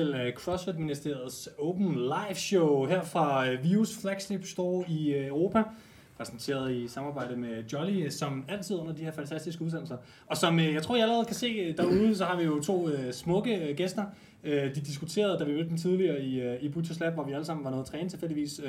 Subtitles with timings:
[0.00, 5.26] til øh, CrossFit Ministeriets Open Live Show her fra øh, Vius Flagship Store i øh,
[5.26, 5.62] Europa.
[6.18, 9.96] Præsenteret i samarbejde med Jolly, som altid under de her fantastiske udsendelser.
[10.26, 13.74] Og som jeg tror, jeg allerede kan se derude, så har vi jo to smukke
[13.76, 14.04] gæster.
[14.44, 17.64] De diskuterede, da vi mødte dem tidligere i, i Butchers Lab, hvor vi alle sammen
[17.64, 18.60] var noget træne tilfældigvis,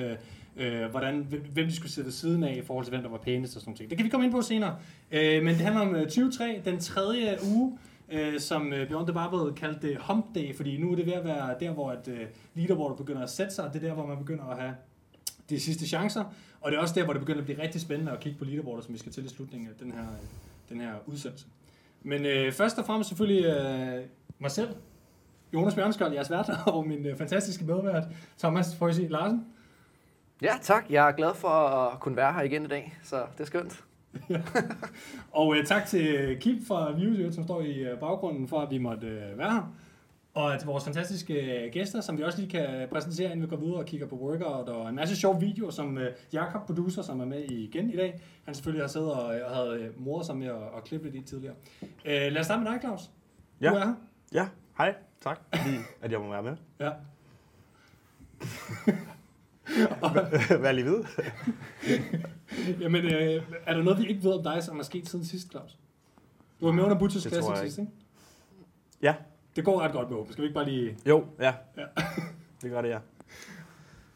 [0.57, 3.17] øh, hvordan, hvem de skulle sidde ved siden af i forhold til, hvem der var
[3.17, 3.89] pænest og sådan noget.
[3.89, 4.75] Det kan vi komme ind på senere.
[5.11, 7.77] Øh, men det handler om 23, den tredje uge,
[8.11, 11.13] øh, som øh, Beyond the Barbell kaldte det Hump Day, fordi nu er det ved
[11.13, 13.69] at være der, hvor at, øh, leaderboardet begynder at sætte sig.
[13.73, 14.75] Det er der, hvor man begynder at have
[15.49, 16.23] de sidste chancer.
[16.61, 18.45] Og det er også der, hvor det begynder at blive rigtig spændende at kigge på
[18.45, 21.45] leaderboardet, som vi skal til i slutningen af den her, øh, den her udsendelse.
[22.03, 24.03] Men øh, først og fremmest selvfølgelig øh,
[24.39, 24.69] mig selv,
[25.53, 28.03] Jonas Bjørnskold, jeres vært, og min øh, fantastiske medvært,
[28.39, 29.45] Thomas Frøsi Larsen.
[30.41, 30.85] Ja, tak.
[30.89, 33.83] Jeg er glad for at kunne være her igen i dag, så det er skønt.
[35.31, 38.77] og øh, tak til Kim fra Views, som står i øh, baggrunden for, at vi
[38.77, 39.73] måtte øh, være her.
[40.33, 43.57] Og til vores fantastiske øh, gæster, som vi også lige kan præsentere, inden vi går
[43.57, 47.19] videre og kigger på workout, og en masse sjove videoer, som øh, Jakob, producer, som
[47.19, 50.37] er med igen i dag, han selvfølgelig har siddet og, og havde øh, moret sig
[50.37, 51.55] med at, at klippe lidt i tidligere.
[51.81, 53.11] Øh, lad os starte med dig, Claus.
[53.61, 53.69] Ja.
[53.69, 53.93] Du er her.
[54.33, 54.95] Ja, hej.
[55.21, 56.55] Tak, fordi at jeg må være med.
[56.79, 56.91] Ja.
[60.59, 61.03] Hvad lige ved?
[62.79, 65.51] Jamen, øh, er der noget, vi ikke ved om dig, som er sket siden sidst,
[65.51, 65.77] Claus?
[66.59, 67.91] Du var med under Butchers Classic jeg sidst, ikke?
[69.01, 69.15] Ja.
[69.55, 70.33] Det går ret godt med Open.
[70.33, 70.97] Skal vi ikke bare lige...
[71.05, 71.53] Jo, ja.
[71.77, 71.83] Ja.
[72.61, 72.99] Det gør det, ja.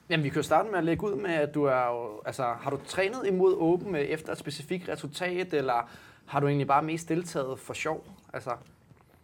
[0.10, 2.44] Jamen, vi kan jo starte med at lægge ud med, at du er jo, altså,
[2.44, 5.90] har du trænet imod Open øh, efter et specifikt resultat, eller
[6.26, 8.06] har du egentlig bare mest deltaget for sjov?
[8.34, 8.52] Altså,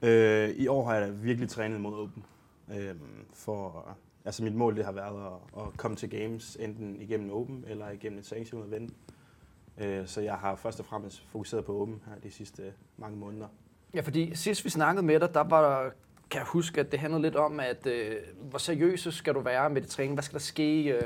[0.04, 2.24] Øh, I år har jeg virkelig trænet mod Open.
[2.74, 2.96] Øh,
[3.34, 3.88] for,
[4.26, 7.90] altså mit mål det har været at, at komme til games, enten igennem Open eller
[7.90, 8.94] igennem et sanctioned event.
[9.78, 13.48] Øh, så jeg har først og fremmest fokuseret på Open her de sidste mange måneder.
[13.94, 15.90] ja, fordi sidst vi snakkede med dig, der var der,
[16.30, 18.16] kan jeg huske, at det handlede lidt om, at øh,
[18.50, 20.14] hvor seriøs skal du være med det træning?
[20.14, 20.84] Hvad skal der ske?
[20.84, 21.02] Øh,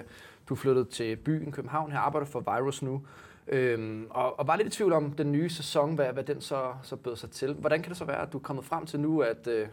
[0.49, 3.01] du er flyttet til byen København, her arbejder for Virus nu.
[3.47, 6.73] Øhm, og, og var lidt i tvivl om den nye sæson, hvad, hvad den så,
[6.83, 7.53] så bød sig til.
[7.53, 9.67] Hvordan kan det så være, at du er kommet frem til nu, at øh,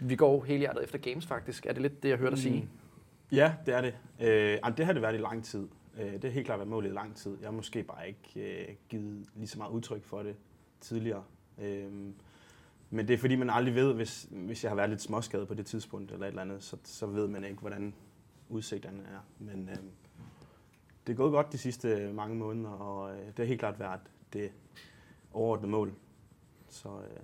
[0.00, 1.66] vi går hele hjertet efter games faktisk?
[1.66, 2.68] Er det lidt det, jeg hørte dig sige?
[3.32, 3.94] Ja, det er det.
[4.20, 5.68] Øh, det har det været i lang tid.
[6.00, 7.36] Øh, det har helt klart været målet i lang tid.
[7.40, 10.36] Jeg har måske bare ikke øh, givet lige så meget udtryk for det
[10.80, 11.24] tidligere.
[11.58, 11.92] Øh,
[12.90, 15.54] men det er fordi, man aldrig ved, hvis, hvis jeg har været lidt småskadet på
[15.54, 17.94] det tidspunkt eller et eller andet, så, så ved man ikke, hvordan
[18.48, 19.20] udsigterne er.
[19.38, 19.76] Men øh,
[21.06, 24.00] det er gået godt de sidste mange måneder, og øh, det har helt klart været
[24.32, 24.52] det
[25.32, 25.92] overordnede mål.
[26.68, 27.20] Så øh,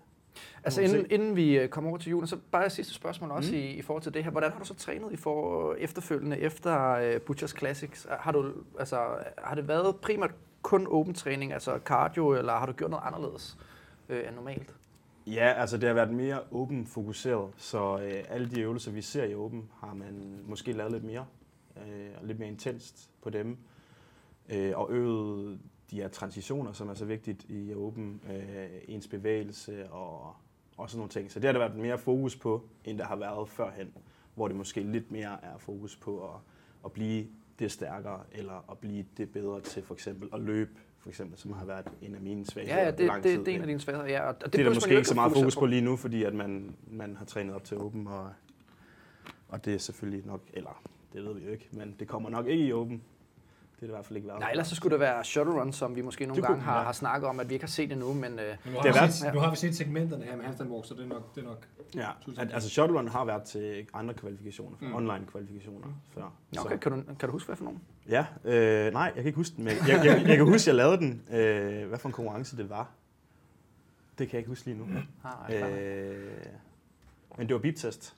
[0.64, 3.50] Altså inden, inden vi øh, kommer over til julen, så bare et sidste spørgsmål også
[3.52, 3.58] Mm.
[3.58, 3.64] mm.
[3.64, 4.30] i, i forhold til det her.
[4.30, 8.06] Hvordan har du så trænet i for, efterfølgende efter uh, Butchers Classics?
[8.20, 9.00] Har, du, altså,
[9.38, 10.30] har det været primært
[10.62, 13.56] kun åben træning, altså cardio, eller har du gjort noget anderledes
[14.08, 14.74] øh, end normalt?
[15.26, 19.24] Ja, altså det har været mere åben fokuseret, så øh, alle de øvelser, vi ser
[19.24, 21.26] i åben, har man måske lavet lidt mere,
[21.76, 23.56] øh, og lidt mere intenst på dem,
[24.48, 25.58] øh, og øvet
[25.90, 30.34] de her transitioner, som er så vigtigt i åben, øh, ens bevægelse og,
[30.76, 31.32] og sådan nogle ting.
[31.32, 33.92] Så det har der været mere fokus på, end der har været førhen,
[34.34, 36.40] hvor det måske lidt mere er fokus på at,
[36.84, 37.26] at blive
[37.58, 41.52] det stærkere, eller at blive det bedre til for eksempel at løbe, for eksempel, som
[41.52, 43.38] har været en af mine svagheder Ja, ja det, lang det, tid.
[43.44, 44.28] det er en af dine svagheder, ja.
[44.28, 45.66] Og Det, det, det er der måske ikke så meget fokus på på.
[45.66, 48.30] lige nu, fordi at man, man har trænet op til Open, og,
[49.48, 50.82] og det er selvfølgelig nok, eller
[51.12, 53.02] det ved vi jo ikke, men det kommer nok ikke i Open.
[53.80, 54.40] Det er det i hvert fald ikke været.
[54.40, 56.78] Nej, ellers så skulle det være shuttle run, som vi måske nogle Det gange har,
[56.78, 56.84] ja.
[56.84, 58.94] har snakket om, at vi ikke har set endnu, men øh, Men nu har, Det
[58.94, 61.06] vi er set, nu har vi set segmenterne her med handstand walk, så det er
[61.08, 61.34] nok...
[61.34, 64.86] Det er nok Ja, at, altså shuttle run har været til andre kvalifikationer, Mm.
[64.88, 64.94] mm.
[64.94, 66.32] online kvalifikationer før.
[66.54, 67.80] ja, okay, kan, du, kan du huske, hvad for nogen?
[68.08, 70.54] Ja, øh, nej, jeg kan ikke huske den, men jeg, jeg, jeg, jeg kan huske,
[70.62, 71.22] at jeg lavede den.
[71.30, 72.90] Øh, hvad for en konkurrence det var.
[74.18, 74.86] Det kan jeg ikke huske lige nu.
[75.24, 76.36] Ah, øh, Øh,
[77.38, 78.14] men det var beep-test.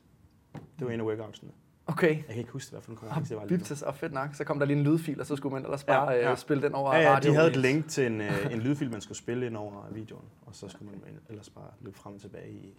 [0.79, 1.51] Det var en af workoutsene.
[1.93, 2.17] Okay.
[2.17, 3.47] Jeg kan ikke huske, hvad for en konkurrence det var.
[3.47, 4.35] Biptest og fedt nok.
[4.35, 6.35] Så kom der lige en lydfil, og så skulle man ellers bare Ja, ja, ja.
[6.35, 7.31] spille den over Ja, ja, radio.
[7.31, 10.25] de havde et link til en, øh, en lydfil, man skulle spille ind over videoen,
[10.47, 12.75] og så skulle man ellers bare løbe frem og tilbage i,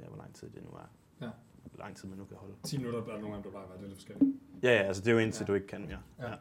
[0.00, 0.90] ja, hvor lang tid det nu er.
[1.26, 1.30] Ja.
[1.74, 2.54] Hvor lang tid man nu kan holde.
[2.62, 4.36] 10 minutter, der er nogle gange, der bare være lidt forskelligt.
[4.62, 5.46] Ja, ja, altså det er jo indtil Ja.
[5.46, 5.98] du ikke kan mere.
[6.20, 6.28] Ja.
[6.28, 6.34] Ja.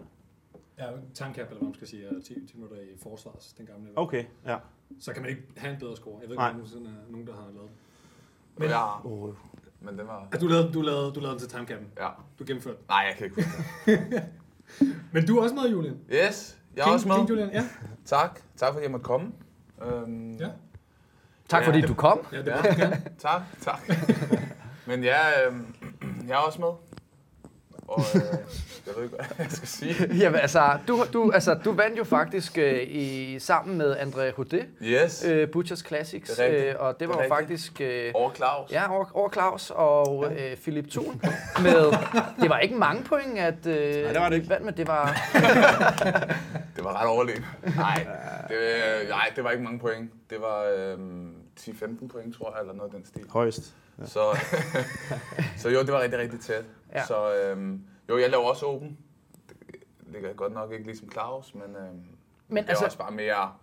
[0.79, 3.89] Ja, tankcap, eller hvad man skal sige, er 10, 10 minutter i forsvars, den gamle.
[3.95, 4.57] Okay, ja.
[4.99, 6.19] Så kan man ikke have en bedre score.
[6.21, 7.77] Jeg ved ikke, om der er nogen, der har lavet den.
[8.57, 9.33] Men, ja, Oh,
[9.79, 10.27] men det var...
[10.33, 11.87] Ja, du lavede, du lavede, du lavede den til timecappen.
[11.99, 12.07] Ja.
[12.39, 12.85] Du gennemførte den.
[12.89, 14.23] Nej, jeg kan ikke huske det.
[15.11, 15.97] Men du er også med, Julian.
[16.13, 17.15] Yes, jeg er King, også med.
[17.15, 17.63] King Julian, ja.
[18.05, 18.39] Tak.
[18.57, 19.31] Tak fordi jeg måtte komme.
[19.85, 20.47] Øhm, Ja.
[21.49, 21.85] Tak fordi Ja.
[21.87, 22.19] du kom.
[22.31, 22.55] Ja, det Ja.
[22.55, 23.01] var du gerne.
[23.19, 23.79] Tak, tak.
[24.87, 25.75] Men ja, øhm,
[26.27, 26.69] jeg er også med.
[27.87, 28.21] Og øh,
[28.87, 29.95] jeg ved ikke, hvad jeg skal sige.
[30.21, 34.65] Jamen altså, du, du, altså, du vandt jo faktisk øh, i, sammen med André Houdet,
[34.81, 37.81] Yes, øh, Butchers Classics, Det øh, og det var Det jo faktisk...
[37.81, 38.71] Øh, over Claus.
[38.71, 41.21] Ja, over, over Claus og øh, Philip Thun
[41.61, 41.91] med...
[42.41, 44.49] Det var ikke mange point, at øh, Nej, det var det ikke.
[44.49, 45.05] vandt, men det var...
[46.75, 47.45] Det var ret overlegen.
[47.75, 48.07] Nej,
[48.47, 50.11] det, øh, nej, det var ikke mange point.
[50.29, 50.99] Det var øh,
[51.59, 53.29] 10-15 point, tror jeg, eller noget af den stil.
[53.29, 53.75] Højst.
[54.05, 54.37] Så,
[55.57, 56.65] så jo, det var rigtig, rigtig tæt.
[56.91, 56.99] Ja.
[56.99, 57.05] Ja.
[57.05, 58.97] Så øhm, jo, jeg laver også åben.
[59.49, 62.07] Det ligger godt nok ikke ligesom Claus, men, øhm, men
[62.47, 63.53] Men det er altså, også bare mere,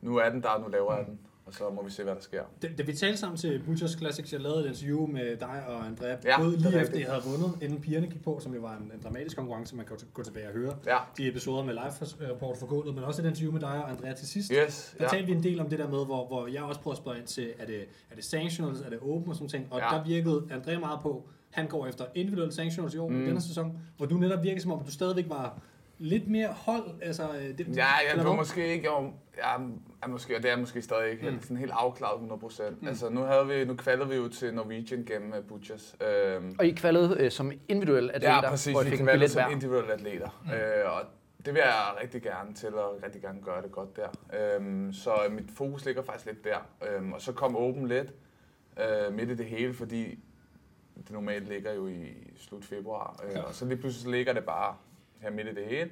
[0.00, 2.20] nu er den der, nu laver jeg den, og så må vi se, hvad der
[2.20, 2.42] sker.
[2.62, 5.86] Da, da vi talte sammen til Butchers Classics, jeg lavede et interview med dig og
[5.86, 8.60] Andrea, Ja, både det lige efter jeg havde vundet, inden pigerne gik på, som jo
[8.60, 11.74] var en, en dramatisk konkurrence, man kan gå tilbage og høre Ja, de episoder med
[11.74, 14.52] live-rapport for gulvet, men også et interview med dig og Andrea til sidst.
[14.66, 15.10] yes, Der ja.
[15.10, 17.18] talte vi en del om det der med, hvor, hvor jeg også prøver at spørge
[17.18, 17.80] ind til, er det,
[18.10, 19.96] er det sanctionals, er det open og sådan ting, og Ja.
[19.96, 23.24] der virkede Andrea meget på, han går efter individuelle sanctionals i år, mm.
[23.24, 25.60] Denne sæson, hvor du netop virkede som om, du stadigvæk var
[25.98, 27.22] lidt mere hold, altså...
[27.36, 28.32] øh, Det, Ja, jeg var hvad?
[28.36, 29.60] måske ikke, jeg, jeg
[30.02, 31.30] er måske, og det er måske stadig ikke, Mm.
[31.32, 32.70] helt, sådan helt afklaret 100%.
[32.80, 32.88] Mm.
[32.88, 35.96] Altså, nu, havde vi, nu kvalede vi jo til Norwegian gennem uh, Butchers.
[36.08, 38.72] Øhm, og I kvalede øh, som individuelle atleter, Ja, præcis.
[38.72, 40.42] hvor I Vi fik en kvalede som individuelle atleter.
[40.44, 40.50] Mm.
[40.50, 41.02] Øh, og
[41.46, 44.08] det vil jeg rigtig gerne til, og rigtig gerne gøre det godt der.
[44.56, 46.58] Øhm, så mit fokus ligger faktisk lidt der.
[46.88, 48.12] Øhm, og så kom Open lidt
[48.80, 50.18] øh, midt i det hele, fordi
[50.96, 52.06] det normalt ligger jo i
[52.36, 53.20] slut februar.
[53.24, 53.42] Øh, Ja.
[53.42, 54.74] Og så lige pludselig ligger det bare
[55.20, 55.90] her midt i det hele.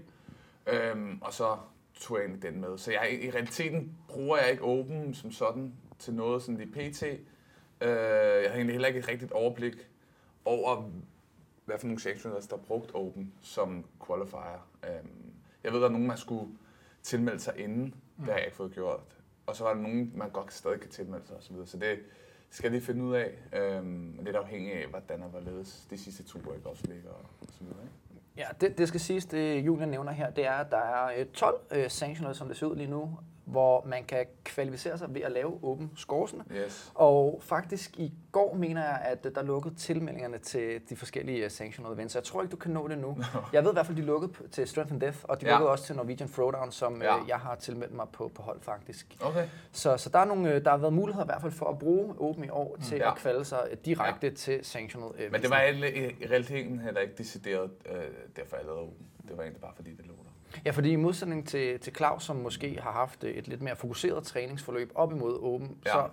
[0.66, 1.56] Øhm, og så
[1.94, 2.78] tog jeg den med.
[2.78, 7.02] Så jeg, i realiteten bruger jeg ikke Open som sådan til noget sådan i PT.
[7.02, 7.18] Øh,
[7.80, 9.88] jeg har egentlig heller ikke et rigtigt overblik
[10.44, 10.90] over,
[11.64, 14.68] hvad for nogle sectionals, der er brugt Open som qualifier.
[14.84, 15.32] Øhm,
[15.64, 16.50] jeg ved, der er nogen, man skulle
[17.02, 17.94] tilmelde sig inden.
[18.16, 19.00] Det har jeg ikke fået gjort.
[19.46, 21.56] Og så var der nogen, man godt stadig kan tilmelde sig osv.
[21.64, 21.98] Så det
[22.50, 23.38] skal jeg lige finde ud af.
[23.52, 27.82] Øhm, lidt afhængig af, hvordan og hvorledes de sidste to også ligger og så videre.
[27.82, 28.05] Ikke?
[28.36, 31.60] Ja, det, det skal siges, det Julian nævner her, det er, at der er 12
[31.70, 35.20] øh, øh sanctionals, som det ser ud lige nu, hvor man kan kvalificere sig ved
[35.22, 36.44] at lave åben scoresene.
[36.52, 36.92] Yes.
[36.94, 41.94] Og faktisk i går mener jeg, at der lukkede tilmeldingerne til de forskellige øh, sanctioned
[41.94, 42.12] events.
[42.12, 43.16] Så Jeg tror ikke, du kan nå det nu.
[43.52, 45.52] Jeg ved i hvert fald, de lukkede til Strength and Death, og de Ja.
[45.52, 47.18] lukkede også til Norwegian Throwdown, som Ja.
[47.22, 49.16] øh, jeg har tilmeldt mig på, på hold faktisk.
[49.20, 49.48] Okay.
[49.72, 51.78] Så, så der, er nogle, øh, der har været muligheder i hvert fald for at
[51.78, 53.10] bruge Open i år til Ja.
[53.12, 55.32] at kvalde sig direkte til sanctioned events.
[55.32, 58.02] Men det var i, realiteten heller ikke decideret, øh,
[58.36, 59.06] derfor jeg lavede Open.
[59.28, 60.14] Det var egentlig bare fordi, det lå.
[60.64, 63.76] Ja, fordi i modsætning til, til Claus, som måske har haft øh, et lidt mere
[63.76, 65.90] fokuseret træningsforløb op imod Open, Ja.
[65.92, 66.08] så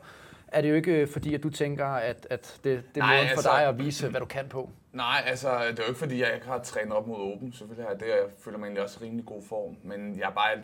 [0.48, 3.20] er det jo ikke øh, fordi, at du tænker, at, at det, det er måden
[3.28, 4.70] for altså- dig at vise, hvad du kan på.
[4.92, 7.54] Nej, altså, det er jo ikke fordi, jeg ikke har trænet op mod Open.
[7.54, 9.78] Selvfølgelig har jeg det, og jeg føler mig egentlig også i rimelig god form.
[9.84, 10.64] Men jeg er bare...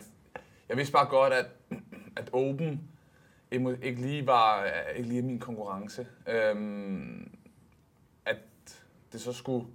[0.68, 1.46] Jeg vidste bare godt, at,
[2.16, 2.80] at Open
[3.52, 4.66] ikke lige var
[4.96, 6.06] ikke lige min konkurrence.
[6.28, 7.30] Øhm,
[8.26, 8.36] at
[9.12, 9.66] det så skulle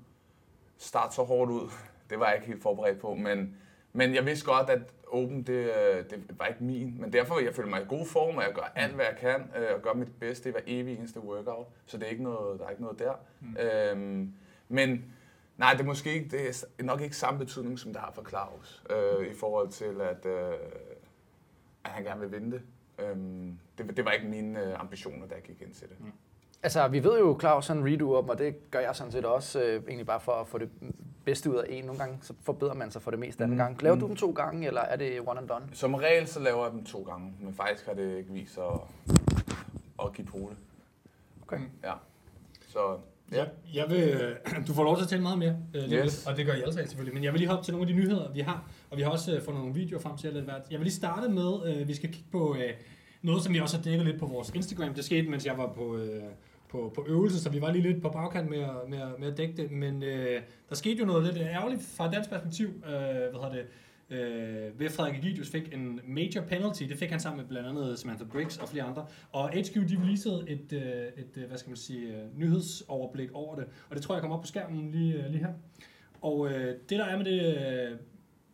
[0.78, 1.70] starte så hårdt ud,
[2.10, 3.14] det var jeg ikke helt forberedt på.
[3.14, 3.58] Men,
[3.96, 7.02] men jeg vidste godt, at Open, det, øh, det var ikke min.
[7.02, 9.52] Men derfor jeg føler mig i god form, og jeg gør alt, hvad jeg kan,
[9.58, 11.68] øh, og gør mit bedste i hver evig eneste workout.
[11.86, 13.14] Så det er ikke noget, der er ikke noget der.
[13.42, 13.58] Mm.
[13.58, 14.34] Øhm,
[14.70, 15.06] men
[15.58, 18.24] nej, det er måske ikke, det er nok ikke samme betydning, som det har for
[18.30, 20.54] Claus, øh, i forhold til, at, øh,
[21.84, 22.62] at han gerne vil vinde det.
[23.00, 25.98] Øhm, det, det var ikke mine øh, ambitioner, da jeg gik ind til det.
[26.64, 29.64] Altså, vi ved jo, Claus han redo op, og det gør jeg sådan set også,
[29.64, 30.70] øh, egentlig bare for at få det
[31.26, 31.86] bedste ud af en.
[31.86, 33.64] Nogle gange så forbedrer man sig for det meste anden Mm.
[33.64, 33.84] gang.
[33.84, 34.08] Laver du Mm.
[34.10, 35.66] dem to gange, eller er det one and done?
[35.74, 38.64] Som regel, så laver jeg dem to gange, men faktisk har det ikke vist sig
[38.64, 38.80] at,
[40.04, 40.58] at give på det.
[41.42, 41.60] Okay.
[41.84, 41.94] Ja.
[42.68, 42.98] Så
[43.32, 43.46] ja.
[43.74, 44.36] Jeg vil,
[44.68, 46.28] du får lov til at tale meget mere, øh, lige Yes.
[46.28, 47.14] og det gør I alle tre selvfølgelig.
[47.14, 48.70] Men jeg vil lige hoppe til nogle af de nyheder, vi har.
[48.92, 50.62] Og vi har også øh, fået nogle videoer frem til lidt hvert.
[50.72, 51.52] Jeg vil lige starte med,
[51.82, 52.74] øh, vi skal kigge på øh,
[53.22, 54.94] noget, som vi også har dækket lidt på vores Instagram.
[54.94, 56.24] Det skete, mens jeg var på, øh,
[56.76, 59.28] på, på øvelse, så vi var lige lidt på bagkant med at, med, at- med
[59.32, 59.72] at dække det.
[59.72, 62.68] Men øh, der skete jo noget lidt ærgerligt fra et dansk perspektiv.
[62.68, 63.66] Øh, hvad hedder det?
[64.10, 66.84] Øh, ved Frederik Egidius fik en major penalty.
[66.84, 69.06] Det fik han sammen med blandt andet Samantha Briggs og flere andre.
[69.32, 73.56] Og HQ de releasede et, øh, et øh, hvad skal man sige, øh, nyhedsoverblik over
[73.56, 73.66] det.
[73.90, 75.54] Og det tror jeg kommer op på skærmen lige, øh, lige her.
[76.22, 77.58] Og øh, det der er med det,
[77.92, 77.98] øh,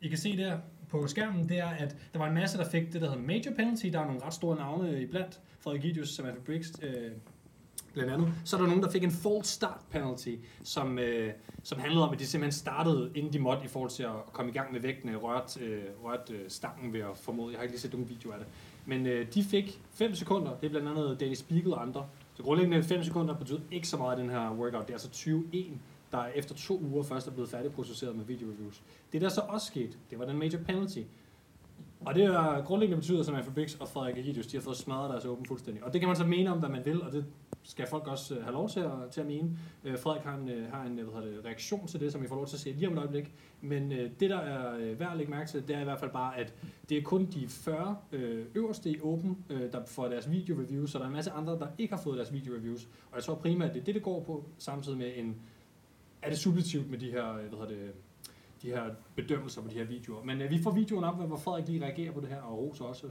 [0.01, 0.57] I kan se der
[0.89, 3.51] på skærmen, det er, at der var en masse, der fik det, der hedder major
[3.55, 3.85] penalty.
[3.85, 5.39] Der er nogle ret store navne iblandt.
[5.59, 7.11] Frederik Egidius, Samantha Briggs, øh,
[7.93, 8.33] blandt andet.
[8.45, 11.33] Så er der nogen, der fik en false start penalty, som, øh,
[11.63, 14.51] som handlede om, at de simpelthen startede, inden de måtte, i forhold til at komme
[14.51, 17.51] i gang med vægtene, øh, rørt, øh, rørt øh, stangen ved at formode.
[17.51, 18.47] Jeg har ikke lige set nogen video af det.
[18.85, 20.51] Men øh, de fik 5 sekunder.
[20.55, 22.07] Det er blandt andet Danny Spiegel og andre.
[22.33, 24.87] Så grundlæggende 5 sekunder betyder ikke så meget i den her workout.
[24.87, 25.79] Det er altså 21,
[26.11, 28.81] der efter to uger først er blevet færdigprocesseret med video reviews.
[29.13, 30.99] Det der så også skete, det var den major penalty.
[32.05, 35.09] Og det er grundlæggende betyder, som Alpha Bix og Frederik Agidius, de har fået smadret
[35.09, 35.83] deres åben fuldstændig.
[35.83, 37.25] Og det kan man så mene om, hvad man vil, og det
[37.63, 39.57] skal folk også øh, have lov til at, til at mene.
[39.83, 42.27] Øh, Frederik har en, øh, har en hvad hedder det, reaktion til det, som vi
[42.27, 43.33] får lov til at se lige om et øjeblik.
[43.61, 45.99] Men øh, det, der er øh, værd at lægge mærke til, det er i hvert
[45.99, 46.53] fald bare, at
[46.89, 50.97] det er kun de 40 øh, øverste i Open, øh, der får deres video-reviews, så
[50.97, 52.87] der er en masse andre, der ikke har fået deres video-reviews.
[53.11, 55.35] Og jeg tror primært, det er det, det går på, samtidig med en...
[56.21, 57.91] Er det subjektivt med de her, øh, hvad hedder det,
[58.61, 58.83] de her
[59.15, 60.23] bedømmelser på de her videoer.
[60.23, 62.83] Men øh, vi får videoen op, hvor Frederik lige reagerer på det her, og Rosa
[62.83, 63.07] også,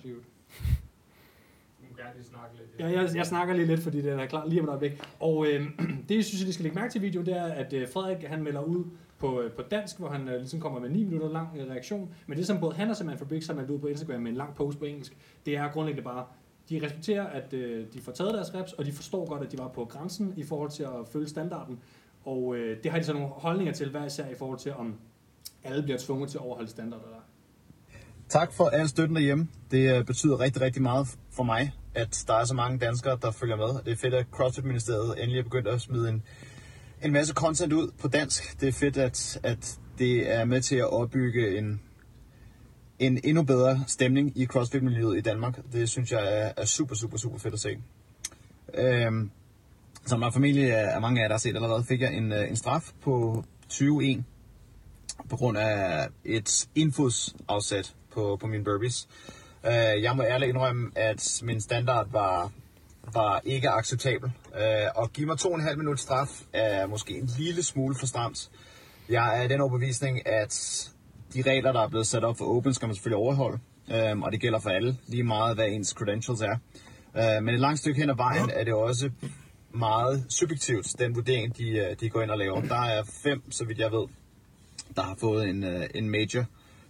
[2.25, 2.69] snakke lidt.
[2.78, 4.92] Ja, jeg, jeg snakker lige lidt, fordi den er klar lige om et øjeblik.
[5.21, 5.66] Og øh,
[6.09, 8.25] det, jeg synes, de skal lægge mærke til i videoen, det er, at øh, Frederik
[8.25, 8.85] han melder ud
[9.19, 12.14] på, øh, på dansk, hvor han øh, ligesom kommer med 9 minutter lang øh, reaktion.
[12.26, 14.37] Men det, som både han og Samantha Fabriks har meldt ud på Instagram med en
[14.37, 15.16] lang post på engelsk,
[15.47, 16.26] det er grundlæggende bare,
[16.71, 19.59] de respekterer, at øh, de får taget deres reps, og de forstår godt, at de
[19.59, 21.78] var på grænsen i forhold til at følge standarden.
[22.25, 24.95] Og øh, det har de så nogle holdninger til, hver især i forhold til, om
[25.64, 27.05] alle bliver tvunget til at overholde standarder.
[27.05, 27.21] Der.
[28.29, 29.49] Tak for al støtten derhjemme.
[29.71, 33.31] Det øh, betyder rigtig, rigtig meget for mig, at der er så mange danskere, der
[33.31, 33.85] følger med.
[33.85, 36.23] Det er fedt, at CrossFit-ministeriet endelig er begyndt at smide en,
[37.02, 38.61] en masse content ud på dansk.
[38.61, 41.81] Det er fedt, at, at det er med til at opbygge en,
[42.99, 45.61] en endnu bedre stemning i CrossFit-miljøet i Danmark.
[45.73, 47.79] Det synes jeg er, er super, super, super fedt at se.
[48.75, 49.31] Øhm,
[50.07, 52.49] som er familie af mange af jer, der har set allerede, fik jeg en, øh,
[52.49, 53.45] en straf på
[53.81, 54.05] 21
[55.29, 59.09] på grund af et infodsafsæt på, på mine burpees.
[59.65, 62.53] Uh, jeg må ærligt indrømme, at min standard var,
[63.12, 64.33] var ikke acceptabel.
[64.47, 67.95] Uh, og give mig to og en halv minut straf er måske en lille smule
[67.99, 68.50] for stramt.
[69.09, 70.89] Jeg er af den overbevisning, at
[71.35, 73.59] de regler, der er blevet sat op for Open, skal man selvfølgelig overholde.
[74.12, 76.57] Um, og det gælder for alle, lige meget hvad ens credentials er.
[77.15, 79.11] Uh, men et langt stykke hen ad vejen er det også
[79.75, 82.61] meget subjektivt, den vurdering, de, de går ind og laver.
[82.61, 84.07] Der er fem, så vidt jeg ved,
[84.97, 86.44] der har fået en, uh, en major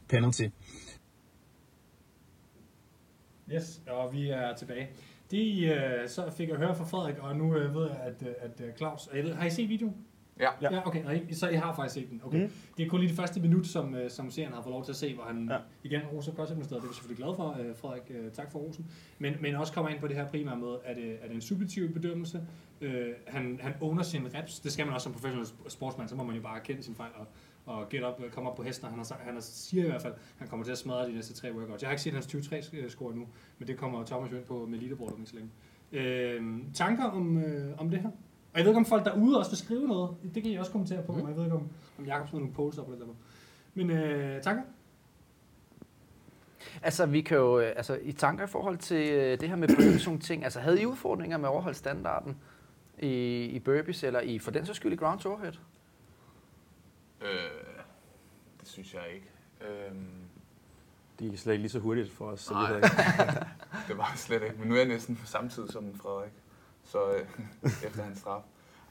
[0.08, 0.44] penalty.
[3.54, 4.88] Yes, og vi er tilbage.
[5.30, 8.34] Det øh, så fik jeg høre fra Frederik, og nu øh, ved jeg, at, øh,
[8.40, 9.08] at øh, Claus...
[9.14, 9.96] Jeg ved, har I set videoen?
[10.40, 10.48] Ja.
[10.62, 11.04] Ja, okay.
[11.04, 12.20] Og I, så I har faktisk set den.
[12.24, 12.42] Okay.
[12.42, 12.50] Mm.
[12.76, 14.92] Det er kun lige det første minut, som, øh, som seeren har fået lov til
[14.92, 15.58] at se, hvor han Ja.
[15.84, 16.82] igen roser CrossFit-ministeriet.
[16.82, 18.02] Det er vi selvfølgelig glade for, øh, Frederik.
[18.10, 18.90] Øh, tak for rosen.
[19.18, 21.40] Men, men også kommer ind på det her primære med, at det, er det en
[21.40, 22.42] subjektiv bedømmelse.
[22.80, 24.60] Øh, han, han owner sine reps.
[24.60, 26.08] Det skal man også som professionel sportsmand.
[26.08, 27.26] Så må man jo bare erkende sin fejl og,
[27.70, 28.84] og get op, komme op på hesten.
[28.84, 31.08] Og han, har, han har, siger i hvert fald, at han kommer til at smadre
[31.08, 31.82] de næste tre workouts.
[31.82, 33.26] Jeg har ikke set hans 20-3-score nu,
[33.58, 35.50] men det kommer Thomas jo ind på med leaderboardet om ikke så længe.
[35.92, 36.42] Øh,
[36.74, 38.08] tanker om, øh, om det her?
[38.52, 40.16] Og jeg ved ikke, om folk derude også vil skrive noget.
[40.34, 41.12] Det kan I også kommentere på.
[41.12, 41.28] Mm.
[41.28, 43.06] Jeg ved ikke, om, om Jacob smider nogle polls op det der.
[43.74, 44.62] Men øh, tanker?
[46.82, 49.68] Altså, vi kan jo, øh, altså, i tanker i forhold til øh, det her med
[49.68, 52.36] burpees og ting, altså, havde I udfordringer med at overholde standarden
[52.98, 55.52] i, i burpees, eller i, for den så skyld i ground overhead?
[57.20, 57.28] Øh,
[58.60, 59.30] det synes jeg ikke.
[59.60, 60.06] Øhm,
[61.18, 62.40] De er slet ikke lige så hurtigt for os.
[62.40, 62.72] Så Nej.
[62.72, 62.82] det
[63.88, 64.56] det var slet ikke.
[64.58, 66.32] Men nu er jeg næsten på samme tid som Frederik.
[66.84, 67.26] Så øh,
[67.86, 68.42] efter hans straf.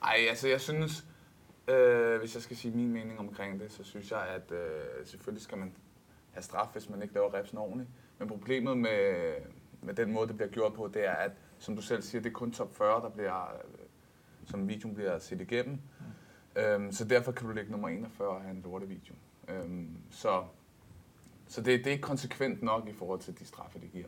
[0.03, 1.05] Ej, altså jeg synes,
[1.67, 5.43] øh, hvis jeg skal sige min mening omkring det, så synes jeg, at øh, selvfølgelig
[5.43, 5.74] skal man
[6.31, 7.89] have straf, hvis man ikke laver repsen ordentligt.
[8.19, 9.33] Men problemet med,
[9.81, 12.29] med den måde, det bliver gjort på, det er, at som du selv siger, det
[12.29, 13.86] er kun top 40, der bliver, øh,
[14.45, 15.81] som videoen bliver set igennem.
[16.55, 19.13] Øhm, så derfor kan du lægge nummer 41 og have en lortevideo.
[19.47, 20.43] Øhm, så
[21.47, 24.07] så det, det er ikke konsekvent nok i forhold til de straffe, det giver.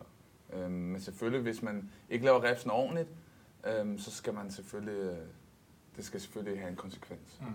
[0.53, 3.09] Øhm, men selvfølgelig, hvis man ikke laver repsen ordentligt,
[3.67, 5.17] øhm, så skal man selvfølgelig, øh,
[5.95, 7.37] det skal selvfølgelig have en konsekvens.
[7.41, 7.45] Mm.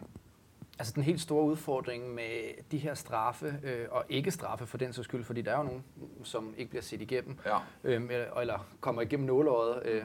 [0.79, 4.93] Altså den helt store udfordring med de her straffe, øh, og ikke straffe for den
[4.93, 5.85] så skyld, fordi der er jo nogen,
[6.25, 7.59] som ikke bliver set igennem, Ja.
[7.85, 9.83] øh, eller, eller kommer igennem nåleøjet.
[9.87, 10.05] Øh.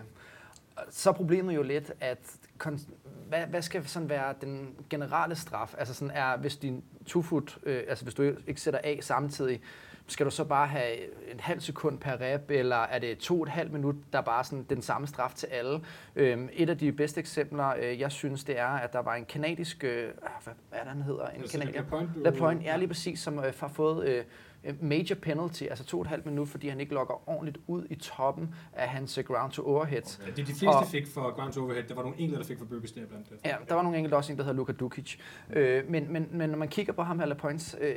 [0.90, 2.20] Så er problemet jo lidt, at
[3.30, 5.74] hvad, hvad skal sådan være den generelle straf?
[5.78, 9.62] Altså sådan er, hvis din two-foot, øh, altså hvis du ikke sætter af samtidig,
[10.08, 10.96] skal du så bare have
[11.34, 14.24] en halv sekund per rep, eller er det to og et halvt minut, der er
[14.24, 15.80] bare sådan den samme straf til alle?
[16.16, 19.25] Øhm, et af de bedste eksempler, øh, jeg synes, det er, at der var en
[19.25, 20.10] kanadisk, øh,
[20.44, 21.28] hvad er det, han hedder?
[21.28, 21.84] En Altså, kanadier.
[21.84, 24.24] Point, du- LaPointe er lige præcis, som øh, har fået øh,
[24.82, 27.96] major penalty, altså to og et halvt minut, fordi han ikke logger ordentligt ud i
[27.96, 30.01] toppen af hans øh, ground to overhead.
[30.25, 31.84] Ja, det de fleste Og- fik for ground to overhead.
[31.84, 33.38] Der var nogle enkelte, der fik for burpees der blandt det.
[33.46, 35.18] Ja, der var nogle enkelte også en, der hedder Luka Dukic.
[35.50, 37.96] Øh, men, men, men når man kigger på ham her, LaPointes øh,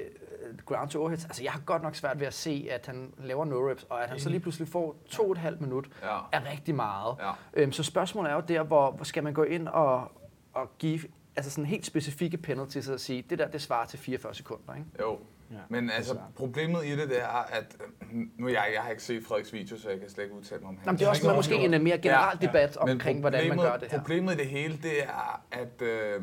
[0.66, 3.44] ground to overhead, altså jeg har godt nok svært ved at se, at han laver
[3.44, 6.18] no reps, og at han så lige pludselig får to og et halvt minut, Ja.
[6.32, 7.16] er rigtig meget.
[7.20, 7.30] Ja.
[7.62, 10.12] Øhm, så spørgsmålet er jo der, hvor, hvor skal man gå ind og,
[10.52, 11.00] og give
[11.36, 14.86] altså sådan helt specifikke penalties at sige, det der, det svarer til 44 sekunder, ikke?
[15.00, 15.18] Jo,
[15.50, 18.82] Ja, men er altså problemet i det, det er, at øh, nu er jeg, jeg
[18.82, 20.98] har ikke set Frederiks video, så jeg kan slet ikke udtale mig om Nå, men
[20.98, 23.76] det er også med måske en mere generel Ja, debat Men omkring, hvordan man gør
[23.76, 23.98] det her.
[23.98, 26.22] Problemet i det hele, det er, at øh,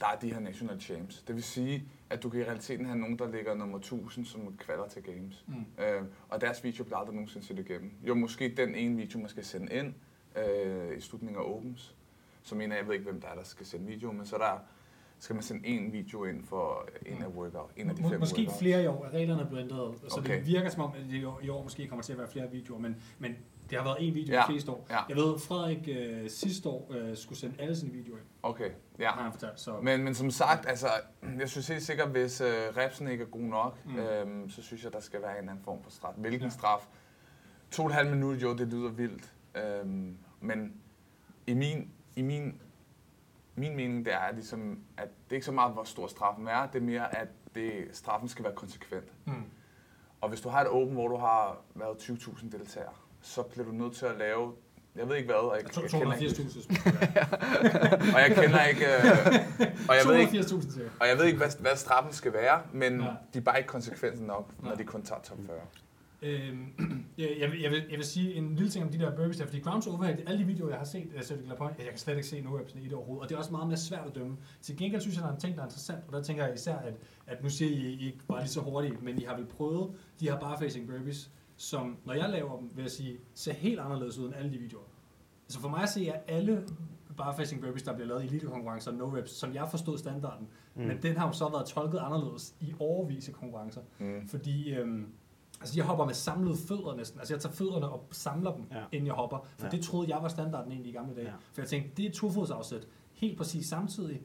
[0.00, 1.22] der er de her national champs.
[1.22, 4.56] Det vil sige, at du kan i realiteten have nogen, der ligger nummer 1000, som
[4.58, 5.44] kvalder til games.
[5.46, 5.84] Mm.
[5.84, 7.92] Øh, og deres video bliver aldrig nogensinde set igennem.
[8.02, 9.94] Jo, måske den ene video, man skal sende ind
[10.36, 11.94] øh, i slutningen af Opens.
[12.42, 14.36] Så mener jeg, jeg ved ikke, hvem der er, der skal sende video, men så
[14.38, 14.60] der
[15.24, 18.20] skal man sende en video ind for en af workout, en af de Må, fem
[18.20, 18.58] måske workouts.
[18.58, 19.08] flere i år.
[19.12, 20.36] Reglerne er blevet ændret, så Okay.
[20.38, 22.80] det virker som om, at det i år, måske kommer til at være flere videoer,
[22.80, 23.36] men, men
[23.70, 24.86] det har været en video Ja, de fleste år.
[24.90, 24.98] ja.
[25.08, 29.08] Jeg ved, Frederik øh, sidste år øh, skulle sende alle sine videoer ind, Okay, ja.
[29.10, 29.60] har han fortalt.
[29.60, 30.86] Så Men, men som sagt, altså,
[31.38, 33.96] jeg synes helt sikkert, hvis øh, repsen ikke er god nok, Mm.
[33.98, 36.14] øhm, så synes jeg, der skal være en eller anden form for straf.
[36.16, 36.48] Hvilken ja.
[36.48, 36.86] straf?
[37.70, 39.32] To og et halvt minut, jo, det lyder vildt.
[39.56, 40.72] Øhm, men
[41.46, 42.60] i min, i min,
[43.56, 46.66] min mening, det er ligesom, at det er ikke så meget, hvor stor straffen er,
[46.66, 49.12] det er mere, at det, straffen skal være konsekvent.
[49.26, 49.32] mm.
[50.20, 53.72] Og hvis du har et åben, hvor du har været 20.000 deltagere, så bliver du
[53.72, 54.52] nødt til at lave,
[54.96, 58.14] jeg ved ikke hvad, og jeg, To- jeg kender ikke, 280.000.
[58.14, 59.02] og jeg kender ikke, øh,
[59.88, 60.88] og jeg ved ikke, 280.000 cirka.
[61.00, 63.06] og jeg ved ikke, hvad, hvad straffen skal være, men ja.
[63.34, 64.74] de er bare ikke konsekvensen nok, når Nej.
[64.74, 65.58] de kun tager top 40.
[66.24, 66.72] Øhm,
[67.18, 69.36] jeg, jeg, vil, jeg, vil, jeg vil sige en lille ting om de der burpees
[69.36, 71.98] der, fordi grounds overhead, alle de videoer, jeg har set, uh, Cedric Lapointe, jeg kan
[71.98, 74.06] slet ikke se no reps i det overhovedet, og det er også meget mere svært
[74.06, 74.36] at dømme.
[74.60, 76.54] Til gengæld synes jeg, der er en ting, der er interessant, og der tænker jeg
[76.54, 76.94] især, at,
[77.26, 79.90] at nu siger I, I ikke bare lige så hurtigt, men I har vel prøvet
[80.20, 84.18] de her barfacing burpees, som når jeg laver dem, vil jeg sige, ser helt anderledes
[84.18, 84.84] ud end alle de videoer.
[85.48, 86.66] Så for mig at se, alle
[87.16, 90.82] barfacing burpees, der bliver lavet i elitekonkurrencer, no reps, som jeg forstod standarden, mm.
[90.82, 93.80] men den har jo så været tolket anderledes i overvis i konkurrencer.
[93.98, 94.28] Mm.
[94.28, 95.06] Fordi øhm,
[95.60, 97.18] altså jeg hopper med samlede fødder næsten.
[97.20, 98.82] Altså jeg tager fødderne og samler dem, ja.
[98.92, 99.46] Inden jeg hopper.
[99.58, 99.70] For ja.
[99.70, 101.26] Det troede jeg var standarden egentlig i gamle dage.
[101.26, 101.34] Ja.
[101.52, 102.88] For jeg tænkte, det er tofodsafsæt.
[103.12, 104.22] Helt præcis samtidig,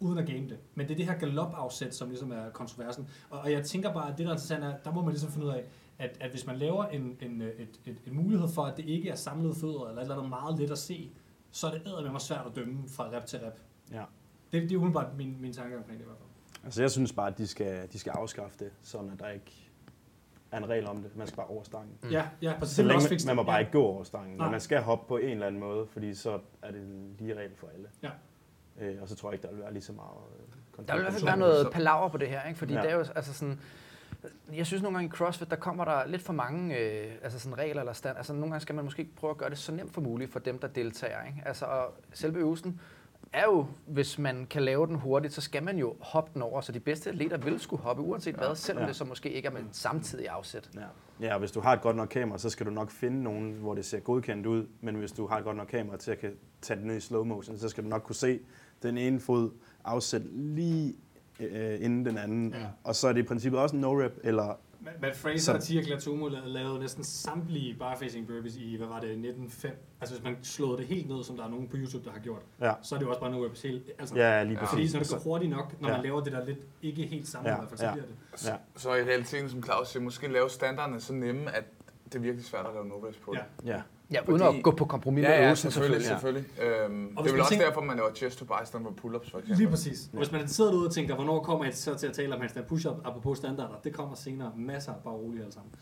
[0.00, 0.58] uden at game det.
[0.74, 3.08] Men det er det her galopafsæt, som ligesom er kontroversen.
[3.30, 5.30] Og, og jeg tænker bare, at det der er interessant er, der må man ligesom
[5.30, 5.64] finde ud af,
[5.98, 9.10] at, at hvis man laver en, en, et, et, en mulighed for, at det ikke
[9.10, 11.10] er samlede fødder, eller et eller andet meget let at se,
[11.50, 13.60] så er det eddermame svært at dømme fra rep til rep.
[13.92, 14.04] Ja.
[14.52, 16.64] Det, det er umiddelbart min, min tanke omkring det i hvert fald.
[16.64, 19.67] Altså jeg synes bare, at de skal, de skal afskaffe det, sådan at der ikke
[20.52, 21.16] er en regel om det.
[21.16, 21.92] Man skal bare over stangen.
[22.02, 22.08] Mm.
[22.10, 22.76] Ja, ja, præcis.
[22.76, 23.58] Så Det vil også længe, fikse man må bare Ja.
[23.60, 24.46] ikke gå over stangen, Nej.
[24.46, 27.34] men man skal hoppe på en eller anden måde, fordi så er det en lige
[27.34, 27.88] regel for alle.
[28.02, 28.10] Ja.
[28.80, 30.10] Øh, og så tror jeg ikke, der vil være lige så meget
[30.80, 31.26] øh, Der vil i hvert fald konflikt.
[31.26, 32.58] være noget palaver på det her, ikke?
[32.58, 32.74] fordi.
[32.74, 32.82] Ja.
[32.82, 33.60] det er jo altså sådan...
[34.54, 37.58] Jeg synes nogle gange i CrossFit, der kommer der lidt for mange øh, altså sådan
[37.58, 38.16] regler eller stand.
[38.16, 40.38] Altså nogle gange skal man måske prøve at gøre det så nemt for muligt for
[40.38, 41.24] dem, der deltager.
[41.26, 41.42] Ikke?
[41.46, 42.80] Altså, og selve øvelsen
[43.32, 46.60] er jo, hvis man kan lave den hurtigt, så skal man jo hoppe den over.
[46.60, 48.88] Så de bedste atleter vil skulle hoppe uanset hvad, selvom Ja.
[48.88, 50.70] det så måske ikke er med samtidig afsæt.
[50.74, 50.80] Ja.
[51.26, 53.52] ja, og hvis du har et godt nok kamera, så skal du nok finde nogen,
[53.52, 54.66] hvor det ser godkendt ud.
[54.80, 57.00] Men hvis du har et godt nok kamera til at kan tage det ned i
[57.00, 58.40] slow motion, så skal du nok kunne se
[58.82, 59.50] den ene fod
[59.84, 60.94] afsæt lige
[61.40, 62.50] øh, inden den anden.
[62.52, 62.66] Ja.
[62.84, 65.80] Og så er det i princippet også en no-rep, eller Matt- Fraser Så- og Tia
[65.82, 69.84] Glatomo lavede, næsten samtlige barfacing burpees i, hvad var det, 1905.
[70.00, 72.18] Altså hvis man slåede det helt ned, som der er nogen på YouTube, der har
[72.20, 72.72] gjort, Ja.
[72.82, 73.90] så er det jo også bare no reps helt.
[73.98, 74.64] Altså, ja, lige Ja.
[74.64, 74.94] Fordi præcis.
[74.94, 75.94] når det går hurtigt nok, når Ja.
[75.94, 77.92] man laver det der lidt ikke helt sammen, Ja, i hvert fald, så ja.
[77.92, 78.46] bliver det.
[78.46, 78.56] Ja.
[78.76, 81.64] Så i realiteten, som Claus siger, måske lave standarderne så nemme, at
[82.04, 83.40] det er virkelig svært at lave no på det.
[83.64, 83.72] Ja.
[83.74, 83.82] Ja,
[84.28, 86.44] uden Fordi- at gå på kompromis med Ja, ja, øvelsen selvfølgelig, selvfølgelig.
[86.58, 86.84] selvfølgelig.
[86.90, 88.86] Øhm, hvis det er vel også tænker- derfor, man laver chest to bar i stedet
[88.86, 89.56] for pull-ups, for eksempel.
[89.58, 90.08] Lige præcis.
[90.12, 92.40] Og hvis man sidder derude og tænker, hvornår kommer jeg så til at tale om
[92.40, 94.52] hans push-up, apropos standarder, det kommer senere.
[94.56, 95.72] Masser, bare roligt alle sammen.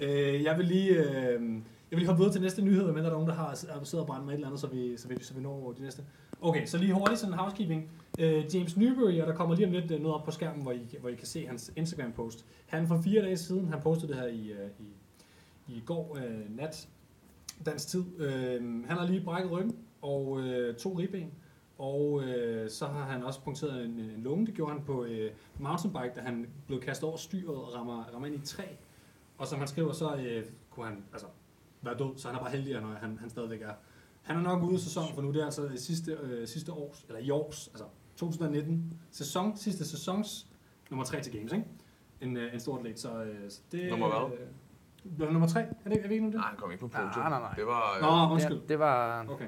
[0.00, 0.90] Øh, jeg vil lige...
[0.90, 1.42] Øh,
[1.90, 3.94] jeg vil lige hoppe videre til næste nyhed, men der er nogen, der har siddet
[4.00, 6.02] og brændt med et eller andet, så vi, så vi, så vi når de næste.
[6.40, 7.90] Okay, så lige hurtigt sådan en housekeeping.
[8.18, 10.72] Øh, James Newbury, og der kommer lige om lidt øh, noget op på skærmen, hvor
[10.72, 12.44] I, hvor I kan se hans Instagram-post.
[12.66, 16.56] Han for fire dage siden, han postede det her i, øh, i, i går øh,
[16.56, 16.88] nat,
[17.66, 18.04] dansk tid.
[18.18, 21.32] Øh, han har lige brækket ryggen og øh, to ribben.
[21.78, 24.46] Og øh, så har han også punkteret en, en lunge.
[24.46, 28.26] Det gjorde han på øh, mountainbike, da han blev kastet over styret og rammer, rammer
[28.26, 28.64] ind i et træ.
[29.38, 31.26] Og som han skriver, så øh, kunne han altså,
[31.82, 33.72] være død, så han er bare heldig, når han, han stadigvæk er.
[34.22, 36.72] Han er nok ude af sæsonen, for nu det er altså i sidste, øh, sidste
[36.72, 37.84] års, eller i års, altså
[38.16, 40.46] 2019, sæson, sidste sæsons
[40.90, 41.64] nummer 3 til Games, ikke?
[42.20, 43.90] En, øh, en stor atlet, så, øh, så det...
[43.90, 44.38] Nummer hvad?
[44.38, 44.46] Øh,
[45.16, 45.60] blev han nummer 3?
[45.60, 46.38] Er det, er vi ikke nu det?
[46.40, 47.10] Nej, han kom ikke på podium.
[47.16, 47.52] Nej, nej, nej.
[47.56, 47.98] Det var...
[48.28, 48.56] Nå, undskyld.
[48.56, 49.24] Ja, det var...
[49.28, 49.44] Okay.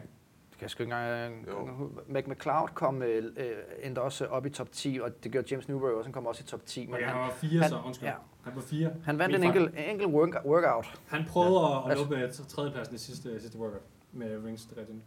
[0.50, 1.48] Det kan jeg sgu ikke engang...
[1.48, 1.90] Jo.
[2.08, 3.46] Mac McCloud kom øh, øh,
[3.82, 6.42] endte også op i top 10, og det gjorde James Newbury også, han kom også
[6.44, 6.86] i top 10.
[6.86, 8.08] Men Okay, han han, var 4 han- så, undskyld.
[8.08, 8.14] ja.
[8.42, 8.90] Han var 4.
[9.04, 11.00] han vandt en enkelt, enkelt work, workout.
[11.08, 11.84] Han prøvede ja.
[11.84, 15.02] at Altså- lukke tredjepladsen i sidste, sidste workout med rings det.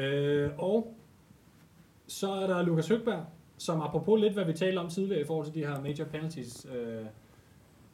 [0.00, 0.94] Øh, og
[2.06, 3.24] så er der Lukas Høgberg,
[3.58, 6.66] som apropos lidt, hvad vi talte om tidligere i forhold til de her major penalties,
[6.74, 7.06] øh,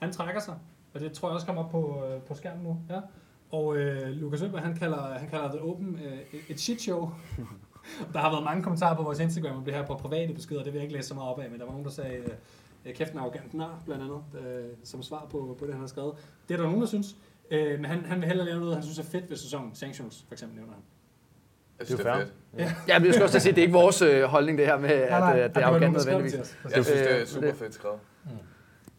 [0.01, 0.55] han trækker sig,
[0.95, 2.77] og det tror jeg også kommer op på, øh, på skærmen nu.
[2.91, 3.01] Ja.
[3.51, 7.11] Og øh, Lukas Høgberg, han kalder, han kalder The Open øh, et- shit show.
[8.13, 10.73] Der har været mange kommentarer på vores Instagram om det her på private beskeder, det
[10.73, 12.17] vil jeg ikke læse så meget op af, men der var nogen, der sagde,
[12.87, 15.87] øh, kæft en arrogant nar, blandt andet, øh, som svar på, på det, han har
[15.89, 16.15] skrevet.
[16.49, 17.17] Det er der nogen, der synes.
[17.51, 19.75] Øh, men han, han vil hellere lave noget, han synes er fedt ved sæsonen.
[19.75, 20.83] Sanctions, for eksempel, nævner han.
[21.79, 22.27] Jeg synes, Det det er er jo
[22.69, 22.89] fedt.
[22.89, 24.79] Ja, men jeg skal også sige, at det er ikke vores øh, holdning, det her
[24.79, 26.35] med, at, Nej, nej, øh, at det er arrogant det nødvendigvis.
[26.65, 27.99] Jeg synes, det er Øh, super det- fedt skrevet.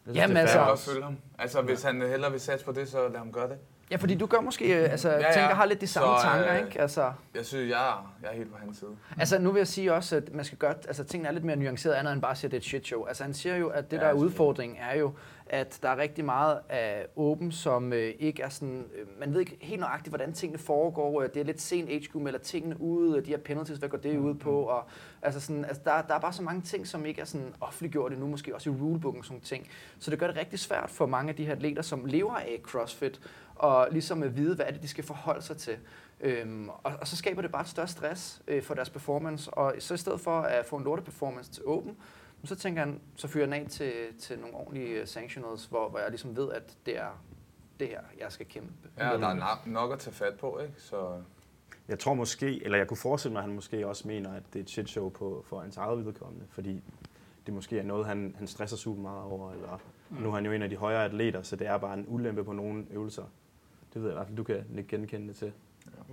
[0.06, 0.64] Jeg Jamen, det er altså- fair.
[0.64, 1.16] Kan også følge ham.
[1.38, 3.56] Altså, hvis han hellere vil satse på det, så lad ham gøre det.
[3.90, 5.32] Ja, fordi du gør måske, øh, altså, Ja, ja.
[5.32, 6.80] tænker, har lidt de samme Så, tanker, øh, ikke?
[6.80, 8.90] Altså, Jeg synes, jeg er, jeg er helt på hans side.
[9.18, 11.56] altså, nu vil jeg sige også, at man skal gøre, altså, tingene er lidt mere
[11.56, 13.04] nuanceret, andet end bare at sige, at det er et shit show.
[13.04, 15.12] Altså, han siger jo, at det, Ja, der er udfordringen, er jo,
[15.46, 19.40] at der er rigtig meget af åben, som øh, ikke er sådan, øh, man ved
[19.40, 21.22] ikke helt nøjagtigt, hvordan tingene foregår.
[21.22, 23.98] Øh, Det er lidt sent HQ melder tingene ud, og de her penalties, hvad går
[23.98, 24.62] det ud på?
[24.62, 24.84] Og,
[25.22, 28.12] altså sådan, altså der, der er bare så mange ting, som ikke er sådan offentliggjort
[28.12, 29.68] endnu, måske også i rulebooken og sådan ting.
[29.98, 32.60] Så det gør det rigtig svært for mange af de her atleter, som lever af
[32.62, 33.20] CrossFit,
[33.54, 35.76] og ligesom at vide, hvad er det, de skal forholde sig til.
[36.20, 39.74] Øhm, og, og så skaber det bare et større stress øh, for deres performance, og
[39.78, 41.96] så i stedet for at få en lorte performance til åben,
[42.46, 45.98] så tænker han, så fyrer han af til, til nogle ordentlige øh, sanctionals, hvor, hvor
[45.98, 47.22] jeg ligesom ved, at det er
[47.80, 48.72] det her, jeg skal kæmpe.
[48.98, 50.74] Ja, der er nok- nok at tage fat på, ikke?
[50.78, 51.22] Så
[51.88, 54.58] Jeg tror måske, eller jeg kunne forestille mig, at han måske også mener, at det
[54.58, 56.82] er et shit show på, for hans eget vedkommende, fordi
[57.46, 59.80] det måske er noget, han, han stresser super meget over, eller
[60.10, 60.16] mm.
[60.16, 62.44] nu er han jo en af de højere atleter, så det er bare en ulempe
[62.44, 63.24] på nogle øvelser.
[63.94, 65.52] Det ved jeg i hvert fald, du kan ikke genkende det til.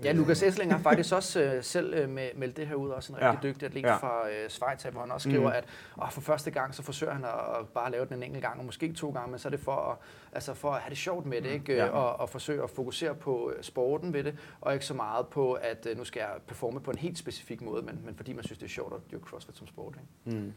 [0.03, 3.13] Ja, Lukas Essling har faktisk også øh, selv øh, med, meldt det her ud, også
[3.13, 3.49] en rigtig Ja.
[3.49, 3.95] dygtig atlet Ja.
[3.95, 5.55] fra øh, Schweiz, hvor han også skriver, Mm.
[5.55, 5.65] at
[6.01, 8.59] åh, for første gang, så forsøger han at, at bare lave den en enkelt gang,
[8.59, 9.97] og måske ikke to gange, men så er det for at,
[10.33, 11.73] altså for at have det sjovt med det, ikke?
[11.75, 11.85] Ja.
[11.85, 11.89] Ja.
[11.91, 15.53] Og, og forsøge at fokusere på øh, sporten ved det, og ikke så meget på,
[15.53, 18.43] at øh, nu skal jeg performe på en helt specifik måde, men, men fordi man
[18.43, 19.95] synes, det er sjovt at dyrke CrossFit som sport.
[20.27, 20.39] Ikke?
[20.39, 20.53] Mm.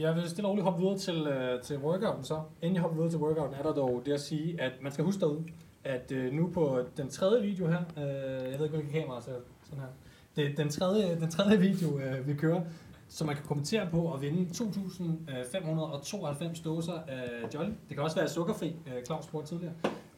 [0.00, 2.40] Jeg vil stille og roligt hoppe videre til, øh, til workouten så.
[2.62, 5.04] Inden jeg hopper videre til workouten, er der dog det at sige, at man skal
[5.04, 5.44] huske derude,
[5.86, 8.02] at øh, nu på den tredje video her, øh,
[8.50, 9.32] jeg ved ikke, hvilke kamera ser
[9.64, 9.88] sådan her,
[10.36, 12.60] det den tredje, den tredje video, øh, vi kører,
[13.08, 17.68] som man kan kommentere på og vinde 2.592 dåser af Jolly.
[17.88, 19.74] Det kan også være sukkerfri, øh, Claus spurgte tidligere.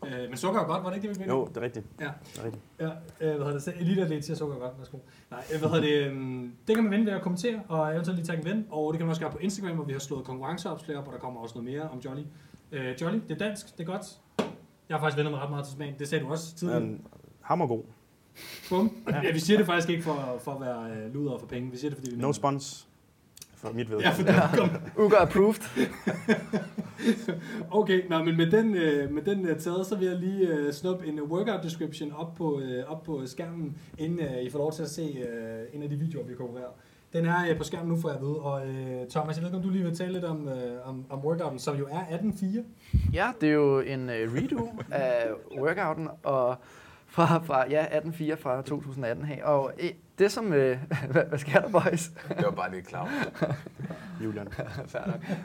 [0.06, 1.34] Øh, men sukker er godt, var det ikke det, vi ville?
[1.34, 1.86] Jo, det er rigtigt.
[2.00, 2.10] Ja.
[2.34, 2.64] Det er rigtigt.
[2.80, 3.62] Ja, øh, hvad hedder det?
[3.62, 4.98] Så Elite Atlet siger sukker er godt, værsgo.
[5.30, 6.06] Nej, øh, hvad hedder det?
[6.06, 8.66] øhm, Det kan man vinde ved at kommentere, og eventuelt lige tage en ven.
[8.70, 11.12] Og det kan man også gøre på Instagram, hvor vi har slået konkurrenceopslag op, og
[11.12, 12.22] der kommer også noget mere om Jolly.
[12.72, 14.06] Øh, Jolly, det er dansk, det er godt.
[14.88, 15.94] Jeg har faktisk vendt mig ret meget til smagen.
[15.98, 16.80] Det sagde du også tidligere.
[16.80, 17.06] Men
[17.40, 17.82] hammergod.
[18.68, 18.92] Bum.
[19.22, 21.70] Ja, vi siger det faktisk ikke for, for at være øh, luder for penge.
[21.70, 22.36] Vi siger det, fordi vi No mener det.
[22.36, 22.88] spons
[23.56, 24.32] for mit Ja, vedkommende.
[24.32, 24.70] for kom.
[25.04, 25.60] Uga approved.
[27.70, 30.72] Okay, nå, men med den, øh, med den øh, taget, så vil jeg lige øh,
[30.72, 34.72] snuppe en workout description op på, øh, op på skærmen, inden øh, I får lov
[34.72, 36.68] til at se øh, en af de videoer, vi konkurrerer.
[37.12, 38.34] Den er øh, på skærmen nu, får jeg ved.
[38.36, 41.04] Og øh, Thomas, jeg ved ikke, om du lige vil tale lidt om, øh, om,
[41.10, 42.62] om workouten, som jo er 18.4.
[43.12, 46.56] Ja, det er jo en uh, redo af workouten, og
[47.06, 49.44] fra, fra ja, 18.4 fra 2018 her.
[49.44, 50.52] Og øh, det som...
[50.52, 50.78] Øh,
[51.12, 52.08] hvad, hvad sker der, boys?
[52.08, 53.10] det var bare det klar.
[54.24, 54.48] Julian.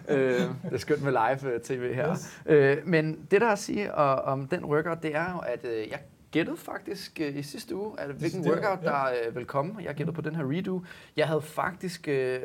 [0.07, 2.11] Øh, det er skønt med live øh, tv her.
[2.11, 2.41] Yes.
[2.45, 5.65] Øh, men det der er at sige og, om den workout, det er jo, at
[5.65, 5.99] øh, jeg
[6.33, 8.89] gættede faktisk øh, i sidste uge, at hvilken workout ja.
[8.89, 9.75] der øh, vil komme.
[9.83, 10.81] Jeg gættede på den her redo.
[11.15, 12.39] Jeg havde faktisk øh,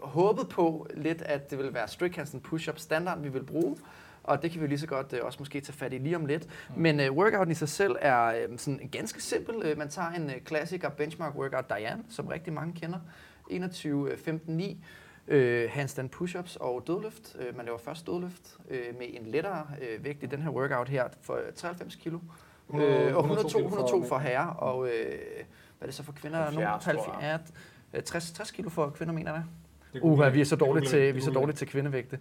[0.00, 3.76] håbet på lidt, at det ville være strict handstand push-up standard, vi vil bruge.
[4.22, 6.26] Og det kan vi lige så godt øh, også måske tage fat i lige om
[6.26, 6.46] lidt.
[6.46, 6.82] Mm.
[6.82, 9.54] Men øh, workouten i sig selv er øh, sådan ganske simpel.
[9.64, 12.98] Øh, man tager en øh, klassiker benchmark workout Diane, som rigtig mange kender.
[13.50, 14.84] 21, øh, 15, 9
[15.28, 17.36] øh, handstand push-ups og dødløft.
[17.40, 20.88] Øh, man laver først dødløft øh, med en lettere øh, vægt i den her workout
[20.88, 22.18] her for øh, 93 kilo.
[22.74, 24.92] Øh, og 102, 102 for herrer, og øh,
[25.78, 26.38] hvad er det så for kvinder?
[26.38, 27.30] 70, tror jeg.
[27.30, 27.54] 70,
[27.92, 29.42] ja, 60, 60 kilo for kvinder, mener jeg.
[30.02, 30.90] Uha, vi er så dårligt jeg.
[30.90, 32.18] til, vi er så dårligt til kvindevægte.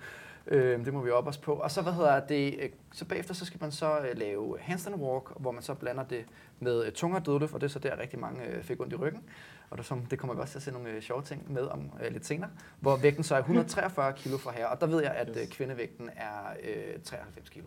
[0.47, 1.53] Øh, det må vi op os på.
[1.53, 4.95] Og så, hvad hedder det, øh, så bagefter så skal man så øh, lave handstand
[4.95, 6.25] walk, hvor man så blander det
[6.59, 9.23] med øh, tungere dødløft, og det er så der rigtig mange fik ondt i ryggen.
[9.69, 11.91] Og det, som, det kommer vi også til at se nogle sjove ting med om
[12.03, 15.11] øh, lidt senere, hvor vægten så er 143 kilo fra her, og der ved jeg,
[15.11, 17.65] at øh, kvindevægten er øh, 93 kilo.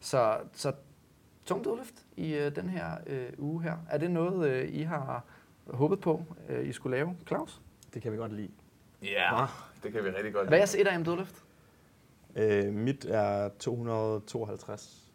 [0.00, 0.72] Så, så
[1.46, 3.76] tung dødløft i øh, den her øh, uge her.
[3.90, 5.24] Er det noget, øh, I har
[5.66, 7.60] håbet på, øh, I skulle lave, Claus?
[7.94, 8.50] Det kan vi godt lide.
[9.02, 9.46] Ja,
[9.82, 10.80] det kan vi rigtig godt Hvad er lide.
[10.80, 11.44] jeres 1 AM dødløft?
[12.36, 15.12] Øh, mit er 252.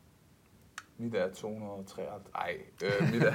[0.98, 2.32] Mit er 253.
[2.36, 3.34] Ej, øh, mit er...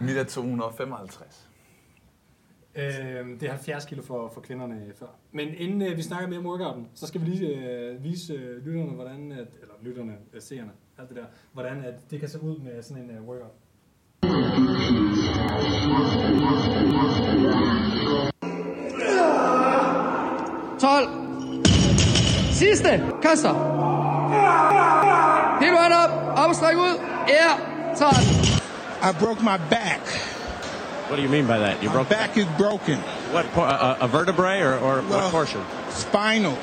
[0.06, 1.49] mit er 255.
[2.74, 5.06] Øh, det er 70 kilo for, for kvinderne før.
[5.32, 8.66] Men inden øh, vi snakker mere om workouten, så skal vi lige øh, vise øh,
[8.66, 12.42] lytterne, hvordan, at, eller lytterne, øh, seerne, alt det der, hvordan at det kan se
[12.42, 13.52] ud med sådan en øh, workout.
[22.52, 22.88] Sidste.
[23.22, 23.54] Kaster.
[25.60, 26.38] Helt vejen op.
[26.46, 27.00] Opstræk ud.
[27.28, 27.50] Ja.
[27.98, 28.14] 12.
[29.02, 30.39] I broke my back
[31.10, 31.82] What do you mean by that?
[31.82, 32.98] You My broke back is broken.
[33.32, 33.44] what?
[33.44, 35.60] A, uh, uh, a vertebrae or, or Well- what portion?
[35.90, 36.56] Spinal.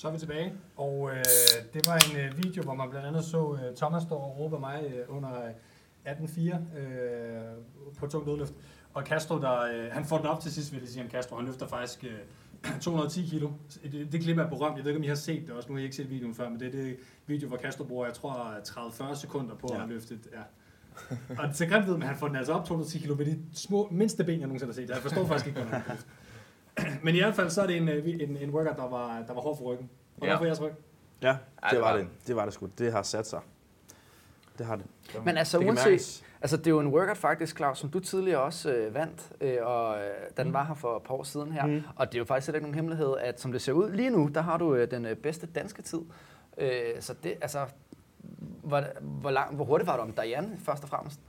[0.00, 1.24] Så er vi tilbage, og øh,
[1.74, 4.54] det var en øh, video, hvor man blandt andet så øh, Thomas stå og råbe
[4.56, 5.50] af mig øh, under øh,
[6.06, 7.40] 18.4 øh,
[7.98, 8.54] på tung dødløft.
[8.94, 11.36] Og Castro, der, øh, han får den op til sidst, vil jeg sige om Castro.
[11.36, 13.50] Han løfter faktisk øh, 210 kilo.
[13.82, 14.76] Det, det klip er berømt.
[14.76, 15.68] Jeg ved ikke, om I har set det også.
[15.68, 18.04] Nu har I ikke set videoen før, men det er det video, hvor Castro bruger,
[18.06, 18.54] jeg tror,
[19.12, 19.82] 30-40 sekunder på Ja.
[19.82, 20.18] at løfte.
[20.32, 20.40] Ja.
[21.28, 23.26] Og det er så grimt ved, men han får den altså op 210 kilo med
[23.26, 24.88] de små, mindste ben, jeg nogensinde har set.
[24.90, 26.08] Jeg forstår faktisk ikke, hvordan han kan løfte.
[27.04, 29.34] Men i hvert fald så er det en, øh, en, en workout, der var, der
[29.34, 29.90] var hård for ryggen.
[30.20, 30.36] Og Ja.
[30.36, 30.72] for jeres ryg?
[31.22, 32.08] Ja, det det var det.
[32.26, 32.66] Det var det sgu.
[32.78, 33.40] Det har sat sig.
[34.58, 34.86] Det har det.
[35.24, 38.40] Men altså Det uanset, altså det er jo en workout faktisk, Claus, som du tidligere
[38.40, 41.66] også øh, vandt, øh, og øh, den var her for et par år siden her.
[41.66, 41.82] Mm.
[41.96, 44.30] Og det er jo faktisk ikke nogen hemmelighed, at som det ser ud lige nu,
[44.34, 46.00] der har du øh, den øh, bedste danske tid.
[46.58, 47.66] Øh, så det, altså,
[48.62, 51.20] hvor, hvor, lang, hvor hurtigt var du om Diane, først og fremmest?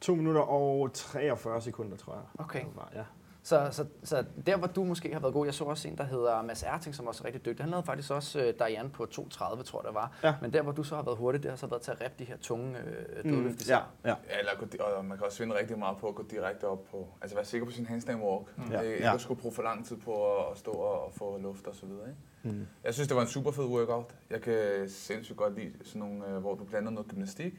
[0.00, 2.22] 2 minutter og 43 sekunder, tror jeg.
[2.38, 2.60] Okay.
[2.60, 3.02] Det var, ja.
[3.42, 6.04] Så, så, så der, hvor du måske har været god, jeg så også en, der
[6.04, 7.64] hedder Mads Erting, som også er rigtig dygtig.
[7.64, 10.12] Han lavede faktisk også øh, Diane på 2.30, tror jeg det var.
[10.22, 10.34] Ja.
[10.42, 12.18] Men der, hvor du så har været hurtig, det har så været til at rep
[12.18, 13.68] de her tunge øh, Mm, dødløft.
[13.68, 14.08] ja, ja.
[14.30, 17.08] Ja, eller og man kan også vinde rigtig meget på at gå direkte op på,
[17.22, 18.58] altså være sikker på sin handstand walk.
[18.58, 18.70] Mm.
[18.72, 19.14] Ja, Ikke ja.
[19.14, 21.74] at skulle bruge for lang tid på at, at stå og, og få luft og
[21.74, 22.08] så videre.
[22.08, 22.56] Ikke?
[22.58, 22.66] Mm.
[22.84, 24.14] Jeg synes, det var en super fed workout.
[24.30, 27.52] Jeg kan sindssygt godt lide sådan nogle, øh, hvor du blander noget gymnastik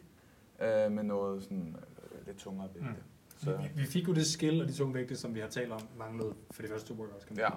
[0.62, 2.90] øh, med noget sådan, øh, lidt tungere vægte.
[2.90, 2.96] Mm.
[3.44, 5.72] Så, Vi, vi fik jo det skill og de tunge vægte, som vi har talt
[5.72, 7.26] om, manglede for de første to workouts.
[7.26, 7.50] Kan man ja.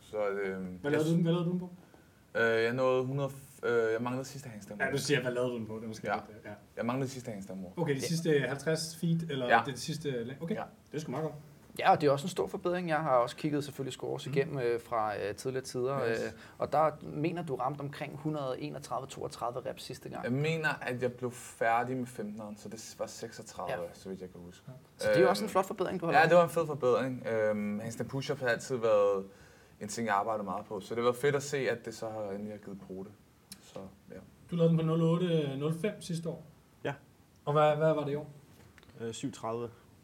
[0.00, 1.70] Så, øh, Hvad lavede du, hvad lavede du den på?
[2.34, 3.30] Øh, jeg nåede 100,
[3.64, 5.78] øh, jeg manglede sidste handstand Ja, du siger, hvad lavede du den på?
[5.78, 6.14] Det måske Ja.
[6.34, 6.50] lidt, ja.
[6.76, 7.64] Jeg manglede sidste handstand.
[7.76, 9.62] Okay, de sidste 50 feet, eller Ja.
[9.66, 10.36] det, det sidste...
[10.40, 10.62] Okay, Ja.
[10.92, 11.34] det er sgu meget godt.
[11.78, 12.88] Ja, og det er også en stor forbedring.
[12.88, 16.18] Jeg har også kigget selvfølgelig scores igennem øh, fra øh, tidligere tider, Yes.
[16.22, 18.26] øh, og der mener du ramte omkring 131-32
[19.68, 20.24] reps sidste gang.
[20.24, 23.88] Jeg mener, at jeg blev færdig med 15'eren, så det var 36, Ja.
[23.94, 24.66] så vidt jeg kan huske.
[24.96, 26.30] Så det er jo også en Øhm, flot forbedring, du har Ja, lavet.
[26.30, 27.26] det var en fed forbedring.
[27.26, 29.24] Øhm, handstand push-up har altid været
[29.80, 30.80] en ting, jeg arbejdet meget på.
[30.80, 33.12] Så det var fedt at se, at det så har endelig har givet på det.
[33.62, 33.78] Så
[34.10, 34.16] ja.
[34.50, 34.94] Du lavede den på
[35.88, 36.44] 08.05 sidste år.
[36.84, 36.94] Ja.
[37.44, 38.30] Og hvad, hvad var det i år?
[39.00, 39.46] Øh, 7.30.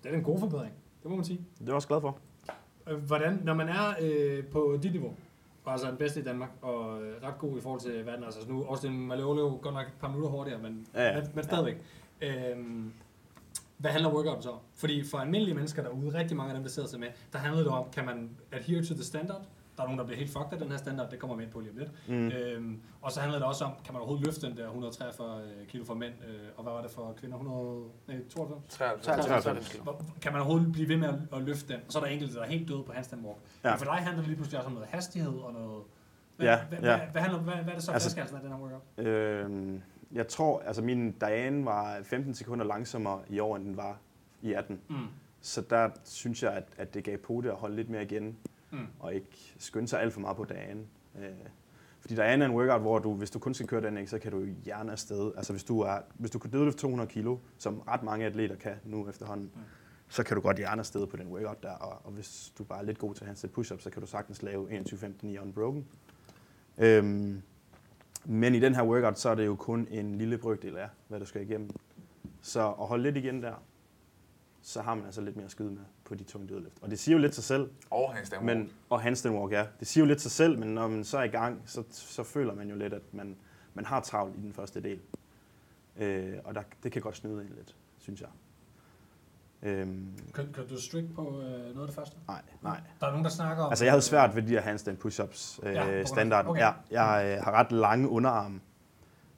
[0.03, 1.39] Det er en god forbedring, det må man sige.
[1.59, 2.19] Det er jeg også glad for.
[2.87, 5.15] Øh, Hvordan, når man er øh, på dit niveau,
[5.65, 8.41] og altså den bedste i Danmark, og øh, ret god i forhold til verden, altså
[8.49, 11.21] nu, også den Malolo godt nok et par minutter hurtigere, men, Ja, ja.
[11.21, 11.77] men, men stadigvæk.
[12.23, 12.93] Øhm,
[13.79, 14.55] hvad handler workouten så?
[14.75, 17.63] Fordi for almindelige mennesker derude, rigtig mange af dem, der sidder sig med, der handler
[17.63, 19.43] det om, kan man adhere to the standard?
[19.81, 21.53] Der er nogen, der bliver helt fucked af den her standard, det kommer vi ind
[21.53, 21.91] på lige om lidt.
[22.09, 22.29] Mm.
[22.29, 25.85] Øhm, og så handler det også om, kan man overhovedet løfte den der 143 kilo
[25.85, 27.37] for mænd, øh, og hvad var det for kvinder?
[27.37, 28.75] 100, nej, 92?
[28.75, 29.27] 93.
[29.27, 29.93] 93 kilo.
[30.23, 31.81] Kan man overhovedet blive ved med at, at løfte den?
[31.87, 33.39] Og så er der enkelte, der er helt døde på handstand walk.
[33.65, 33.71] Ja.
[33.71, 35.83] Men for dig handler det lige pludselig også om noget hastighed og noget...
[36.37, 36.97] Hvad, Ja, hvad, ja.
[36.97, 39.07] Hvad, hvad, handler, hvad, hvad er det så Altså- flaskehalsen af den her workout?
[39.07, 43.99] Øhm, jeg tror, altså min Diane var 15 sekunder langsommere i år, end den var
[44.43, 44.81] i 18.
[44.89, 44.97] Mm.
[45.41, 48.37] Så der synes jeg, at, at det gav på det at holde lidt mere igen,
[48.71, 48.87] Mm.
[49.01, 50.81] og ikke skynde sig alt for meget på Diane.
[51.19, 51.25] Øh,
[52.01, 54.19] fordi Diane er en workout, hvor du, hvis du kun skal køre den, ikke, så
[54.19, 55.33] kan du jo gerne afsted.
[55.37, 58.75] Altså hvis du, er, hvis du kan dødløfte 200 kilo, som ret mange atleter kan
[58.85, 59.61] nu efterhånden, Mm.
[60.09, 61.71] så kan du godt hjerne afsted på den workout der.
[61.73, 64.43] Og, og hvis du bare er lidt god til handstand push-up, så kan du sagtens
[64.43, 65.87] lave 21.15 i unbroken.
[66.79, 67.43] Øhm,
[68.25, 71.21] men i den her workout, så er det jo kun en lille brøkdel af, hvad
[71.21, 71.71] du skal igennem.
[72.41, 73.55] Så at holde lidt igen der,
[74.63, 76.79] så har man altså lidt mere at skyde med på de tunge dødløft.
[76.83, 78.59] Og det siger jo lidt sig selv, Og handstand walk.
[78.59, 79.67] men, og handstand walk, ja.
[79.81, 82.23] Det siger jo lidt sig selv, men når man så er i gang, så, så
[82.23, 83.37] føler man jo lidt, at man,
[83.75, 85.01] man har travlt i den første del.
[85.97, 88.29] Øh, og der, det kan godt snyde en lidt, synes jeg.
[89.63, 92.17] Øhm, Kan, kan du strict på øh, noget af det første?
[92.29, 92.81] nej, nej.
[93.01, 93.71] Der er nogen, der snakker om...
[93.73, 96.47] Altså, jeg havde svært ved de her handstand push-ups øh, Ja, på grund af- standard.
[96.47, 96.61] okay.
[96.61, 98.61] Ja, jeg øh, har ret lange underarme,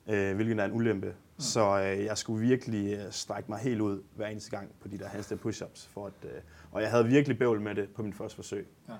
[0.06, 1.14] øh, hvilket er en ulempe.
[1.42, 4.98] Så øh, jeg skulle virkelig øh, strække mig helt ud hver eneste gang på de
[4.98, 5.88] der handstand push-ups.
[5.88, 6.40] For at, øh,
[6.72, 8.68] og jeg havde virkelig bøvl med det på min første forsøg.
[8.88, 8.94] Ja.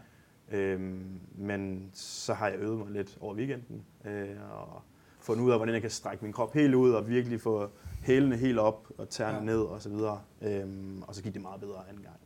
[0.59, 4.83] Øhm, men så har jeg øvet mig lidt over weekenden, øh, og
[5.20, 7.70] fundet ud af, hvordan jeg kan strække min krop helt ud, og virkelig få
[8.02, 9.38] hælene helt op, og tæerne Ja.
[9.38, 9.44] ja.
[9.44, 10.20] ned, og så videre.
[10.42, 12.16] Øhm, og så gik det meget bedre anden gang.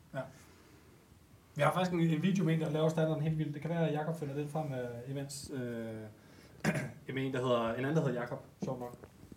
[1.54, 3.54] Vi har faktisk en, en video med en, der laver standarden helt vildt.
[3.54, 5.50] Det kan være, at Jakob finder den frem uh, imens.
[5.54, 5.58] Uh,
[7.14, 8.44] med en, der hedder, en anden, der hedder Jakob.
[8.64, 8.96] Sjovt nok.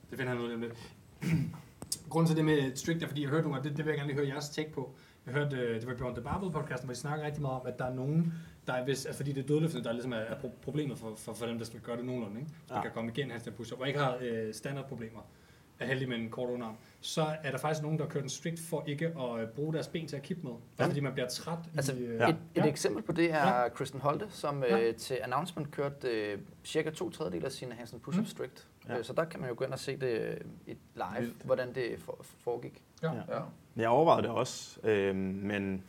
[0.10, 0.74] Det finder han noget om lidt.
[2.10, 3.98] Grunden til det med strict er, fordi jeg hørte nogle gange, det, det vil jeg
[3.98, 4.92] gerne lige høre jeres take på.
[5.26, 7.68] Jeg hørte, uh, det var Bjørn The Barbell podcasten, hvor de snakker rigtig meget om,
[7.68, 8.34] at der er nogen,
[8.68, 11.16] der er hvis, altså fordi det er dødløftene, der ligesom er, er pro- problemet for,
[11.18, 12.40] for, for, dem, der skal gøre det nogenlunde.
[12.40, 12.52] Ikke?
[12.70, 12.82] De Ja.
[12.82, 15.20] kan komme igen hans push og ikke har uh, standardproblemer.
[15.80, 18.30] er heldig med en kort underarm, så er der faktisk nogen, der har kørt en
[18.30, 20.52] strict for ikke at øh, bruge deres ben til at kippe med.
[20.80, 20.86] Ja.
[20.86, 22.00] Fordi man bliver træt Altså, i...
[22.00, 22.66] Øh, et, et ja.
[22.66, 23.70] eksempel på det er ja.
[23.70, 24.80] Kristen Holte, som Ja.
[24.88, 28.30] øh, til announcement kørte øh, cirka to tredjedel af sine handstand push-up Mm.
[28.30, 28.68] strict.
[28.88, 28.98] Ja.
[28.98, 30.38] Øh, så der kan man jo gå ind og se det øh,
[30.68, 31.44] i live, Vildt.
[31.44, 32.84] hvordan det for, foregik.
[33.04, 33.12] Ja.
[33.14, 33.40] Ja.
[33.78, 35.84] Jeg overvejede det også, øh, men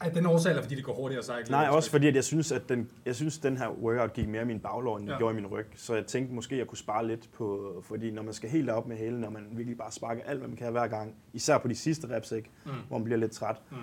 [0.00, 2.24] Er den årsag, eller fordi det går hurtigere, er ikke nej, også fordi at jeg
[2.24, 5.08] synes, at den, jeg synes, den her workout gik mere i min baglår, end den
[5.08, 5.12] Ja.
[5.14, 5.18] ja.
[5.18, 5.66] gjorde i min ryg.
[5.76, 8.70] Så jeg tænkte måske, at jeg kunne spare lidt på, fordi når man skal helt
[8.70, 11.58] op med hælen, når man virkelig bare sparker alt, hvad man kan hver gang, især
[11.58, 12.70] på de sidste reps, ikke, Mm.
[12.88, 13.76] hvor man bliver lidt træt, Mm.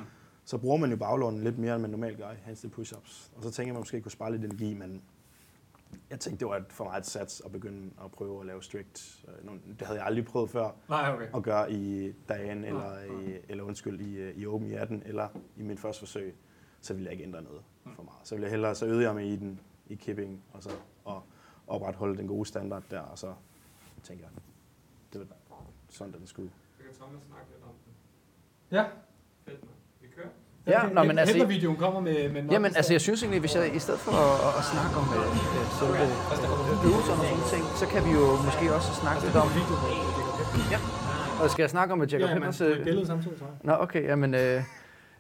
[0.46, 3.30] så bruger man jo baglåren lidt mere, end man normalt gør i handstand push-ups.
[3.38, 5.02] Og så tænker jeg, at man måske kunne spare lidt energi, men
[6.10, 9.26] jeg tænkte, det var for meget et sats at begynde at prøve at lave strict.
[9.28, 11.28] Øh, Det havde jeg aldrig prøvet før Nej, okay.
[11.38, 15.28] at gøre i dagen, eller, i, eller undskyld, i, øh, i Open i 18, eller
[15.58, 16.36] i min første forsøg,
[16.82, 17.62] så ville jeg ikke ændre noget
[17.96, 18.20] for meget.
[18.24, 20.70] Så ville jeg hellere, så øvede jeg mig i den, i kipping, og så
[21.06, 21.24] og
[21.68, 23.34] opretholde den gode standard der, og så
[24.04, 24.32] tænker jeg,
[25.14, 26.52] det var sådan, den skulle.
[26.78, 28.76] Så kan Thomas snakke lidt om det.
[28.78, 28.86] Ja.
[29.46, 29.74] Fedt, man.
[30.68, 32.30] Ja, nå, men altså- videoen kommer med...
[32.30, 35.06] med Jamen, altså jeg synes egentlig, hvis jeg i stedet for at, at snakke om
[35.18, 35.96] øh, øh, selve
[36.88, 39.48] øvelserne og sådan ting, så kan vi jo måske også snakke lidt om...
[40.72, 40.80] Ja.
[41.44, 42.58] Og skal jeg snakke om at Jacob Ja, man Hippers...
[42.58, 43.56] får et billede samtidig, tror jeg.
[43.64, 44.34] Nå, okay, jamen...
[44.34, 44.64] Øh,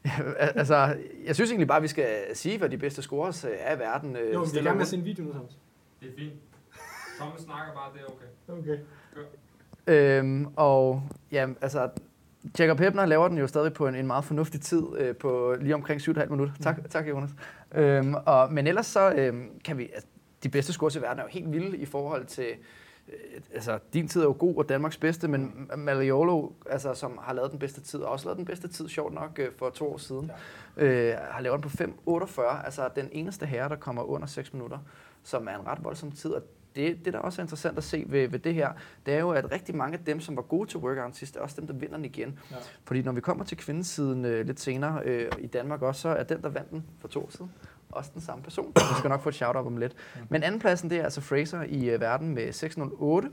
[0.62, 3.76] altså, jeg synes egentlig bare, at vi skal sige, hvad de bedste scores øh, er
[3.76, 4.16] i verden.
[4.16, 4.90] Øh, Jo, men vi er i gang med at roligt.
[4.90, 5.52] se en video nu, Thomas.
[6.02, 6.34] Det er fint.
[7.20, 8.06] Thomas snakker bare, det er
[8.58, 8.60] okay.
[8.60, 8.78] Okay.
[9.88, 11.90] Øhm, og ja, altså,
[12.60, 15.76] Jacob Hepner laver den jo stadig på en, en meget fornuftig tid, øh, på lige
[15.76, 16.54] omkring 7,5 minutter.
[16.62, 17.30] Tak, tak Jonas.
[17.76, 20.08] Øhm, og, men ellers så øhm, kan vi, altså,
[20.44, 22.48] de bedste scores i verden er jo helt vilde i forhold til,
[23.08, 27.34] øh, altså din tid er jo god og Danmarks bedste, men Maliolo, altså, som har
[27.34, 29.94] lavet den bedste tid, og også lavet den bedste tid, sjovt nok, øh, for to
[29.94, 30.32] år siden,
[30.78, 34.78] øh, har lavet den på 5.48, altså den eneste herre, der kommer under 6 minutter,
[35.24, 36.44] som er en ret voldsom tid, og
[36.76, 38.70] det, det, der også er interessant at se ved, ved det her,
[39.06, 41.42] det er jo, at rigtig mange af dem, som var gode til workout sidst, er
[41.42, 42.40] også dem, der vinder den igen.
[42.52, 42.56] Ja.
[42.84, 46.24] Fordi når vi kommer til kvindesiden øh, lidt senere øh, i Danmark også, så er
[46.24, 47.52] den, der vandt den for to år siden,
[47.92, 48.72] også den samme person.
[48.76, 49.96] Vi skal nok få et shout-out om lidt.
[50.30, 53.30] Men andenpladsen, det er altså Fraser i øh, verden med 608,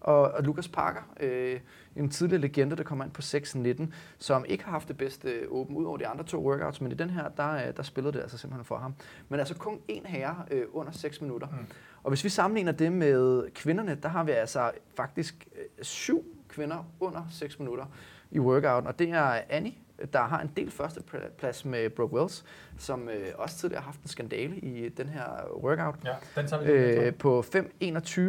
[0.00, 1.60] og, og Lucas Parker, øh,
[1.96, 5.46] en tidligere legende, der kommer ind på 6.19, som ikke har haft det bedste øh,
[5.50, 8.12] åben ud over de andre to workouts, men i den her, der, øh, der spillede
[8.12, 8.94] det altså simpelthen for ham.
[9.28, 11.46] Men altså kun én herre øh, under 6 minutter.
[11.46, 11.66] Mm.
[12.02, 16.84] Og hvis vi sammenligner det med kvinderne, der har vi altså faktisk øh, syv kvinder
[17.00, 17.84] under 6 minutter
[18.30, 19.74] i workouten, og det er Annie,
[20.12, 22.44] der har en del førsteplads med Brooke Wells,
[22.78, 25.26] som øh, også tidligere har haft en skandale i den her
[25.62, 25.94] workout.
[26.04, 28.20] Ja, den tager øh, på 5.21,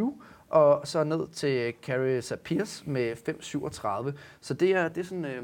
[0.49, 3.13] og så ned til Carrie Sapirs med
[4.11, 4.17] 5.37.
[4.41, 5.43] Så det er, det er sådan øh,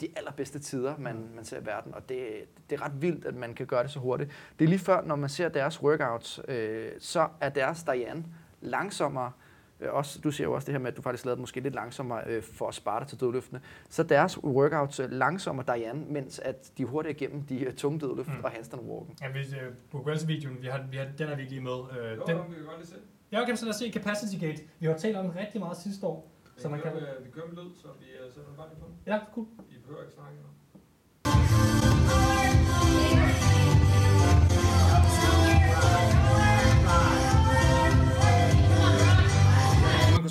[0.00, 2.26] de allerbedste tider, man, man ser i verden, og det,
[2.70, 4.30] det er ret vildt, at man kan gøre det så hurtigt.
[4.58, 8.24] Det er lige før, når man ser deres workouts, øh, så er deres Diane
[8.60, 9.32] langsommere,
[9.80, 11.74] øh, også, du siger jo også det her med, at du faktisk lavede måske lidt
[11.74, 13.60] langsommere øh, for at spare dig til dødløftene.
[13.88, 18.00] Så deres workouts øh, langsommere Diane, mens at de er hurtigere igennem de øh, tunge
[18.00, 18.44] dødløft Mm.
[18.44, 19.16] og handstand walken.
[19.22, 19.58] Ja, hvis uh,
[19.90, 21.72] Bugwells videoen, vi har, vi har, den er vi ikke lige med.
[21.72, 22.94] Uh, Jo, den, vi kan godt lige se.
[23.32, 24.62] ja, okay, så lad os se Capacity Gate.
[24.78, 26.32] Vi har talt om den rigtig meget sidste år.
[26.56, 26.94] Så man vi, kan...
[26.94, 28.86] med- vi kører med lyd, så vi uh, sætter den bare lige på.
[29.06, 29.46] Ja, cool.
[29.70, 30.48] I behøver ikke snakke nu.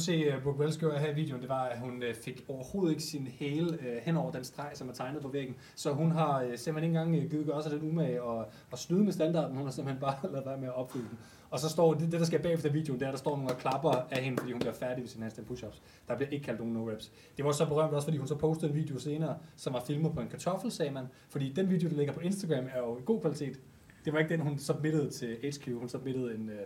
[0.05, 2.91] Se, øh, Brooke Wells gøre her i videoen, det var, at hun øh, fik overhovedet
[2.91, 5.55] ikke sin hæle øh, hen over den streg, som er tegnet på væggen.
[5.75, 9.13] Så hun har simpelthen ikke engang givet gøre sig den umage og, og snyde med
[9.13, 9.57] standarden.
[9.57, 11.17] Hun har simpelthen bare lavet være med at opfylde den.
[11.49, 13.51] Og så står det, det der sker bagefter videoen, det er, at der står nogle
[13.51, 15.81] og klapper af hende, fordi hun bliver færdig med sin handstand push-ups.
[16.07, 17.11] Der bliver ikke kaldt nogen no-reps.
[17.37, 20.13] Det var så berømt også, fordi hun så postede en video senere, som var filmet
[20.13, 21.05] på en kartoffel, sagde man.
[21.29, 23.59] Fordi den video, der ligger på Instagram, er jo i god kvalitet.
[24.05, 25.73] Det var ikke den, hun submittede til HQ.
[25.73, 26.65] Hun submittede en, øh,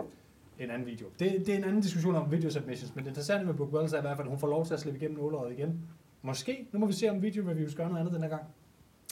[0.59, 1.07] en anden video.
[1.19, 3.93] Det, det er en anden diskussion om video submissions, men det interessante med Brooke Wells
[3.93, 5.81] er i hvert fald, at hun får lov til at slippe igennem nåløjet igen.
[6.21, 6.67] Måske.
[6.71, 8.43] Nu må vi se, om video reviews gør noget andet den her gang.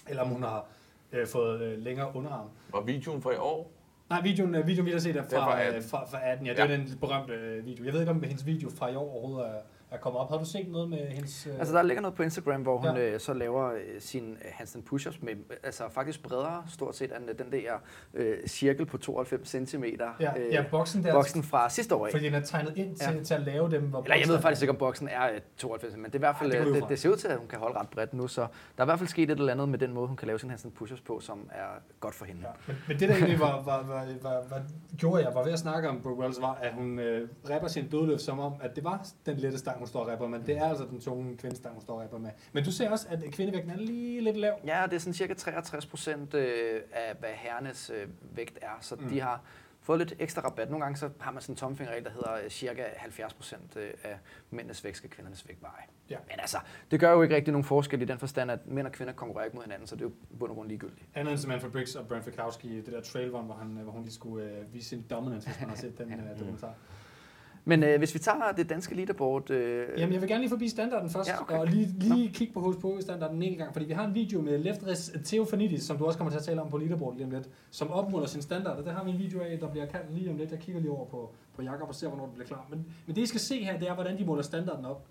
[0.10, 0.66] Eller om hun har
[1.12, 2.48] øh, fået øh, længere underarm.
[2.74, 3.72] Var videoen fra i år?
[4.10, 5.84] Nej, videoen, øh, videoen vi har set er er fra, fra øh, 18.
[5.90, 6.46] fra, fra 18.
[6.46, 6.64] Ja, det Ja.
[6.64, 7.86] er den berømte øh, video.
[7.86, 9.60] Jeg ved ikke, om hendes video fra i år overhovedet er,
[9.92, 10.30] er kommet op.
[10.30, 11.48] Har du set noget med hendes...
[11.48, 11.60] Øh...
[11.60, 13.02] Altså der ligger noget på Instagram, hvor hun Ja.
[13.04, 13.14] ja.
[13.14, 17.30] øh, så laver øh, sin øh, handstand push-ups med, altså faktisk bredere stort set end
[17.30, 17.74] øh, den der
[18.14, 19.84] øh, cirkel på 92 cm.
[20.20, 21.14] ja, ja, boksen der.
[21.14, 22.12] boksen fra sidste år af.
[22.12, 23.24] Fordi den er tegnet ind til, Ja.
[23.24, 25.96] til at lave dem, hvor Eller jeg ved faktisk ikke, om boksen er øh, 92,
[25.96, 27.38] men det, er i hvert fald, Ej, det øh, det, det, ser ud til, at
[27.38, 28.48] hun kan holde ret bredt nu, så der
[28.78, 30.50] er i hvert fald sket et eller andet med den måde, hun kan lave sin
[30.50, 31.66] handstand push-ups på, som er
[32.00, 32.42] godt for hende.
[32.44, 34.62] Ja, men, men det der egentlig var, var, var, var, var,
[34.98, 37.90] gjorde jeg, var ved at snakke om Brooke Wells, var, at hun øh, rapper sin
[37.90, 40.58] dødløft som om, at det var den lette stang, hun står og rapper, men det
[40.58, 42.30] er altså den tunge kvindestang, hun står og rapper med.
[42.54, 44.60] Men du ser også, at kvindevægten er lige lidt lav.
[44.66, 48.96] Ja, det er sådan cirka 63 procent øh, af, hvad herrenes øh, vægt er, så
[48.96, 49.10] Mm.
[49.10, 49.42] de har
[49.82, 50.70] fået lidt ekstra rabat.
[50.70, 54.18] Nogle gange så har man sådan en tomfingerregel, der hedder øh, cirka 70 procent af
[54.52, 55.72] mændenes vægt skal kvindernes vægt veje.
[56.10, 56.18] Ja.
[56.28, 56.58] Men altså,
[56.92, 59.46] det gør jo ikke rigtig nogen forskel i den forstand, at mænd og kvinder konkurrerer
[59.46, 61.06] ikke mod hinanden, så det er jo bund og grund ligegyldigt.
[61.16, 64.14] Andet end Samantha Briggs og Brent Fikowski, det der trail hvor, han, hvor hun lige
[64.14, 66.74] skulle øh, vise sin dominance, hvis man har set den øh, dokumentar.
[67.68, 69.50] Men øh, hvis vi tager det danske leaderboard...
[69.50, 71.58] Øh, Jamen, jeg vil gerne lige forbi standarden først, Ja, okay.
[71.58, 75.12] og lige, lige kigge på HSPO-standarden en gang, fordi vi har en video med Leftris
[75.26, 77.92] Theofanidis, som du også kommer til at tale om på leaderboard lige om lidt, som
[77.92, 80.38] opmåler sin standard, og der har vi en video af, der bliver kaldt lige om
[80.38, 80.52] lidt.
[80.52, 82.66] Jeg kigger lige over på, på Jakob og ser, hvornår det bliver klar.
[82.70, 85.06] Men, men det, I skal se her, det er, hvordan de måler standarden op.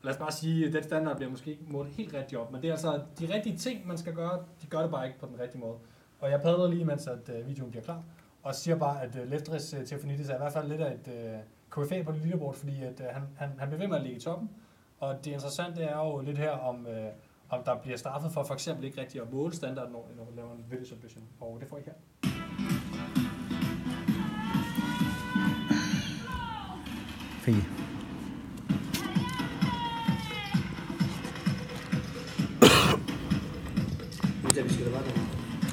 [0.00, 2.52] Og lad os bare sige, at den standard bliver måske ikke målt helt rigtigt op,
[2.52, 5.18] men det er altså de rigtige ting, man skal gøre, de gør det bare ikke
[5.18, 5.74] på den rigtige måde.
[6.20, 8.02] Og jeg padler lige, mens at, øh, videoen bliver klar,
[8.42, 11.08] og siger bare, at øh, Leftris øh, Theofanidis er i hvert fald lidt af et
[11.14, 11.38] øh,
[11.71, 14.17] KFA på det leaderboard, fordi at, øh, han, han, han bliver ved med at ligge
[14.17, 14.49] i toppen,
[14.99, 17.05] og det interessante er jo lidt her, om, øh,
[17.49, 20.35] om der bliver straffet for for eksempel ikke rigtig at måle standarden ordentligt, når man
[20.35, 21.23] laver en video submission.
[21.39, 21.93] Og det får I her.
[27.41, 27.63] Φύγει.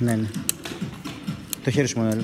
[0.01, 0.29] Ναι, ναι.
[1.65, 2.23] Το χέρι σου μόνο,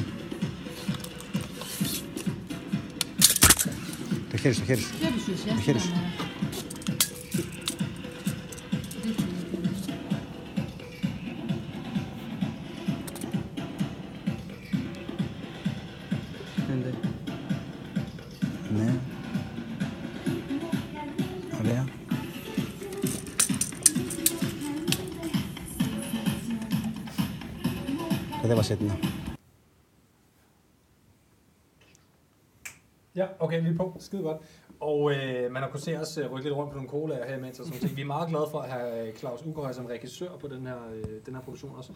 [4.54, 4.94] Χέρι σου, το χέρι σου.
[5.56, 5.92] Το χέρι σου.
[18.76, 19.00] Ναι.
[21.60, 21.88] Ωραία.
[28.42, 29.15] Κατέβασε την.
[33.16, 33.96] Ja, okay, lige på.
[34.00, 34.38] Skide godt.
[34.80, 37.38] Og øh, man har kunnet se os øh, rykke lidt rundt på nogle colaer her
[37.38, 37.96] imens og sådan ting.
[37.98, 40.76] Vi er meget glade for at have øh, Claus Ugerhøj som regissør på den her,
[40.96, 41.94] øh, den her produktion også.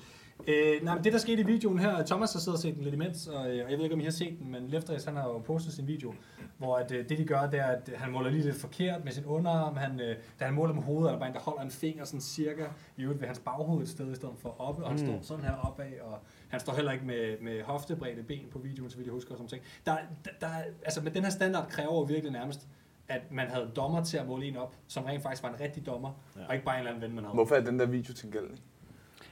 [0.47, 2.83] Øh, nej, men det der skete i videoen her, Thomas har siddet og set den
[2.83, 5.05] lidt imens, og, øh, og jeg ved ikke om I har set den, men Lefteris
[5.05, 6.13] han har jo postet sin video,
[6.57, 9.11] hvor at, øh, det de gør, det er, at han måler lige lidt forkert med
[9.11, 9.75] sin underarm.
[9.75, 12.03] Han, øh, da han måler med hovedet, er der bare en, der holder en finger
[12.05, 12.65] sådan cirka
[12.97, 15.05] i øvrigt ved hans baghoved et sted i stedet for oppe, og han Mm.
[15.05, 18.89] står sådan her opad, og han står heller ikke med, med hoftebredde ben på videoen,
[18.89, 19.63] så vidt jeg husker, og sådan ting.
[19.85, 20.47] Der, der, der,
[20.83, 22.67] altså med den her standard kræver virkelig nærmest,
[23.07, 25.85] at man havde dommer til at måle en op, som rent faktisk var en rigtig
[25.85, 26.41] dommer, ja.
[26.47, 27.33] og ikke bare en eller anden ven, man havde.
[27.33, 28.57] Hvorfor er den der video tilgældelig?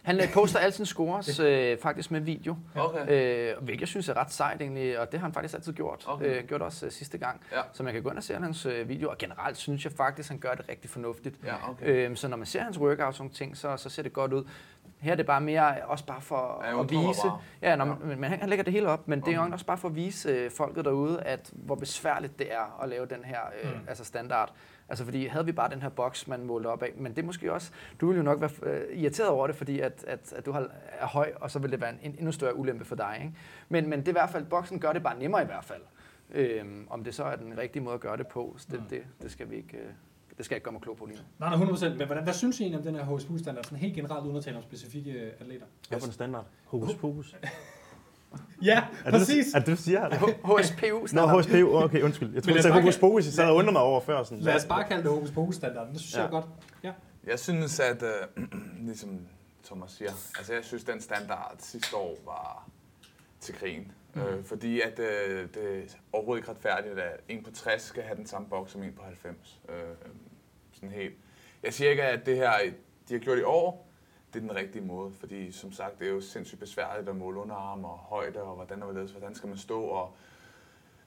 [0.04, 3.52] Han øh, poster alle sine scores øh, faktisk med video, Okay.
[3.52, 6.04] øh, hvilket jeg synes er ret sejt egentlig, og det har han faktisk altid gjort.
[6.08, 6.26] Okay.
[6.26, 7.42] Øh, gjort også øh, sidste gang.
[7.52, 7.62] Ja.
[7.74, 10.30] Så man kan gå ind og se hans øh, video, og generelt synes jeg faktisk,
[10.30, 11.36] han gør det rigtig fornuftigt.
[11.46, 11.86] Ja, okay.
[12.06, 14.34] Øhm, så når man ser hans workout og sådan ting, så, så ser det godt
[14.34, 14.44] ud.
[15.00, 17.22] Her er det bare mere også bare for Ja, at vise.
[17.24, 17.40] bare.
[17.62, 18.16] Ja, når, Ja.
[18.16, 19.48] Men, han, han lægger det hele op, men det er Okay.
[19.50, 22.90] jo også bare for at vise øh, folket derude, at hvor besværligt det er at
[22.90, 23.80] lave den her øh, Mm.
[23.88, 24.54] altså standard.
[24.90, 27.26] Altså fordi havde vi bare den her boks, man målte op af, men det er
[27.26, 27.72] måske også,
[28.02, 30.68] du vil jo nok være øh, irriteret over det, fordi at, at, at du har,
[31.00, 33.18] er høj, og så vil det være en, en endnu større ulempe for dig.
[33.22, 33.34] Ikke?
[33.70, 35.82] Men, men det er i hvert fald, boksen gør det bare nemmere i hvert fald.
[36.32, 38.86] Øhm, om det så er den rigtige måde at gøre det på, så det, Mm.
[38.86, 39.84] det, det skal vi ikke, øh,
[40.38, 41.24] det skal jeg ikke gøre mig klog på lige nu.
[41.40, 41.90] Nej, nej, 100%.
[41.90, 43.64] Men hvordan, hvad synes I egentlig om den her HSPU-standard?
[43.64, 45.66] Sådan helt generelt uden at tale om specifikke atleter.
[45.90, 46.46] Hvad for en standard?
[46.66, 47.36] Hokus pokus.
[48.62, 49.46] Ja, Er præcis.
[49.46, 50.10] det, er det, du siger?
[50.60, 51.42] HSPU Nå, standard.
[51.42, 52.34] HSPU, okay, undskyld.
[52.34, 53.26] Jeg troede, sagde bare hokus pokus.
[53.26, 54.24] Jeg sad og undrede mig over før.
[54.24, 54.44] Sådan.
[54.44, 55.94] Lad os bare kalde det HSPU-standarden.
[55.94, 56.20] Det synes ja.
[56.20, 56.46] jeg er godt.
[56.84, 56.92] Ja.
[57.28, 58.44] Jeg synes, at, øh,
[58.88, 59.20] ligesom
[59.66, 62.70] Thomas siger, altså jeg synes, den standard sidste år var
[63.40, 63.92] til krigen.
[64.14, 64.22] Mm.
[64.22, 65.82] Øh, fordi at øh, det er
[66.14, 69.02] overhovedet ikke retfærdigt, at en på 60 skal have den samme boks som en på
[69.04, 69.60] 90.
[69.70, 69.76] Øh,
[70.78, 71.16] sådan helt.
[71.64, 72.52] Jeg siger ikke, at det her,
[73.10, 73.88] de har gjort i år,
[74.34, 75.14] det er den rigtige måde.
[75.14, 78.84] Fordi som sagt, det er jo sindssygt besværligt at måle underarm og højde, og hvordan,
[78.84, 80.16] og ledes, hvordan skal man stå, og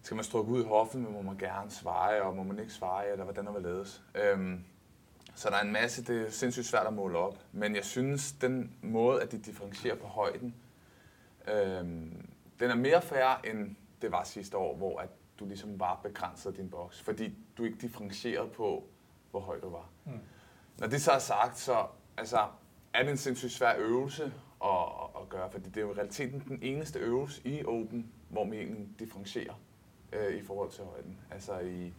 [0.02, 2.72] skal man strukke ud i hoften, men må man gerne svare, og må man ikke
[2.72, 4.02] svare, eller hvordan og hvorledes.
[4.14, 4.64] Øhm,
[5.34, 7.38] så der er en masse, det er sindssygt svært at måle op.
[7.52, 10.54] Men jeg synes, den måde, at de differentierer på højden,
[11.48, 15.08] øhm, den er mere fair, end det var sidste år, hvor at
[15.40, 17.00] du ligesom bare begrænsede din boks.
[17.00, 18.84] Fordi du ikke differencierede på,
[19.30, 19.88] hvor høj du var.
[20.04, 20.12] Mm.
[20.78, 22.46] Når det så er sagt, så altså,
[22.94, 24.32] er det en sindssygt svær øvelse
[24.64, 24.70] at,
[25.20, 28.52] at gøre, fordi det er jo i realiteten den eneste øvelse i Open, hvor man
[28.52, 29.54] egentlig differentierer
[30.12, 31.18] øh, i forhold til højden.
[31.30, 31.92] Altså i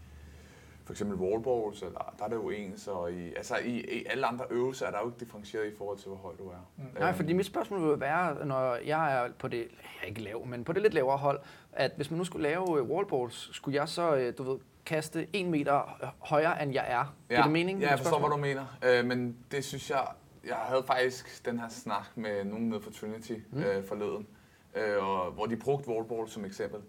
[0.86, 4.26] for eksempel wallballs, eller, der er det jo ens, og i, altså i, i alle
[4.26, 6.70] andre øvelser er der jo ikke differentieret i forhold til, hvor høj du er.
[6.78, 6.84] Mm.
[7.00, 10.22] Nej, Øhm, fordi mit spørgsmål vil være, når jeg er på det, jeg er ikke
[10.22, 11.40] lav, men på det lidt lavere hold,
[11.72, 15.28] at hvis man nu skulle lave øh, wallballs, skulle jeg så, øh, du ved, kaste
[15.34, 17.16] en meter højere, end jeg er?
[17.30, 17.80] Ja, Giver det mening?
[17.82, 18.78] Ja, jeg forstår, hvad du mener.
[18.86, 20.08] Øh, men det synes jeg,
[20.48, 23.64] jeg havde faktisk den her snak med nogen nede fra Trinity Mm.
[23.64, 24.28] øh, forleden,
[24.76, 26.80] øh, og, hvor de brugte wallball som eksempel.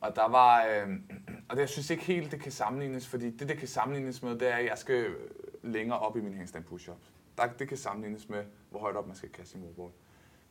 [0.00, 0.88] Og der var, øh,
[1.48, 4.38] og det, jeg synes ikke helt, det kan sammenlignes, fordi det, det kan sammenlignes med,
[4.38, 5.06] det er, at jeg skal
[5.62, 7.10] længere op i min handstand push-ups.
[7.38, 9.90] Der, det kan sammenlignes med, hvor højt op man skal kaste sin wallball.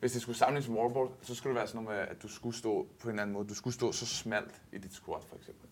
[0.00, 2.28] hvis det skulle sammenlignes med wallball, så skulle det være sådan noget med, at du
[2.28, 3.48] skulle stå på en anden måde.
[3.48, 5.68] Du skulle stå så smalt i dit squat, for eksempel.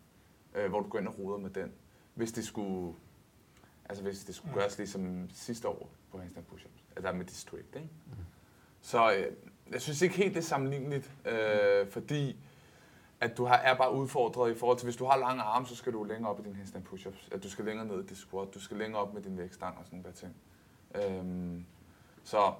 [0.55, 1.73] Øh, hvor du går ind og roder med den.
[2.15, 2.95] Hvis det skulle,
[3.89, 6.83] altså hvis det skulle gøres ligesom sidste år på handstand push-ups.
[6.97, 7.89] Altså med district, ikke?
[8.81, 9.33] Så øh,
[9.71, 12.37] jeg synes ikke helt, det er sammenligneligt, øh, fordi
[13.21, 15.77] at du har, er bare udfordret i forhold til, hvis du har lange arme, så
[15.77, 17.29] skal du længere op i din handstand push-ups.
[17.35, 19.79] At du skal længere ned i dit squat, du skal længere op med din vægtstang
[19.79, 20.37] og sådan nogle ting.
[20.95, 21.65] Øhm,
[22.25, 22.55] så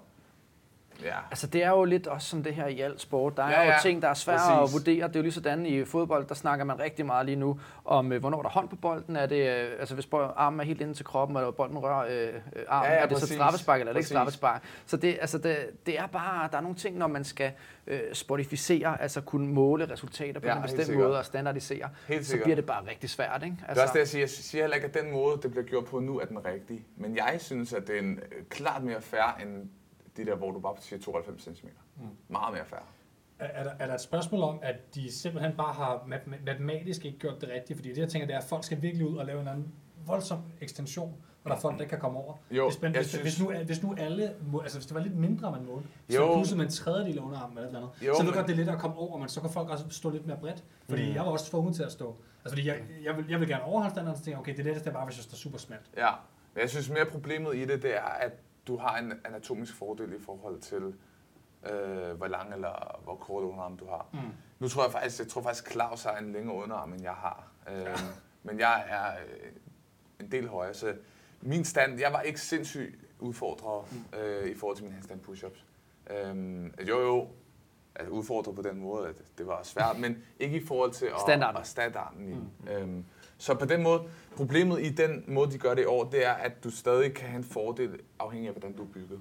[1.03, 3.37] ja, Altså det er jo lidt også som det her i alt sport.
[3.37, 4.75] Der er Ja, ja, jo ting, der er svære Præcis.
[4.75, 5.09] at vurdere.
[5.09, 8.13] Det er jo lige sådan i fodbold, der snakker man rigtig meget lige nu om,
[8.13, 9.17] øh, hvornår der er hånd på bolden.
[9.17, 12.35] Er det, øh, altså hvis armen er helt inde til kroppen, eller bolden rører øh,
[12.35, 14.63] øh, armen, Ja, ja, er det så straffespark, eller er det ikke straffespark?
[14.87, 17.53] Så det, altså det, det er bare, der er nogle ting, når man skal
[17.87, 21.05] øh, sportificere, altså kunne måle resultater på Ja, en bestemt sikkert.
[21.07, 22.45] måde og standardisere, Helt så sikkert.
[22.45, 23.43] bliver det bare rigtig svært.
[23.45, 23.57] Ikke?
[23.69, 24.23] Altså, Det er også det, jeg siger.
[24.23, 26.85] Jeg siger heller ikke, at den måde, det bliver gjort på nu, er den rigtige.
[26.97, 29.69] Men jeg synes, at det er en, øh, klart mere fair, end
[30.17, 31.67] de der, hvor du bare siger 92 cm.
[31.97, 32.05] Mm.
[32.29, 32.81] Meget mere fair.
[33.39, 37.05] Er, er, der, er der et spørgsmål om, at de simpelthen bare har mat- matematisk
[37.05, 37.77] ikke gjort det rigtigt?
[37.77, 39.73] Fordi det, jeg tænker, det er, at folk skal virkelig ud og lave en anden
[40.07, 42.35] voldsom ekstension, og der er folk, der ikke kan komme over.
[42.51, 45.17] Jo, hvis, man, hvis, synes- hvis, nu, hvis nu alle, altså hvis det var lidt
[45.17, 46.33] mindre, man målte, så Jo.
[46.35, 48.47] pludselig med en tredjedel af underarmen eller et eller andet, Jo, så jeg men- godt,
[48.47, 50.65] det er lidt at komme over, men så kan folk også stå lidt mere bredt.
[50.89, 51.15] Fordi mm.
[51.15, 52.17] jeg var også tvunget til at stå.
[52.45, 54.89] Altså fordi jeg, jeg, vil, jeg vil gerne overholde standarden, så tænker okay, det letteste
[54.91, 55.91] er bare, hvis jeg står super smalt.
[55.97, 56.11] Ja,
[56.55, 58.33] men jeg synes mere problemet i det, det er, at
[58.67, 60.95] du har en anatomisk fordel i forhold til,
[61.73, 64.07] øh, hvor lang eller hvor kort underarm du har.
[64.13, 64.19] Mm.
[64.59, 67.49] Nu tror jeg faktisk, jeg tror faktisk, Claus har en længere underarm, end jeg har.
[67.71, 67.99] Øh,
[68.43, 69.53] men jeg er øh,
[70.21, 70.97] en del højere, så
[71.41, 73.85] min stand, jeg var ikke sindssygt udfordret
[74.19, 75.65] øh, i forhold til mine handstand push-ups.
[76.15, 77.29] Øh, jo, jo,
[77.95, 81.21] altså udfordret på den måde, at det var svært, men ikke i forhold til at,
[81.21, 81.61] Standarden.
[81.61, 82.35] at standarden i.
[82.35, 82.69] Mm.
[82.69, 83.05] Øhm,
[83.39, 84.01] så på den måde,
[84.37, 87.29] problemet i den måde, de gør det i år, det er, at du stadig kan
[87.29, 89.19] have en fordel, afhængig af, hvordan du er bygget.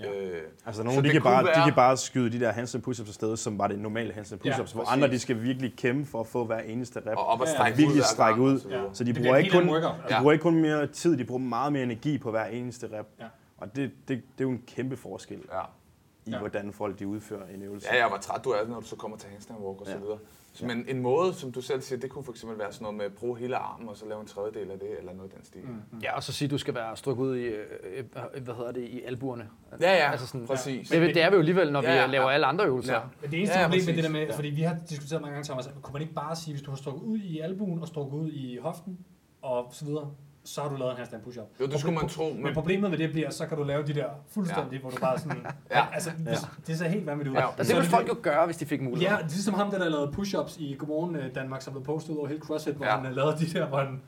[0.00, 0.12] Ja.
[0.22, 2.82] Øh, Altså Så nogle, de kan, bare, de være- kan bare skyde de der handstand
[2.88, 4.92] push-ups afsted, som var det normale handstand Ja, push-ups, hvor præcis.
[4.92, 7.06] andre de skal virkelig kæmpe for at få hver eneste rep.
[7.06, 8.58] og op og Ja, strække virkelig ud, hver strække ud.
[8.60, 8.68] så.
[8.68, 8.82] Ja.
[8.92, 9.74] Så de Det bruger, ikke kun, de
[10.10, 10.18] Ja.
[10.20, 13.06] bruger ikke kun mere tid, de bruger meget mere energi på hver eneste rep.
[13.20, 13.24] Ja.
[13.58, 15.60] Og det, det, det er jo en kæmpe forskel Ja.
[16.26, 16.38] i, Ja.
[16.38, 17.88] hvordan folk de udfører en øvelse.
[17.92, 19.92] Ja, jeg var træt, du er, når du så kommer til handstand walk og så
[19.92, 19.98] Ja.
[19.98, 20.18] videre.
[20.56, 22.96] Så, men en måde, som du selv siger, det kunne for eksempel være sådan noget
[22.96, 25.36] med at bruge hele armen, og så lave en tredjedel af det, eller noget i
[25.36, 25.60] den stil.
[25.62, 25.98] Mm.
[26.02, 27.64] Ja, og så sige, at du skal være strukket ud i, øh,
[28.34, 29.48] øh, hvad hedder det, i albuerne.
[29.80, 30.88] Ja, ja, Altså altså sådan- præcis.
[30.88, 32.34] Det, det er vi jo alligevel, når vi Ja, ja, laver ja.
[32.34, 32.94] alle andre øvelser.
[32.94, 33.00] Ja.
[33.22, 34.26] Men det eneste Ja, ja, problem med det der med, Ja.
[34.26, 34.36] ja.
[34.36, 36.76] fordi vi har diskuteret mange gange, Thomas, kunne man ikke bare sige, hvis du har
[36.76, 38.98] strukket ud i albuen og strukket ud i hoften
[39.42, 40.10] og så videre,
[40.44, 41.46] så har du lavet en handstand push-up.
[41.60, 43.82] Jo, det skulle man tro, Men, men- problemet med det bliver, så kan du lave
[43.86, 44.78] de der fuldstændig, ja.
[44.78, 45.46] hvor du bare sådan...
[45.70, 45.84] Ja.
[45.92, 46.34] Altså, ja.
[46.66, 47.40] det ser helt vanvittigt ud.
[47.40, 47.46] Ja.
[47.46, 49.08] Og det Så er vil folk jo gøre, hvis de fik mulighed.
[49.10, 51.84] Ja, det er ligesom ham, der, der lavede push-ups i Godmorgen øh, Danmark, som blev
[51.84, 52.90] postet over hele CrossFit, hvor Ja.
[52.92, 52.98] ja.
[52.98, 54.00] han øh, lavede de der, hvor han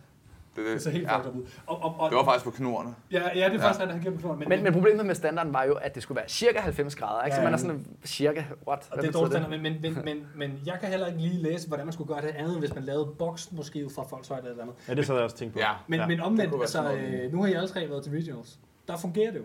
[0.64, 1.18] det, det ser helt ja.
[1.28, 1.46] ud.
[1.66, 2.94] Og, og, og, det var faktisk på knurrene.
[3.12, 3.66] Ja, ja, det er Ja.
[3.66, 6.02] faktisk, at han giver på men, Men, men problemet med standarden var jo, at det
[6.02, 7.34] skulle være cirka 90 grader, ikke?
[7.34, 7.44] Så Ja.
[7.46, 8.88] man er sådan, cirka, what?
[8.90, 11.42] Og det er dårligt standard, men, men, men, men, men jeg kan heller ikke lige
[11.42, 14.48] læse, hvordan man skulle gøre det andet, hvis man lavede boks måske fra folks højde
[14.50, 14.76] eller andet.
[14.88, 15.60] Ja, det så jeg også tænkt på.
[15.60, 15.70] Ja.
[15.86, 16.06] Men, Ja.
[16.06, 18.58] men det omvendt, altså, øh, nu har I alle tre været til regionals.
[18.88, 19.44] Der fungerer det jo.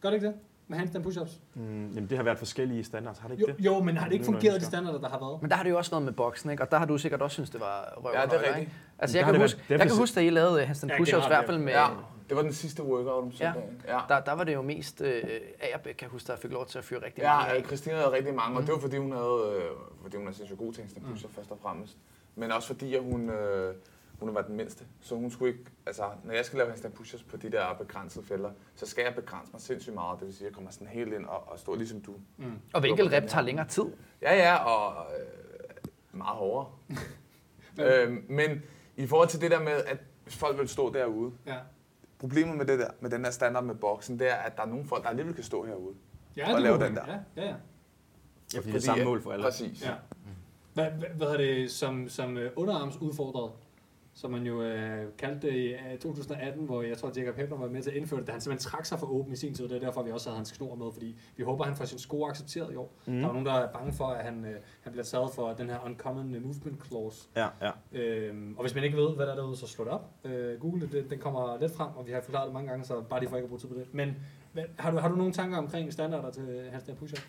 [0.00, 0.34] Gør det ikke det?
[0.68, 1.38] Med handstand push-ups?
[1.54, 3.64] Mm, jamen, det har været forskellige standards, har det ikke Jo, det?
[3.64, 5.42] jo, men har det ikke fungeret, de standarder, der har været?
[5.42, 6.62] Men der har det jo også været med boksen, ikke?
[6.62, 8.70] Og der har du sikkert også synes det var røv Ja, det er rigtigt.
[9.00, 11.46] Altså, jeg kan, huske, jeg kan huske, da I lavede handstand Ja, push-ups, i hvert
[11.46, 11.72] fald med...
[11.72, 11.86] Ja,
[12.28, 13.52] det var den sidste workout om Ja.
[13.52, 13.82] søndagen.
[13.88, 13.98] Ja.
[14.08, 15.22] Der, der var det jo mest øh,
[15.60, 17.62] Agerbæk, kan jeg huske, der fik lov til at fyre rigtig Ja, mange ja.
[17.62, 19.70] Christina havde rigtig mange, og det var fordi hun havde, øh,
[20.02, 21.96] fordi hun er sindssygt god til handstand push først og fremmest.
[22.34, 23.74] Men også fordi, at hun, øh,
[24.20, 24.84] hun var den mindste.
[25.00, 28.24] Så hun skulle ikke, altså, når jeg skal lave handstand push på de der begrænsede
[28.26, 30.18] felter, så skal jeg begrænse mig sindssygt meget.
[30.20, 32.14] Det vil sige, at jeg kommer sådan helt ind og, og står ligesom du.
[32.72, 33.84] Og hver enkelt rep tager længere tid.
[34.22, 36.66] Ja, ja, og øh, meget hårdere.
[37.86, 38.62] øhm, men
[39.02, 39.98] i forhold til det der med, at
[40.28, 41.56] folk vil stå derude, Ja.
[42.18, 44.66] problemet med, det der, med den der standard med boksen, det er, at der er
[44.66, 45.94] nogle folk, der alligevel kan stå herude.
[46.36, 47.04] Ja, Og det lave den der.
[47.06, 47.54] Ja, ja, ja.
[48.54, 49.42] Ja, fordi det er samme mål for alle.
[49.44, 49.82] Præcis.
[49.84, 49.92] ja.
[50.74, 53.52] Hvad, hvad, hvad hedder det, som, som uh, underarmsudfordret,
[54.14, 57.68] som man jo uh, kaldte det i uh, 2018, hvor jeg tror, Jacob Hebner var
[57.68, 59.68] med til at indføre det, da han simpelthen trak sig for åben i sin tid.
[59.68, 61.84] Det er derfor, vi også havde hans snor med, fordi vi håber, at han får
[61.84, 62.94] sin sko accepteret i år.
[63.06, 63.20] Mm.
[63.20, 64.50] Der er nogen, der er bange for, at han, uh,
[64.80, 67.28] han bliver taget for den her uncommon movement clause.
[67.36, 67.70] Ja, ja.
[67.92, 70.10] Øhm, og hvis man ikke ved, hvad der er derude, så slå det op.
[70.24, 73.00] Øh, Google det, den, kommer let frem, og vi har forklaret det mange gange, så
[73.00, 73.86] bare de får ikke at bruge tid på det.
[73.92, 74.16] Men
[74.52, 77.22] hvad, har, du, har du nogle tanker omkring standarder til handstand push-up?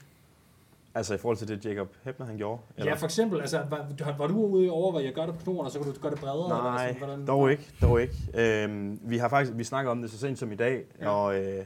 [0.96, 2.62] Altså i forhold til det, Jacob Hebner han gjorde?
[2.78, 5.42] Ja, for eksempel, altså, var, var, var du ude over, hvad jeg gør det på
[5.44, 6.46] knoren, og så kan du gøre det bredere?
[6.60, 7.72] eller Nej, sådan, hvordan, dog ikke.
[7.82, 8.14] Dog ikke.
[8.34, 11.10] Øhm, vi har faktisk vi snakker om det så sent som i dag, Ja.
[11.10, 11.66] og øh,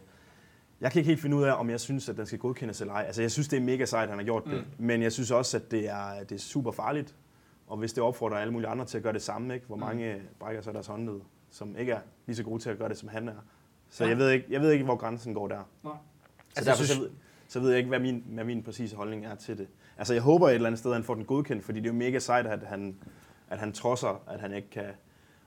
[0.81, 2.93] jeg kan ikke helt finde ud af, om jeg synes, at den skal godkendes eller
[2.93, 3.03] ej.
[3.07, 5.31] Altså, jeg synes, det er mega sejt, at han har gjort det, men jeg synes
[5.31, 7.15] også, at det er, det er super farligt.
[7.67, 9.65] Og hvis det opfordrer alle mulige andre til at gøre det samme, ikke?
[9.67, 11.19] hvor mange brækker så deres håndled,
[11.49, 13.33] som ikke er lige så gode til at gøre det, som han er.
[13.89, 14.09] Så Ja.
[14.09, 15.55] jeg, ved ikke, jeg ved ikke, hvor grænsen går der.
[15.55, 15.63] Nej.
[15.83, 15.89] Så
[16.55, 17.09] Altså, jeg derfor, synes- så, ved,
[17.47, 19.67] så ved jeg ikke, hvad min, hvad min præcise holdning er til det.
[19.97, 21.93] Altså, jeg håber et eller andet sted, at han får den godkendt, fordi det er
[21.93, 22.95] jo mega sejt, at han,
[23.49, 24.85] at han trodser, at han ikke kan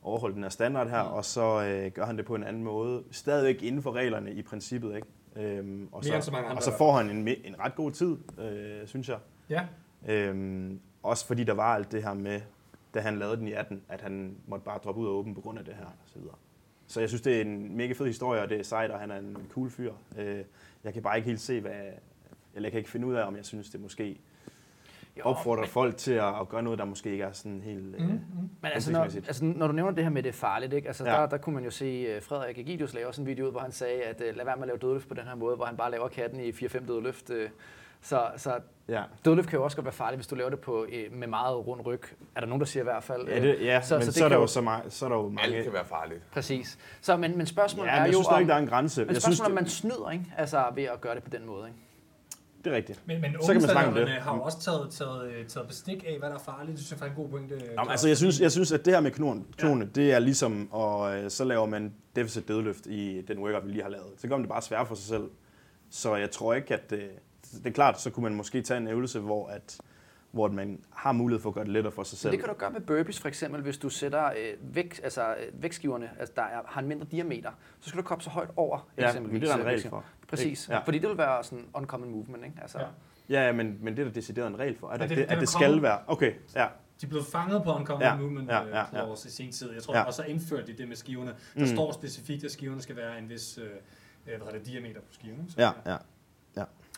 [0.03, 3.03] overholde den her standard her, og så øh, gør han det på en anden måde.
[3.11, 5.07] Stadigvæk inden for reglerne i princippet, ikke?
[5.37, 7.91] Øhm, og, Mere så, så mange andre og så får han en, en ret god
[7.91, 9.19] tid, øh, synes jeg.
[9.51, 9.67] Ja.
[10.09, 12.41] Øhm, også fordi der var alt det her med,
[12.95, 15.41] da han lavede den i 18, at han måtte bare droppe ud af åben på
[15.41, 16.35] grund af det her og så videre.
[16.87, 19.11] Så jeg synes, det er en mega fed historie, og det er sejt, og han
[19.11, 19.93] er en cool fyr.
[20.19, 20.45] Øh,
[20.85, 21.73] jeg kan bare ikke helt se, hvad...
[22.55, 24.21] Eller jeg kan ikke finde ud af, om jeg synes, det måske
[25.19, 27.85] Jo, opfordrer men- folk til at, at gøre noget, der måske ikke er sådan helt...
[28.01, 28.03] Mhm.
[28.07, 28.51] Mm, mm.
[28.63, 30.89] Men altså når, altså, når du nævner det her med, det er farligt, ikke?
[30.89, 31.13] Altså, Ja.
[31.13, 33.61] der, der kunne man jo se, uh, Frederik Egidius lave også en video ud, hvor
[33.61, 35.65] han sagde, at uh, lad være med at lave dødløft på den her måde, hvor
[35.65, 37.31] han bare laver katten i 4-5 dødløft.
[37.31, 37.37] Uh,
[38.03, 39.03] så, så Ja.
[39.25, 41.67] dødløft kan jo også godt være farligt, hvis du laver det på, uh, med meget
[41.67, 42.03] rund ryg.
[42.37, 43.29] Er der nogen, der siger i hvert fald?
[43.29, 45.17] Ja, det, ja så, men så, så, er der jo så, meget, så er der
[45.17, 45.57] jo mange...
[45.57, 46.21] Alt kan være farligt.
[46.33, 46.79] Præcis.
[47.01, 49.01] Så, men, men spørgsmålet Ja, er men jeg jo, synes om, der er en grænse.
[49.01, 50.25] Men Jeg spørgsmålet synes, er, om det- man snyder, ikke?
[50.37, 51.79] Altså ved at gøre det på den måde, ikke?
[52.65, 53.03] Det er rigtigt.
[53.07, 54.09] Men, men så kan man snakke om det.
[54.09, 56.71] har jo også taget, taget, øh, taget bestik af, hvad der er farligt.
[56.71, 57.55] Det synes jeg faktisk er en god pointe.
[57.77, 59.91] Nå, men altså, jeg synes, jeg synes, at det her med knoren, knone, ja.
[60.01, 63.83] det er ligesom, og øh, så laver man deficit dødløft i den workout, vi lige
[63.83, 64.07] har lavet.
[64.17, 65.31] Så gør man det bare svært for sig selv.
[65.91, 67.09] Så jeg tror ikke, at det,
[67.53, 69.81] det er klart, så kunne man måske tage en øvelse, hvor, at,
[70.31, 72.33] hvor man har mulighed for at gøre det lettere for sig Men selv.
[72.33, 75.63] det kan du gøre med burpees for eksempel, hvis du sætter øh, vægt, altså, øh,
[75.63, 78.89] vægtskiverne, altså, der er, har en mindre diameter, så skal du komme så højt over
[78.99, 79.33] Ja, eksempelvis.
[79.33, 80.03] men det er der en øh, regel vægtskiverne.
[80.21, 80.27] for.
[80.29, 80.75] Præcis, Ikke?
[80.75, 80.81] Ja.
[80.85, 82.57] fordi det vil være sådan uncommon movement, ikke?
[82.63, 82.87] Altså, Ja.
[83.47, 85.23] Ja, men, men det er der decideret en regel for, at, Ja, det- det, er
[85.23, 85.49] at det kommet.
[85.49, 85.99] skal være.
[86.07, 86.67] Okay, ja.
[87.01, 88.85] De blev fanget på Uncommon Ja, Movement ja, ja, ja, ja.
[88.91, 89.73] Clause i sin tid.
[89.73, 90.03] Jeg tror, Ja.
[90.03, 91.31] og så indførte de det med skiverne.
[91.55, 91.67] Der Mm.
[91.67, 93.71] står specifikt, at skiverne skal være en vis øh, øh,
[94.27, 95.47] hvad hedder det, diameter på skiven.
[95.51, 95.97] Så, Ja, ja.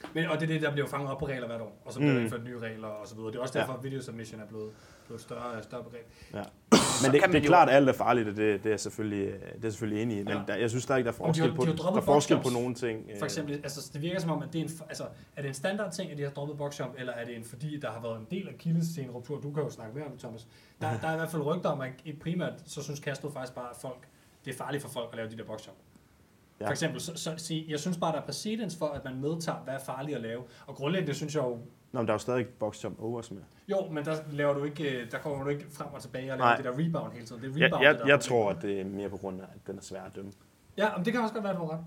[0.03, 0.09] Ja.
[0.15, 1.99] Men, og det er det, der bliver fanget op på regler hvert år, og så
[1.99, 2.17] bliver Mm.
[2.19, 3.31] der indført nye regler og så videre.
[3.33, 3.61] Det er også Ja.
[3.61, 4.71] derfor, at video submission er blevet,
[5.07, 6.07] blevet et større, større begreb.
[6.35, 6.43] ja.
[7.03, 9.65] Men det, det er klart, at alt er farligt, og det, det, er, selvfølgelig, det
[9.65, 10.23] er selvfølgelig enig i.
[10.23, 10.43] Men Ja.
[10.47, 12.01] der, jeg synes der ikke, der er Og de har- forskel, på, de har der
[12.01, 13.05] er forskel på nogle ting.
[13.05, 15.05] For øh, eksempel, altså, det virker som om, at det er en, altså,
[15.37, 17.81] er det en standard ting, at de har droppet boxjump, eller er det en, fordi
[17.81, 19.41] der har været en del af kildesceneruptur?
[19.41, 20.47] Du kan jo snakke mere om det, Thomas.
[20.81, 23.55] Der, der er i hvert fald rygter om, at et primært, så synes Castro faktisk
[23.55, 24.07] bare, at folk,
[24.45, 25.77] det er farligt for folk at lave de der boxjump.
[26.61, 26.67] Ja.
[26.67, 29.59] For eksempel, så, så, sige, jeg synes bare, der er præcedens for, at man medtager,
[29.59, 30.43] hvad er farligt at lave.
[30.67, 31.59] Og grundlæggende synes jeg jo,
[31.93, 33.43] Nå, men der er jo stadig box jump overs med.
[33.69, 36.39] jo, men der, laver du ikke, øh, der kommer du ikke frem og tilbage og
[36.39, 36.57] laver Nej.
[36.57, 37.43] det der rebound hele tiden.
[37.43, 38.23] Det er Jeg, rebound, jeg, der er jeg problemet.
[38.45, 40.33] tror, at det er mere på grund af, at den er svær at dømme.
[40.77, 41.85] Ja, men det kan også godt være, at du har ret.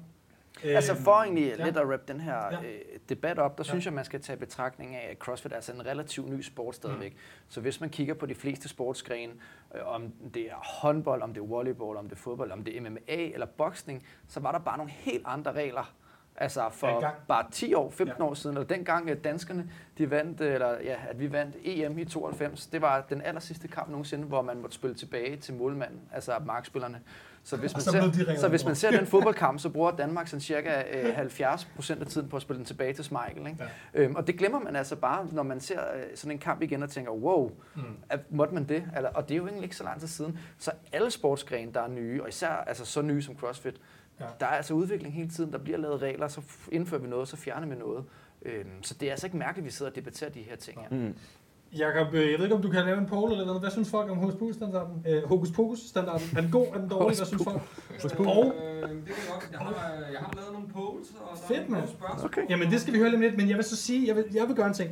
[0.64, 1.66] Altså Øhm, for egentlig ja.
[1.66, 2.58] lidt at wrap den her Ja.
[2.64, 2.80] øh,
[3.10, 3.70] debat op, der Ja.
[3.70, 6.76] synes jeg, man skal tage betragtning af, at CrossFit er altså en relativt ny sport
[6.76, 7.14] stadigvæk.
[7.14, 7.20] Mm.
[7.50, 9.34] Så hvis man kigger på de fleste sportsgrene,
[9.76, 12.78] øh, om det er håndbold, om det er volleyball, om det er fodbold, om det
[12.78, 13.00] er MMA
[13.34, 15.94] eller boksning, så var der bare nogle helt andre regler.
[16.36, 17.16] Altså for Dengang.
[17.28, 18.24] bare 10 år, 15 Ja.
[18.30, 21.98] år siden, eller dengang at danskerne, de vandt, øh, eller ja, at vi vandt EM
[21.98, 25.54] i 92, det var den aller sidste kamp nogensinde, hvor man måtte spille tilbage til
[25.54, 27.02] målmanden, altså markspillerne.
[27.46, 30.42] Så hvis man, så ser, så hvis man ser den fodboldkamp, så bruger Danmark sådan
[30.42, 33.48] cirka øh, 70 procent af tiden på at spille den tilbage til Schmeichel.
[33.48, 33.64] Ikke?
[33.94, 34.02] Ja.
[34.02, 36.84] Øhm, og det glemmer man altså bare, når man ser øh, sådan en kamp igen
[36.84, 37.82] og tænker, wow, Mm.
[38.10, 38.84] at, måtte man det?
[38.96, 40.40] Eller, og det er jo egentlig ikke så lang tid siden.
[40.58, 43.76] Så alle sportsgrene, der er nye, og især altså så nye som CrossFit,
[44.20, 44.26] Ja.
[44.40, 45.52] der er altså udvikling hele tiden.
[45.52, 46.42] Der bliver lavet regler, så
[46.72, 48.04] indfører vi noget, så fjerner vi noget.
[48.42, 50.80] Øhm, så det er altså ikke mærkeligt, at vi sidder og debatterer de her ting
[50.82, 50.88] her.
[50.98, 51.16] Mm.
[51.78, 53.62] Jakob, øh, jeg ved ikke, om du kan lave en poll eller noget.
[53.62, 55.06] Hvad synes folk om Hokus Pokus-standarden?
[55.10, 56.28] Øh, Hokus Pokus-standarden.
[56.38, 56.68] Er den god?
[56.74, 57.18] Er den dårlig?
[57.18, 57.62] Hvad synes folk?
[58.20, 59.50] Og, Øh, det kan jeg godt.
[59.52, 59.74] Jeg har,
[60.12, 62.26] jeg har lavet nogle polls, og der Fedt, er nogle spørgsmål.
[62.26, 62.42] Okay.
[62.50, 64.48] jamen, det skal vi høre lidt lidt, men jeg vil så sige, jeg vil, jeg
[64.48, 64.92] vil gøre en ting.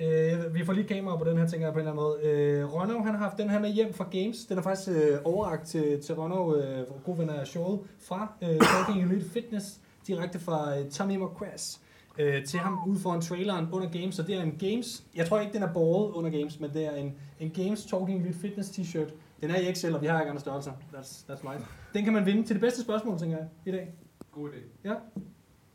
[0.00, 2.60] Øh, vi får lige kamera på den her, tænker jeg på en eller anden måde.
[2.60, 4.44] Øh, Ronov, han har haft den her med hjem fra Games.
[4.44, 8.48] Den er faktisk øh, overragt til, til Ronov, øh, god ven af showet, fra øh,
[8.60, 11.80] Talking Elite Fitness, direkte fra øh, Tommy McQuass,
[12.18, 14.14] øh, til ham ude foran traileren under Games.
[14.14, 16.84] Så det er en Games, jeg tror ikke, den er båret under Games, men det
[16.86, 19.10] er en, en Games Talking Elite Fitness t-shirt.
[19.40, 20.72] Den er i XL, og vi har ikke andre størrelser.
[20.94, 21.64] That's, that's right.
[21.94, 23.94] Den kan man vinde til det bedste spørgsmål, tænker jeg, i dag.
[24.32, 24.58] God idé.
[24.84, 24.94] Ja.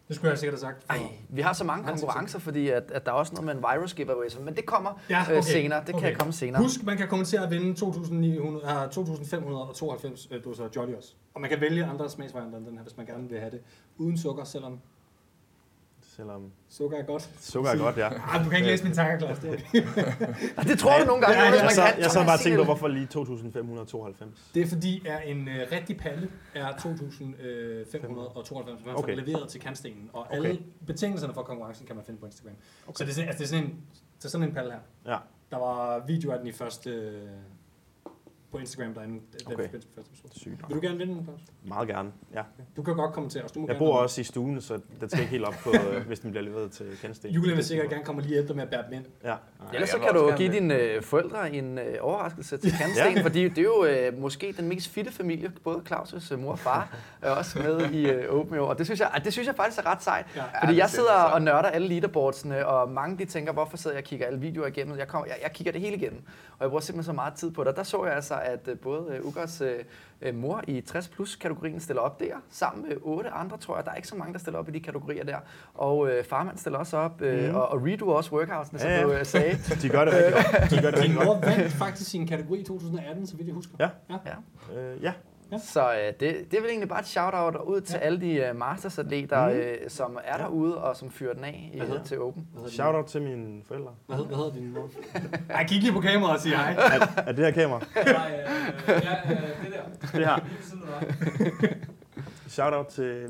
[0.08, 0.84] Det skulle jeg sikkert have sagt.
[0.84, 3.56] for- Ej, vi har så mange konkurrencer, fordi at, at der er også noget med
[3.56, 5.80] en virus giveaway, så- men det kommer Ja, øh, senere.
[5.80, 6.16] Det kan okay.
[6.16, 6.62] komme senere.
[6.62, 11.14] Husk, man kan kommentere at vinde 2.900, ah, 2.592 øh, doser Jolly også.
[11.34, 13.62] Og man kan vælge andre smagsvarianter end den her, hvis man gerne vil have det
[13.98, 14.80] uden sukker, selvom
[16.16, 17.30] Selvom sukker er godt.
[17.39, 18.07] sukker er godt, ja.
[18.36, 19.39] Ah, du kan ikke læse min tanker, Klaas.
[19.39, 19.49] Det
[20.57, 22.03] er, det tror du nogle gange, Ja, ja, hvis Jeg kan.
[22.03, 24.51] jeg sad bare og tænkte på, hvorfor lige 2592?
[24.53, 28.07] det er fordi, at en øh, rigtig palle er 2.592,
[28.86, 29.16] man får Okay.
[29.16, 30.09] leveret til kantstenen.
[30.14, 30.36] Og Okay.
[30.36, 32.53] alle betingelserne for konkurrencen kan man finde på Instagram.
[32.88, 32.93] Okay.
[32.97, 33.76] Så det er, sådan- altså, det, er sådan en,
[34.18, 34.80] det er sådan en palle her.
[35.14, 35.18] Ja.
[35.51, 37.22] Der var video af den i første, øh,
[38.52, 39.64] på Instagram derinde, da Okay.
[39.64, 40.39] vi spillede første episode.
[40.39, 40.68] Sygt.
[40.68, 41.39] Vil du gerne vinde den, Claus?
[41.66, 42.41] Meget gerne, ja.
[42.78, 43.52] Du kan godt kommentere os.
[43.52, 45.70] Du må Jeg gerne bor også i stuen, så den skal ikke helt op på,
[45.95, 47.30] øh, hvis den bliver leveret til Kensten.
[47.32, 49.06] Julian vil sikkert gerne komme lige dig med at bære dem ind.
[49.24, 49.36] Ja.
[49.74, 53.24] Ellers så kan du give dine øh, forældre en øh, overraskelse til Kantsten, Ja.
[53.24, 56.60] fordi det er jo øh, måske den mest fitte familie, både Claus' øh, mor og
[56.60, 59.56] far er også med i øh, Open år, og det synes, jeg, det synes jeg
[59.56, 60.26] faktisk er ret sejt.
[60.36, 60.41] Ja.
[60.41, 63.95] Fordi det jeg er sidder og nørder alle leaderboardsene, og mange de tænker, hvorfor sidder
[63.95, 64.97] jeg og kigger alle videoer igennem?
[64.97, 66.22] Jeg, kommer, jeg, jeg kigger det hele igennem,
[66.52, 67.70] og jeg bruger simpelthen så meget tid på det.
[67.70, 69.62] Og der så jeg altså, at øh, både øh, Ugars
[70.22, 73.86] øh, mor i 60 plus kategorien stiller op der, sammen med otte andre, tror jeg.
[73.86, 75.38] Der er ikke så mange, der stiller op i de kategorier der.
[75.74, 77.56] Og øh, farmand stiller også op, øh, Mhm.
[77.56, 79.04] og, og redo også workoutsene, som Ja, ja.
[79.04, 79.58] du øh, sagde.
[79.82, 80.72] De gør det rigtig godt.
[80.72, 81.46] De gør det Din rigtig mor godt.
[81.46, 83.74] vandt faktisk sin kategori i 2018, så vidt jeg husker.
[83.80, 83.89] Ja.
[84.10, 84.80] ja.
[84.80, 85.04] Øh,
[85.52, 85.58] ja.
[85.58, 88.06] Så øh, det, det er vel egentlig bare et shout-out ud til Ja.
[88.06, 89.58] alle de uh, mastersatleter, Mhm.
[89.58, 90.43] øh, som er Ja.
[90.43, 92.47] derude og som fyrer den af i, hedder- til Open.
[92.52, 93.91] Hvad hedder din- Shout out til mine forældre.
[94.08, 94.89] Hvad, hed, hvad hedder din mor?
[95.56, 96.74] Ej, kig lige på kameraet og sig hej.
[96.74, 97.80] Er, er det her kamera?
[97.95, 100.08] Nej, øh, ja, øh, det der.
[100.20, 100.36] Det her.
[100.36, 101.06] Lige ved siden af
[101.60, 101.78] dig.
[102.47, 103.28] Shout out til...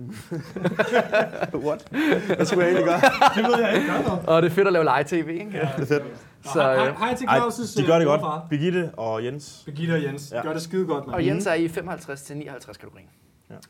[1.53, 1.87] What?
[2.35, 3.01] Hvad skulle jeg egentlig gøre?
[3.35, 3.91] Det ved jeg ikke.
[4.27, 5.51] Og det er fedt at lave live-tv, ikke?
[5.53, 6.03] Ja, Det er fedt.
[6.43, 8.21] Så, Så, hej, øh, hej til Claus' de gør det øh, godt.
[8.21, 8.47] morfar.
[8.49, 9.63] Birgitte og Jens.
[9.65, 10.31] Birgitte og Jens.
[10.31, 10.41] Ja.
[10.41, 11.15] Gør det skide godt, mand.
[11.15, 13.07] Og Jens er i 55 til 59 kategorien.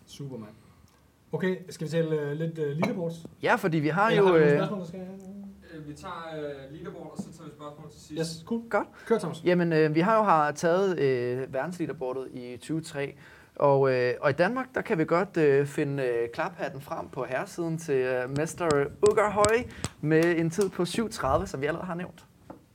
[0.08, 0.50] Super, mand.
[1.32, 3.16] Okay, skal vi tale uh, lidt uh, leaderboards?
[3.44, 4.28] Ja, fordi vi har Eller jo...
[4.28, 5.00] har vi nogle spørgsmål, der skal
[5.74, 8.20] Øh, Vi tager øh, leaderboard, og så tager vi spørgsmål til sidst.
[8.20, 8.62] Yes, cool.
[8.70, 8.88] Godt.
[9.08, 9.44] Kør, Thomas.
[9.46, 13.14] Jamen, øh, vi har jo har taget øh, verdensleaderboardet i 2023,
[13.56, 17.24] og, øh, og i Danmark, der kan vi godt øh, finde øh, klaphatten frem på
[17.24, 19.64] herresiden til øh, Mester Ugar Høj
[20.02, 22.26] med en tid på 7.30, som vi allerede har nævnt.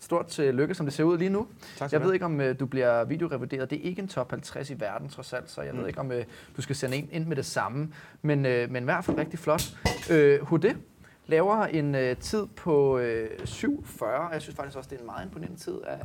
[0.07, 1.47] Stort tillykke, som det ser ud lige nu.
[1.77, 3.71] Tak Jeg ved ikke, om øh, du bliver videorevurderet.
[3.71, 5.81] Det er ikke en top 50 i verden, trods alt, så jeg Mm.
[5.81, 6.25] ved ikke, om øh,
[6.57, 7.93] du skal sende en ind med det samme.
[8.23, 9.63] Men, øh, men i hvert fald rigtig flot.
[10.11, 10.77] Øh, Hude
[11.27, 14.33] laver en øh, tid på øh, 7.40.
[14.33, 16.01] Jeg synes faktisk også, det er en meget imponerende tid af,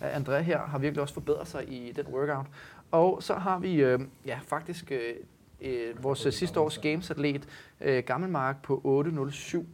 [0.00, 0.58] af Andrea her.
[0.60, 2.46] Har virkelig også forbedret sig i den workout.
[2.90, 5.14] Og så har vi øh, ja, faktisk øh,
[5.60, 7.48] øh, vores øh, sidste års Games-atlet,
[7.80, 9.64] øh, Gammelmark, på 8.07.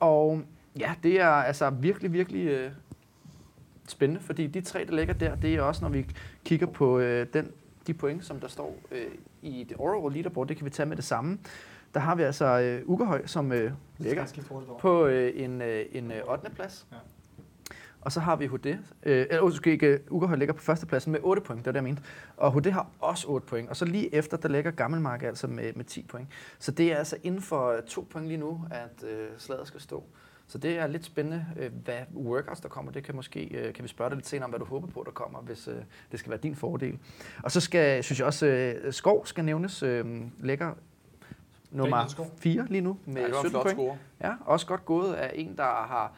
[0.00, 0.42] Og
[0.78, 2.70] ja, det er altså virkelig, virkelig øh,
[3.88, 6.06] spændende, fordi de tre, der ligger der, det er også, når vi
[6.44, 7.52] kigger på øh, den,
[7.86, 9.06] de point, som der står øh,
[9.42, 11.38] i det overall leaderboard, det kan vi tage med det samme.
[11.94, 14.26] Der har vi altså øh, Ugerhøj, som øh, ligger
[14.80, 16.50] på øh, en, øh, en øh, 8.
[16.50, 16.86] plads.
[16.92, 16.96] Ja.
[18.00, 18.66] Og så har vi HD.
[18.66, 21.84] Øh, eller undskyld, ikke, Ugerhøj ligger på førstepladsen med 8 point, det var det, jeg
[21.84, 22.02] mente.
[22.36, 23.68] Og HD har også 8 point.
[23.68, 26.28] Og så lige efter, der ligger Gammelmark altså med, med 10 point.
[26.58, 30.04] Så det er altså inden for to point lige nu, at øh, slaget skal stå.
[30.52, 32.92] Så det er lidt spændende, øh, hvad workouts der kommer.
[32.92, 35.02] Det kan måske øh, kan vi spørge dig lidt senere om, hvad du håber på,
[35.06, 35.74] der kommer, hvis øh,
[36.10, 36.98] det skal være din fordel.
[37.42, 39.80] Og så skal, synes jeg også, Skov skal nævnes.
[39.80, 40.58] Daniel
[41.70, 42.30] nummer Skov.
[42.38, 43.76] 4 lige nu med Ja, det var en 17 flot point.
[43.76, 43.96] score.
[44.20, 46.12] Ja, også godt gået af en, der har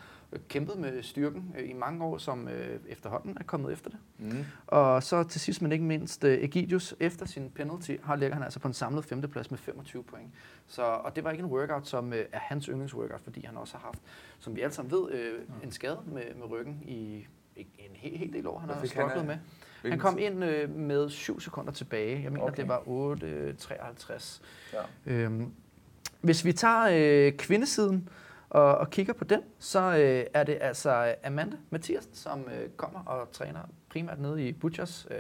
[0.49, 3.99] kæmpet med styrken øh, i mange år, som øh, efterhånden er kommet efter det.
[4.19, 4.45] Mm.
[4.67, 8.45] Og så til sidst, men ikke mindst, øh, Egidius efter sin penalty, har ligger han
[8.45, 10.29] altså på en samlet femteplads med 25 point.
[10.67, 13.77] Så, og det var ikke en workout, som øh, er hans yndlingsworkout, fordi han også
[13.77, 13.99] har haft,
[14.39, 17.27] som vi alle sammen ved, øh, en skade med, med ryggen i
[17.57, 19.37] en hel, hel del år, han har han strugglet med.
[19.91, 22.23] Han kom ind øh, med 7 sekunder tilbage.
[22.23, 22.57] Jeg mener, Okay.
[22.57, 24.43] det var 8.53.
[24.73, 25.13] Ja.
[25.13, 25.53] Øhm,
[26.21, 28.09] hvis vi tager øh, kvindesiden
[28.55, 33.01] og, og kigger på den, så øh, er det altså Amanda Mathiasen, som øh, kommer
[33.07, 35.17] og træner primært nede i Butchers øh,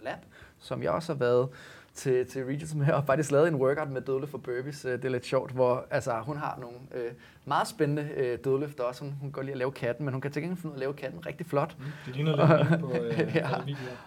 [0.00, 0.18] lab,
[0.58, 1.48] som jeg også har været
[1.94, 4.84] til, til Regents med, og faktisk lavet en workout med dødløft for burpees.
[4.84, 7.12] Øh, Det er lidt sjovt, hvor altså, hun har nogle øh,
[7.44, 9.04] meget spændende øh, dødløfter også.
[9.04, 10.76] Hun, hun godt lide at lave katten, men hun kan til gengæld finde ud af
[10.76, 11.76] at lave katten rigtig flot.
[12.06, 13.48] Det ligner lidt på øh, Ja.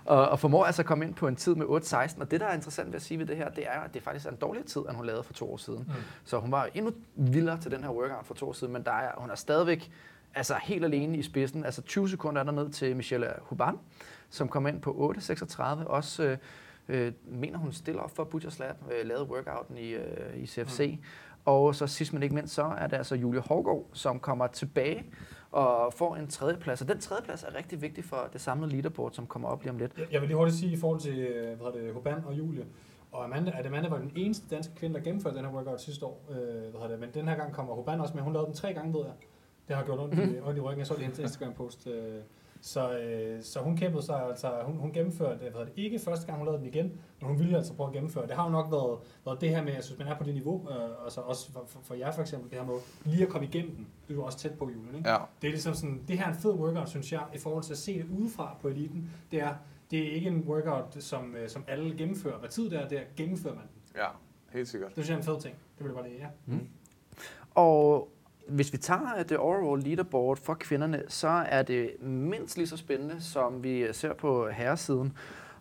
[0.06, 2.22] Og, og formår altså at komme ind på en tid med 8.16.
[2.22, 4.04] Og det, der er interessant ved at sige ved det her, det er, at det
[4.04, 5.80] faktisk er en dårlig tid, end hun lavede for to år siden.
[5.88, 5.94] Mm.
[6.24, 8.92] Så hun var endnu vildere til den her workout for to år siden, men der
[8.92, 9.92] er, hun er stadigvæk
[10.36, 11.66] altså helt alene i spidsen.
[11.66, 13.76] Altså 20 sekunder er der ned til Michelle Huban,
[14.30, 15.62] som kom ind på 8.36.
[15.86, 16.38] Også øh,
[16.88, 20.98] øh, mener hun stiller op for Butchers Lab, øh, lavede workouten i, øh, i CFC.
[21.00, 21.04] Mm.
[21.46, 25.06] Og så sidst men ikke mindst, så er det altså Julie Hårgaard, som kommer tilbage
[25.52, 26.82] og får en tredjeplads.
[26.82, 29.78] Og den tredjeplads er rigtig vigtig for det samlede leaderboard, som kommer op lige om
[29.78, 29.92] lidt.
[30.12, 32.66] Jeg- vil lige hurtigt sige i forhold til øh, hvad det, Hoban og Julie.
[33.12, 36.06] Og Amanda, at Amanda var den eneste danske kvinde, der gennemførte den her workout sidste
[36.06, 36.22] år.
[36.32, 38.24] Øh, hvad det, men den her gang kommer Hoban også med.
[38.24, 39.14] Hun lavede den tre gange, ved jeg.
[39.68, 40.80] Det har gjort ondt i, ondt i ryggen.
[40.80, 41.88] Jeg så lige hendes Instagram-post.
[41.88, 42.20] Øh,
[42.66, 46.38] så, øh, så hun kæmpede sig, altså hun, hun gennemførte, hvad det, ikke første gang
[46.38, 46.86] hun lavede den igen,
[47.20, 48.28] men hun ville altså prøve at gennemføre.
[48.28, 50.34] Det har jo nok været, været det her med, jeg synes, man er på det
[50.34, 53.30] niveau, øh, altså også for, for, for, jer for eksempel, det her med lige at
[53.30, 53.88] komme igennem den.
[54.08, 55.10] Det er jo også tæt på julen, ikke?
[55.10, 55.18] Ja.
[55.42, 57.72] Det er ligesom sådan, det her er en fed workout, synes jeg, i forhold til
[57.72, 59.12] at se det udefra på eliten.
[59.32, 59.54] Det er,
[59.92, 62.40] det er ikke en workout, som, øh, som alle gennemfører.
[62.40, 64.02] Hvad tid det er, det er, gennemfører man den.
[64.02, 64.08] Ja,
[64.54, 64.96] helt sikkert.
[64.96, 65.56] Det synes jeg er en fed ting.
[65.78, 66.58] Det vil jeg bare lige, ja.
[67.56, 68.10] Og
[68.48, 73.22] hvis vi tager det overall leaderboard for kvinderne, så er det mindst lige så spændende,
[73.22, 75.14] som vi ser på herresiden.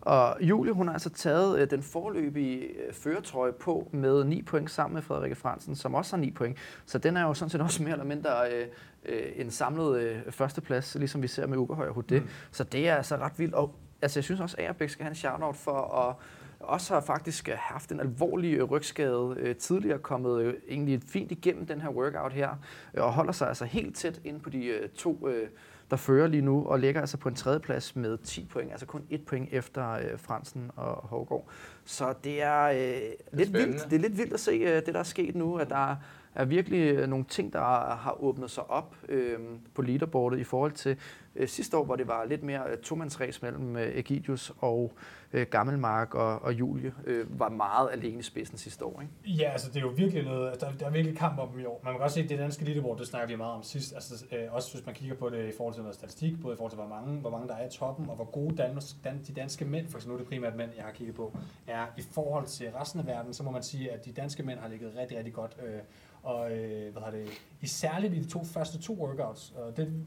[0.05, 4.71] Og Julie, hun har altså taget øh, den forløbige øh, føretrøje på med 9 point
[4.71, 6.59] sammen med Frederikke Fransen, som også har 9 point.
[6.87, 8.67] Så den er jo sådan set også mere eller mindre øh,
[9.05, 12.23] øh, en samlet øh, førsteplads, ligesom vi ser med Uberhøj og Hudet.
[12.23, 12.29] Mm.
[12.51, 13.55] Så det er altså ret vildt.
[13.55, 16.17] Og altså, jeg synes også, at Agerbæk skal have en shout-out for at
[16.65, 21.33] også har faktisk øh, haft en alvorlig øh, rygskade øh, tidligere, kommet øh, egentlig fint
[21.33, 22.51] igennem den her workout her,
[22.95, 25.49] øh, og holder sig altså helt tæt ind på de øh, to, øh,
[25.91, 29.03] der fører lige nu, og ligger altså på en tredjeplads med 10 point, altså kun
[29.11, 31.49] et point efter øh, Fransen og Hågård.
[31.85, 33.01] Så det er, øh,
[33.33, 33.73] lidt spændende.
[33.73, 33.91] vildt.
[33.91, 35.97] det er lidt vildt at se øh, det, der er sket nu, at der
[36.35, 37.61] er virkelig øh, nogle ting, der
[37.95, 39.39] har åbnet sig op øh,
[39.75, 40.97] på leaderboardet i forhold til
[41.37, 44.93] øh, sidste år, hvor det var lidt mere øh, tomandsræs mellem øh, Egidius og
[45.33, 49.01] øh, Gammelmark og, og Julie, øh, var meget alene i spidsen sidste år.
[49.01, 49.43] Ikke?
[49.43, 51.65] Ja, altså det er jo virkelig noget, altså, der, der er virkelig kamp om i
[51.65, 51.81] år.
[51.85, 53.95] Man kan godt se, at det danske leaderboard, det snakker vi meget om sidst.
[53.95, 56.57] Altså, øh, også hvis man kigger på det i forhold til noget statistik, både i
[56.57, 59.21] forhold til, hvor mange, hvor mange der er i toppen, og hvor gode Danmarks, dan,
[59.27, 62.03] de danske mænd, for nu er det primært mænd, jeg har kigget på, er i
[62.13, 64.93] forhold til resten af verden, så må man sige, at de danske mænd har ligget
[64.97, 65.57] rigtig, rigtig godt.
[65.67, 65.81] Øh,
[66.25, 67.29] og øh, hvad har det,
[67.61, 70.05] i særligt i de to første to workouts, og det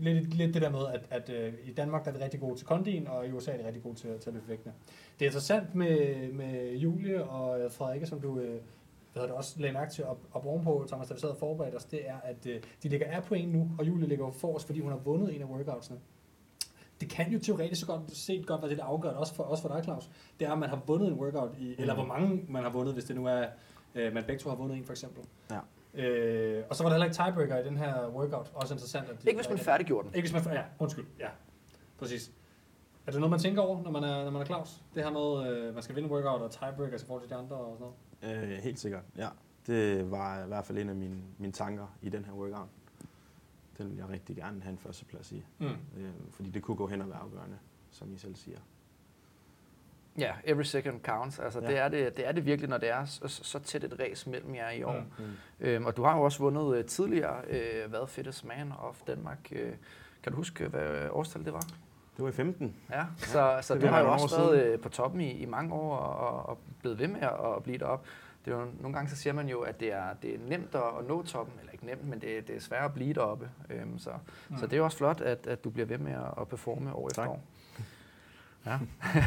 [0.00, 2.58] lidt, lidt det der med, at, at øh, i Danmark der er vi rigtig gode
[2.58, 4.72] til kondien, og i USA er de rigtig gode til, til at løfte vægtene.
[5.18, 8.60] Det er interessant med, med Julie og øh, Frederikke, som du øh,
[9.12, 11.76] hvad det, også lagde mærke til op, op ovenpå, Thomas, da vi sad og forberedte
[11.76, 14.64] os, det er, at øh, de ligger af point nu, og Julie ligger for os,
[14.64, 15.98] fordi hun har vundet en af workoutsene.
[17.00, 19.62] Det kan jo teoretisk godt, set godt være det, der afgør det, også for, også
[19.62, 20.10] for dig, Claus.
[20.40, 22.94] Det er, at man har vundet en workout, i, eller hvor mange man har vundet,
[22.94, 23.46] hvis det nu er,
[23.94, 25.24] øh, man begge to har vundet en, for eksempel.
[25.50, 25.58] Ja.
[26.02, 28.52] Øh, og så var der heller ikke tiebreaker i den her workout.
[28.54, 29.08] Også interessant.
[29.08, 30.16] At de, Ikke hvis man færdiggjorde den.
[30.16, 30.54] Ikke hvis man...
[30.54, 31.04] Ja, undskyld.
[31.18, 31.28] Ja,
[31.98, 32.32] præcis.
[33.06, 34.82] Er det noget, man tænker over, når man er, når man er Claus?
[34.94, 37.56] Det her med, øh, man skal vinde workout og tiebreakers i forhold til de andre
[37.56, 38.52] og sådan noget?
[38.52, 39.28] Øh, helt sikkert, ja.
[39.66, 42.68] Det var i hvert fald en af mine, mine tanker i den her workout.
[43.78, 45.44] Den vil jeg rigtig gerne have en førsteplads i.
[45.58, 45.66] Mm.
[45.66, 47.58] Øh, fordi det kunne gå hen og være afgørende,
[47.90, 48.58] som I selv siger.
[50.18, 51.38] Ja, every second counts.
[51.38, 51.66] Altså, ja.
[51.66, 51.72] Ja.
[51.72, 54.30] det, er det, det er det virkelig, når det er så, så tæt et race
[54.30, 55.00] mellem jer i år.
[55.18, 55.24] Mm.
[55.24, 55.66] Mm.
[55.66, 59.38] Øhm, og du har jo også vundet øh, tidligere, øh, hvad fittest man of Danmark.
[59.52, 59.72] Øh,
[60.22, 61.60] kan du huske, hvad årstal det var?
[62.16, 62.76] Det var i 15.
[62.90, 65.74] Ja, så, så det du har jo også været øh, på toppen i, i mange
[65.74, 68.08] år og, og blevet ved med at at blive deroppe.
[68.44, 70.74] Det er jo, nogle gange så siger man jo, at det er, det er nemt
[70.74, 73.50] at, at nå toppen, eller ikke nemt, men det, det er svært at blive deroppe.
[73.70, 74.10] Øhm, så,
[74.48, 74.56] mm.
[74.56, 76.94] så det er jo også flot, at, at du bliver ved med at, at performe
[76.94, 77.30] år efter Tak.
[77.30, 77.40] år.
[78.66, 78.78] Ja.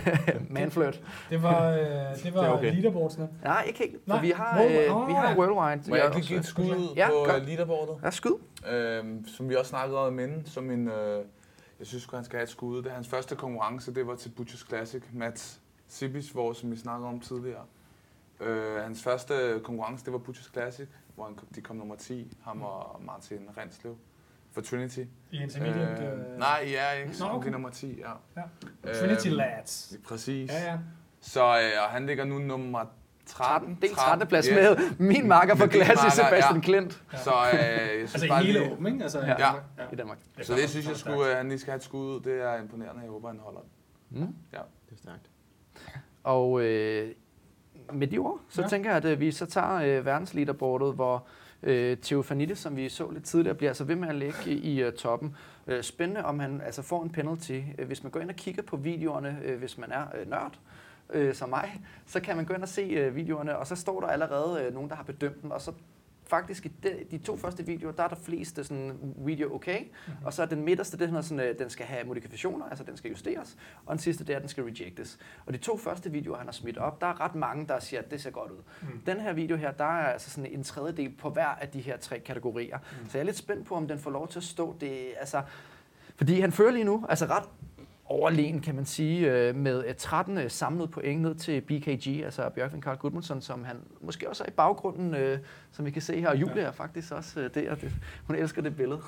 [0.49, 1.01] Manflirt.
[1.29, 1.77] Det var, øh,
[2.23, 2.73] det var Det okay.
[2.73, 3.29] leaderboardsene.
[3.43, 4.69] Nej, ikke helt, for Nej, vi har, øh,
[5.07, 5.35] vi har.
[5.37, 5.89] Worldwide.
[5.89, 7.35] Må jeg lige give et skud ud Ja, på gør.
[7.35, 7.95] øh, leaderboardet?
[8.03, 8.31] Ja, skyd.
[8.69, 11.25] Øhm, som vi også snakkede om inden, som en, øh,
[11.79, 12.77] jeg synes han skal have et skud.
[12.77, 15.03] Det er hans første konkurrence, det var til Butchers Classic.
[15.13, 17.63] Mats Sibis, hvor, som vi snakkede om tidligere.
[18.39, 22.61] Øh, hans første konkurrence, det var Butchers Classic, hvor han, de kom nummer 10, ham
[22.61, 23.97] og Martin Renslev
[24.55, 24.99] for Trinity.
[25.31, 26.03] I intermediate...
[26.05, 27.47] Øh, nej, I er ikke, Nå, okay.
[27.47, 28.11] er nummer 10, ja.
[28.85, 28.93] Ja.
[28.99, 29.93] Trinity Lads.
[30.07, 30.51] Præcis.
[30.51, 30.77] Ja, ja.
[31.21, 32.95] Så øh, og han ligger nu nummer 13.
[33.25, 33.77] 13.
[33.81, 34.27] Det er 13.
[34.27, 34.55] plads yes.
[34.55, 36.61] med min marker for klasse, Sebastian ja.
[36.61, 39.03] Klint Så øh, jeg synes Altså bare i hele lige, åben, ikke?
[39.03, 39.33] Altså, i Ja.
[39.33, 39.63] Danmark.
[39.91, 40.17] i Danmark.
[40.41, 42.19] Så det synes jeg skulle, at han lige skal have et skud ud.
[42.19, 43.01] Det er imponerende.
[43.01, 44.19] Jeg håber, han holder den.
[44.21, 44.35] Mm.
[44.51, 44.57] Det
[44.91, 45.29] er stærkt.
[46.23, 47.11] Og øh,
[47.93, 48.65] med de ord, så Ja.
[48.65, 48.69] ja.
[48.69, 51.27] tænker jeg, at øh, vi så tager øh, verdensleaderboardet, hvor
[51.65, 54.93] øh, Theofanidis, som vi så lidt tidligere, bliver altså ved med at ligge i, øh,
[54.93, 55.35] toppen.
[55.67, 57.61] Øh, spændende, om han altså får en penalty.
[57.77, 60.59] Øh, hvis man går ind og kigger på videoerne, øh, hvis man er øh, nørd,
[61.13, 63.99] øh, som mig, så kan man gå ind og se øh, videoerne, og så står
[64.01, 65.71] der allerede øh, nogen, der har bedømt den, og så
[66.27, 70.25] faktisk i de, de to første videoer, der er der fleste sådan video okay, mm-hmm.
[70.25, 72.97] og så er den midterste, det er sådan, øh, den skal have modifikationer, altså den
[72.97, 75.19] skal justeres, og den sidste, det er, at den skal rejectes.
[75.45, 78.01] Og de to første videoer, han har smidt op, der er ret mange, der siger,
[78.01, 78.61] at det ser godt ud.
[78.81, 79.01] Mm.
[79.05, 81.97] Den her video her, der er altså sådan en tredjedel på hver af de her
[81.97, 82.77] tre kategorier.
[82.77, 83.09] Mm.
[83.09, 84.75] Så jeg er lidt spændt på, om den får lov til at stå.
[84.81, 85.41] Det, altså,
[86.15, 87.49] fordi han fører lige nu, altså ret
[88.05, 92.49] overlegen, kan man sige, øh, med øh, 13 øh, samlet point ned til BKG, altså
[92.49, 95.39] Bjørkvin Karl Gudmundsson, som han måske også er i baggrunden,
[95.71, 96.29] som vi kan se her.
[96.29, 97.75] Og Julie er faktisk også der.
[97.75, 97.91] Det,
[98.27, 99.01] hun elsker det billede.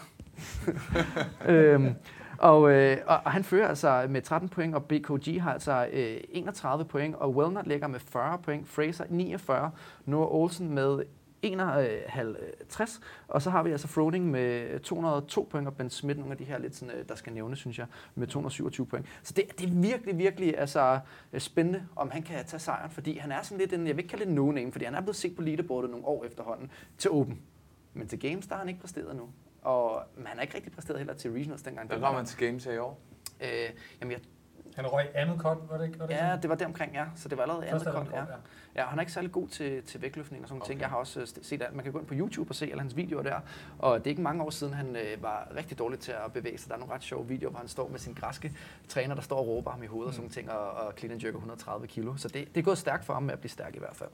[1.50, 1.96] øhm,
[2.38, 6.18] og, øh, og, og han fører altså med 13 point, og BKG har altså øh,
[6.30, 9.72] 31 point, og Wellner ligger med 40 point, Fraser 49,
[10.06, 11.04] Noah Olsen med
[11.42, 16.38] 51, og så har vi altså Froding med 202 point, og Ben Smith, nogle af
[16.38, 19.06] de her lidt sådan, øh, der skal nævne, synes jeg, med 227 point.
[19.24, 21.00] Så det, det er virkelig, virkelig altså,
[21.34, 24.04] øh, spændende, om han kan tage sejren, fordi han er sådan lidt en, jeg vil
[24.04, 27.12] ikke kalde det no-name, fordi han er blevet set på leaderboardet nogle år efterhånden til
[27.12, 27.42] Open.
[27.94, 29.30] Men til Games, der har han ikke præsteret nu.
[29.62, 31.90] Og men han har ikke rigtig præsteret heller til Regionals dengang.
[31.90, 33.00] Der Det kommer var- man til Games her i år.
[33.42, 33.48] Øh,
[34.02, 34.20] jamen, jeg,
[34.78, 36.00] Han røg andet cut, var det ikke?
[36.00, 37.06] Var det Ja, det var det omkring, ja.
[37.16, 38.20] Så det var allerede andet cut, ja.
[38.20, 38.26] ja.
[38.76, 40.70] Ja, han er ikke særlig god til, til vægtløftning og sådan okay.
[40.70, 40.82] ting.
[40.82, 42.80] Jeg har også øh, set, at man kan gå ind på YouTube og se alle
[42.80, 43.40] hans videoer der.
[43.80, 46.58] Og det er ikke mange år siden, han øh, var rigtig dårlig til at bevæge
[46.58, 46.70] sig.
[46.70, 48.54] Der er nogle ret sjove videoer, hvor han står med sin græske
[48.88, 51.24] træner, der står og råber ham i hovedet og sådan ting, og, og clean and
[51.24, 52.16] jerker 130 kilo.
[52.18, 54.10] Så det, det er gået stærkt for ham med at blive stærk i hvert fald.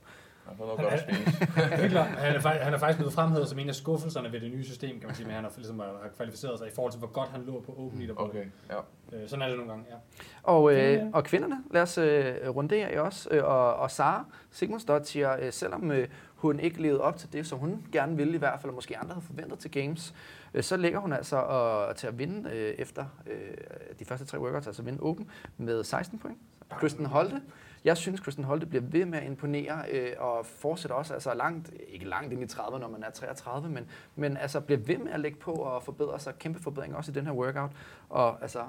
[0.48, 1.40] Han får noget godt at spise.
[1.56, 2.08] Det er klart.
[2.08, 4.64] Han er, faktisk, han er faktisk blevet fremhævet som en af skuffelserne ved det nye
[4.64, 7.08] system, kan man sige, men han har, ligesom, har kvalificeret sig i forhold til, hvor
[7.08, 8.30] godt han lå på Open Leaderboard.
[8.30, 8.78] Okay, ja.
[9.18, 9.96] Øh, sådan er det nogle gange, ja.
[10.44, 13.30] Og, øh, og kvinderne, lad os øh, runde af også.
[13.32, 17.60] Øh, og, og Sara Sigmundsdottir, øh, selvom øh, hun ikke levede op til det, som
[17.60, 20.14] hun gerne ville i hvert fald, og måske andre havde forventet til Games,
[20.54, 23.58] øh, så ligger hun altså og, til at vinde øh, efter øh,
[24.00, 26.38] de første tre workouts, altså vinde Open med 16 point.
[26.70, 27.42] Kristen Holte.
[27.84, 31.72] Jeg synes, Kristen Holte bliver ved med at imponere øh, og fortsætter også altså langt,
[31.88, 35.12] ikke langt ind i 30, når man er 33, men, men altså bliver ved med
[35.12, 36.34] at lægge på og forbedre sig.
[36.40, 37.72] Kæmpe forbedring også i den her workout.
[38.10, 38.64] Og altså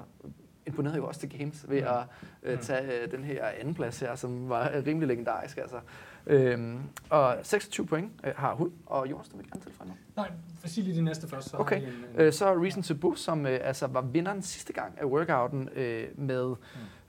[0.67, 1.97] imponerede jo også til Games ved at
[2.43, 5.57] øh, tage øh, den her anden plads her, som var øh, rimelig legendarisk.
[5.57, 5.79] Altså.
[6.27, 10.01] Øhm, og 26 point øh, har hun, og Jonas, du vil gerne tilføje noget.
[10.15, 10.31] Nej,
[10.65, 11.49] sig lige de næste først.
[11.49, 11.81] Så Okay.
[11.81, 15.05] en, en, Øh, så Reason to Boost, som øh, altså var vinderen sidste gang af
[15.05, 16.55] workouten øh, med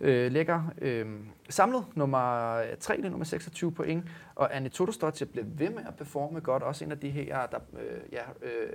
[0.00, 1.06] øh, lægger øh,
[1.48, 4.04] samlet nummer 3, det er nummer 26 point,
[4.34, 7.58] og Annie Todostottir blev ved med at performe godt, også en af de her, der,
[7.72, 8.72] øh, ja, øh,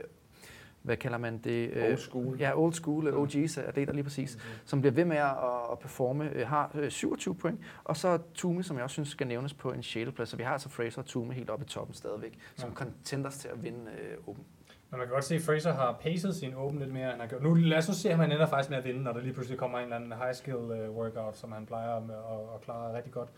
[0.82, 1.69] hvad kalder man det?
[1.73, 2.38] Øh, Old school.
[2.39, 5.32] Ja, old school, øh, OG's er det der lige præcis, som bliver ved med at,
[5.71, 9.27] at performe, øh, har øh, 27 point, og så Tume, som jeg også synes skal
[9.27, 10.11] nævnes på en 6.
[10.11, 12.75] plads, så vi har altså Fraser og Tume helt oppe i toppen stadigvæk, som Ja.
[12.75, 14.43] contenders til at vinde øh, Open.
[14.89, 17.19] Men man kan godt se, at Fraser har pacet sin Open lidt mere, end han
[17.19, 17.43] har gjort.
[17.43, 19.34] Nu lad os nu se, om han ender faktisk med at vinde, når der lige
[19.34, 22.61] pludselig kommer en eller anden high skill uh, workout, som han plejer med at, at
[22.61, 23.29] klare rigtig godt.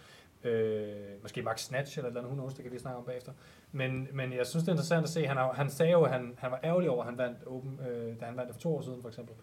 [0.43, 3.31] Øh, måske Max Snatch eller et eller andet, hun det kan vi snakke om bagefter.
[3.71, 6.11] Men, men jeg synes, det er interessant at se, han, har, han sagde jo, at
[6.11, 8.61] han, han var ærgerlig over, at han vandt Open, øh, da han vandt det for
[8.61, 9.35] to år siden for eksempel.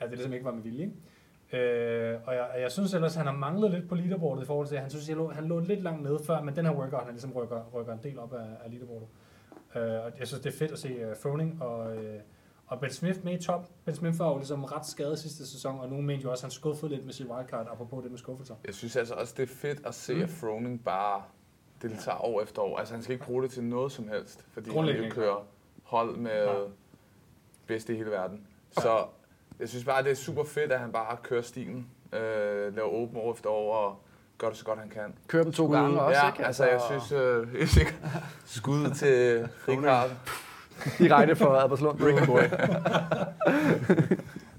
[0.00, 0.92] At det ligesom ikke var med vilje.
[1.52, 4.74] Øh, og jeg, jeg synes ellers, han har manglet lidt på leaderboardet i forhold til,
[4.74, 7.04] at han synes, at lå, han lå lidt langt nede før, men den her workout,
[7.04, 9.08] han ligesom rykker, rykker en del op af, af leaderboardet.
[9.76, 12.20] Øh, og jeg synes, det er fedt at se uh, Froning og, øh,
[12.66, 13.68] og Ben Smith med i top.
[13.84, 16.44] Ben Smith var jo ligesom ret skadet sidste sæson, og nogen mente jo også, at
[16.44, 18.54] han skuffede lidt med sit wildcard, apropos det med skuffelser.
[18.66, 20.22] Jeg synes altså også, det er fedt at se, Mm.
[20.22, 21.22] at Froning bare
[21.82, 22.78] deltager år efter år.
[22.78, 25.10] Altså han skal ikke bruge det til noget som helst, fordi han jo ikke.
[25.10, 25.46] kører
[25.82, 26.54] hold med Ja.
[27.66, 28.46] bedste i hele verden.
[28.70, 29.04] Så
[29.60, 33.16] jeg synes bare, det er super fedt, at han bare kører stilen, øh, laver åben
[33.16, 33.96] år efter år og
[34.38, 35.14] gør det så godt han kan.
[35.28, 36.44] Kører dem to gange også, ja, ikke?
[36.46, 37.94] altså jeg synes, øh, helt sikkert,
[38.44, 40.10] skud til Rikard.
[40.98, 42.00] Direkte for Albertslund.
[42.00, 42.40] Ricky boy.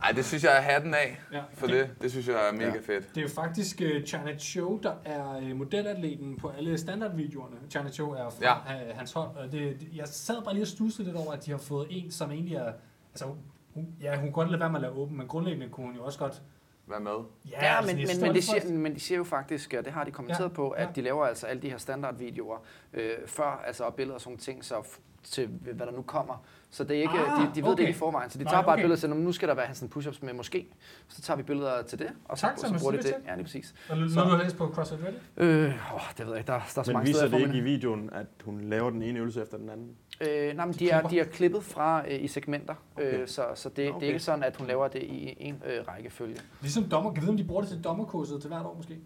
[0.04, 1.42] Ej, det synes jeg er hatten af Ja.
[1.54, 1.90] for det.
[2.02, 2.72] Det synes jeg er mega Ja.
[2.94, 3.10] fedt.
[3.10, 7.56] Det er jo faktisk uh, China Cho, der er uh, modelatleten på alle standardvideoerne.
[7.70, 8.90] China Cho er fra Ja.
[8.92, 9.28] uh, hans hold.
[9.38, 11.88] Og det, det, jeg sad bare lige og stussede lidt over, at de har fået
[11.90, 12.72] en, som egentlig er...
[13.14, 13.26] Altså,
[13.74, 15.96] hun, ja, hun kunne godt lade være med at lave åben, men grundlæggende kunne hun
[15.96, 16.42] jo også godt...
[16.88, 17.12] Vær med.
[17.52, 19.94] Ja, altså, men, det men, men, de siger, men de siger jo faktisk, og det
[19.94, 20.92] har de kommenteret Ja, ja, på, at ja.
[20.96, 22.58] de laver altså alle de her standardvideoer
[22.94, 26.46] øh, før, altså og billeder og sådan ting, så f- til hvad der nu kommer.
[26.76, 27.80] Så det er ikke, Ah, de, de ved det okay.
[27.82, 28.82] ikke i forvejen, så de Nej, tager bare okay.
[28.82, 30.68] et billede til, "Nå, men nu skal der være handstand push-ups med måske.
[31.08, 33.16] Så tager vi billeder til det, og så, Tak, så Thomas, bruger de det det.
[33.28, 33.76] Ja, lige præcis.
[33.90, 35.22] Og noget, du har læst på CrossFit Reddit?
[35.38, 37.58] Øh, åh, det ved jeg ikke, der, der er så Men mange viser det ikke
[37.58, 39.90] i videoen, at hun laver den ene øvelse efter den anden?
[40.22, 43.26] Øh, nej, men De de er, de er klippet fra øh, i segmenter, øh, Okay.
[43.28, 44.04] så, så det, det Okay.
[44.06, 46.38] er ikke sådan, at hun laver det i en øh, rækkefølge.
[46.62, 47.12] Ligesom dommer.
[47.14, 48.98] Kan vi vide, om de bruger det til dommerkurset til hvert år måske?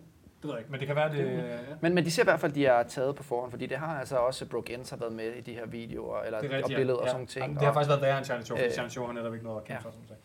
[0.41, 1.17] Det ved jeg ikke, men det kan være, det...
[1.37, 1.57] Ja.
[1.81, 3.77] Men, men de ser i hvert fald, at de er taget på forhånd, fordi det
[3.77, 6.51] har altså også Brooke Ends har været med i de her videoer, eller Det er
[6.53, 7.03] og rigtigt, billeder ja.
[7.03, 7.27] og sådan Ja.
[7.27, 7.41] ting.
[7.43, 9.13] Jamen, det har og- faktisk været værre end Charlie Show, fordi Øh, Charlie Show har
[9.13, 9.87] netop ikke noget at kæmpe ja.
[9.87, 10.21] for, som du sagde.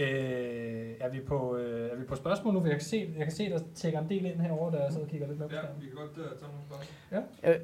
[0.00, 2.60] Øh, er, vi på, øh, er vi på spørgsmål nu?
[2.62, 5.04] Jeg kan se, jeg kan se der tækker en del ind herovre, der jeg sidder
[5.04, 6.94] og kigger lidt med på Ja, vi kan godt uh, tage nogle spørgsmål.
[7.44, 7.50] Ja.
[7.52, 7.60] Øh?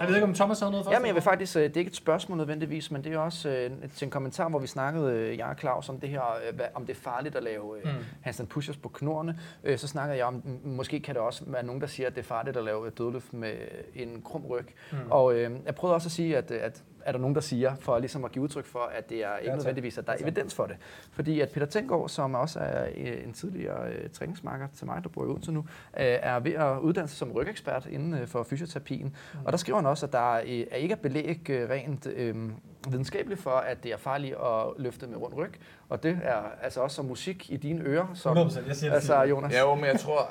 [0.00, 0.94] Jeg ved ikke, om Thomas havde noget først?
[0.94, 3.18] Ja, men jeg vil faktisk, øh, det er ikke et spørgsmål nødvendigvis, men det er
[3.18, 6.22] også øh, til en kommentar, hvor vi snakkede, øh, jeg og Claus, om det her,
[6.48, 8.04] øh, hvad- om det er farligt at lave øh, Mm.
[8.20, 9.38] handstand push-ups på knorene.
[9.64, 12.20] Øh, så snakkede jeg om, måske kan det også være nogen, der siger, at det
[12.20, 13.52] er farligt at lave dødløft med
[13.94, 14.66] en krum ryg.
[14.92, 14.98] Mm.
[15.10, 17.98] Og øh, jeg prøvede også at sige, at, at er der nogen, der siger, for
[17.98, 19.56] ligesom at give udtryk for, at det er ikke tak.
[19.56, 20.76] nødvendigvis, at der er Ja, evidens for det.
[21.12, 25.08] Fordi at Peter Tenggaard, som også er øh, en tidligere øh, træningsmarker til mig, der
[25.08, 25.64] bor i Odense nu, øh,
[25.96, 29.16] er ved at uddanne sig som rygekspert inden øh, for fysioterapien.
[29.34, 29.38] Mm.
[29.44, 32.50] Og der skriver han også, at der øh, er ikke er belæg øh, rent øh,
[32.88, 35.52] videnskabeligt for, at det er farligt at løfte med rund ryg.
[35.88, 38.06] Og det er altså også som musik i dine ører.
[38.14, 39.22] Som, 100%, jeg siger altså.
[39.22, 39.52] Jonas.
[39.52, 40.28] Ja, jo, men jeg tror,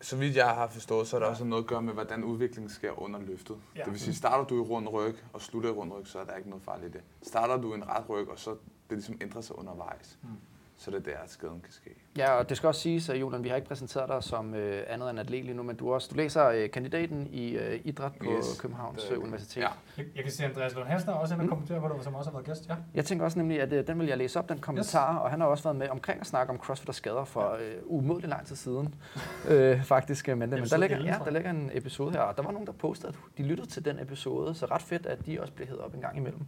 [0.00, 2.70] så vidt jeg har forstået, så er der også noget at gøre med, hvordan udviklingen
[2.70, 3.56] sker under løftet.
[3.76, 3.82] Ja.
[3.82, 6.24] Det vil sige, starter du i rund ryg og slutter i rund ryg, så er
[6.24, 7.04] der ikke noget farligt i det.
[7.22, 8.50] Starter du i en ret ryg, og så
[8.90, 10.28] det ligesom ændrer sig undervejs, Mm
[10.84, 12.03] så er det der, at skaden kan ske.
[12.18, 14.82] Ja, og det skal også siges, at Julian, vi har ikke præsenteret dig som øh,
[14.88, 18.12] andet end atlet lige nu, men du, også, du læser øh, kandidaten i øh, idræt
[18.12, 19.22] på Yes, Københavns det øh.
[19.22, 19.62] Universitet.
[19.62, 19.68] Ja.
[19.98, 22.30] Jeg, jeg kan se, Andreas Lund Hansen også inde og kommentere på det, som også
[22.30, 22.68] har været gæst.
[22.68, 22.74] Ja.
[22.94, 25.20] Jeg tænker også nemlig, at øh, den vil jeg læse op, den kommentar, yes.
[25.22, 27.74] og han har også været med omkring at snakke om CrossFit og skader for øh,
[27.84, 28.94] umådelig lang tid siden,
[29.48, 30.28] øh, faktisk.
[30.28, 32.66] Men, men der, ligger, 11, ja, der ligger en episode her, og der var nogen,
[32.66, 35.66] der postede, at de lyttede til den episode, så ret fedt, at de også blev
[35.66, 36.40] hævet op en gang imellem.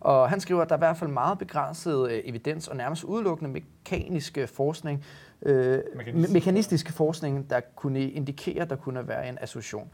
[0.00, 3.04] Og han skriver, at der er i hvert fald meget begrænset øh, evidens og nærmest
[3.04, 4.99] udelukkende mekanisk øh, forskning,
[5.42, 6.30] øh, Mekanistisk.
[6.30, 9.90] me- mekanistisk forskning, der kunne indikere, at der kunne være en association.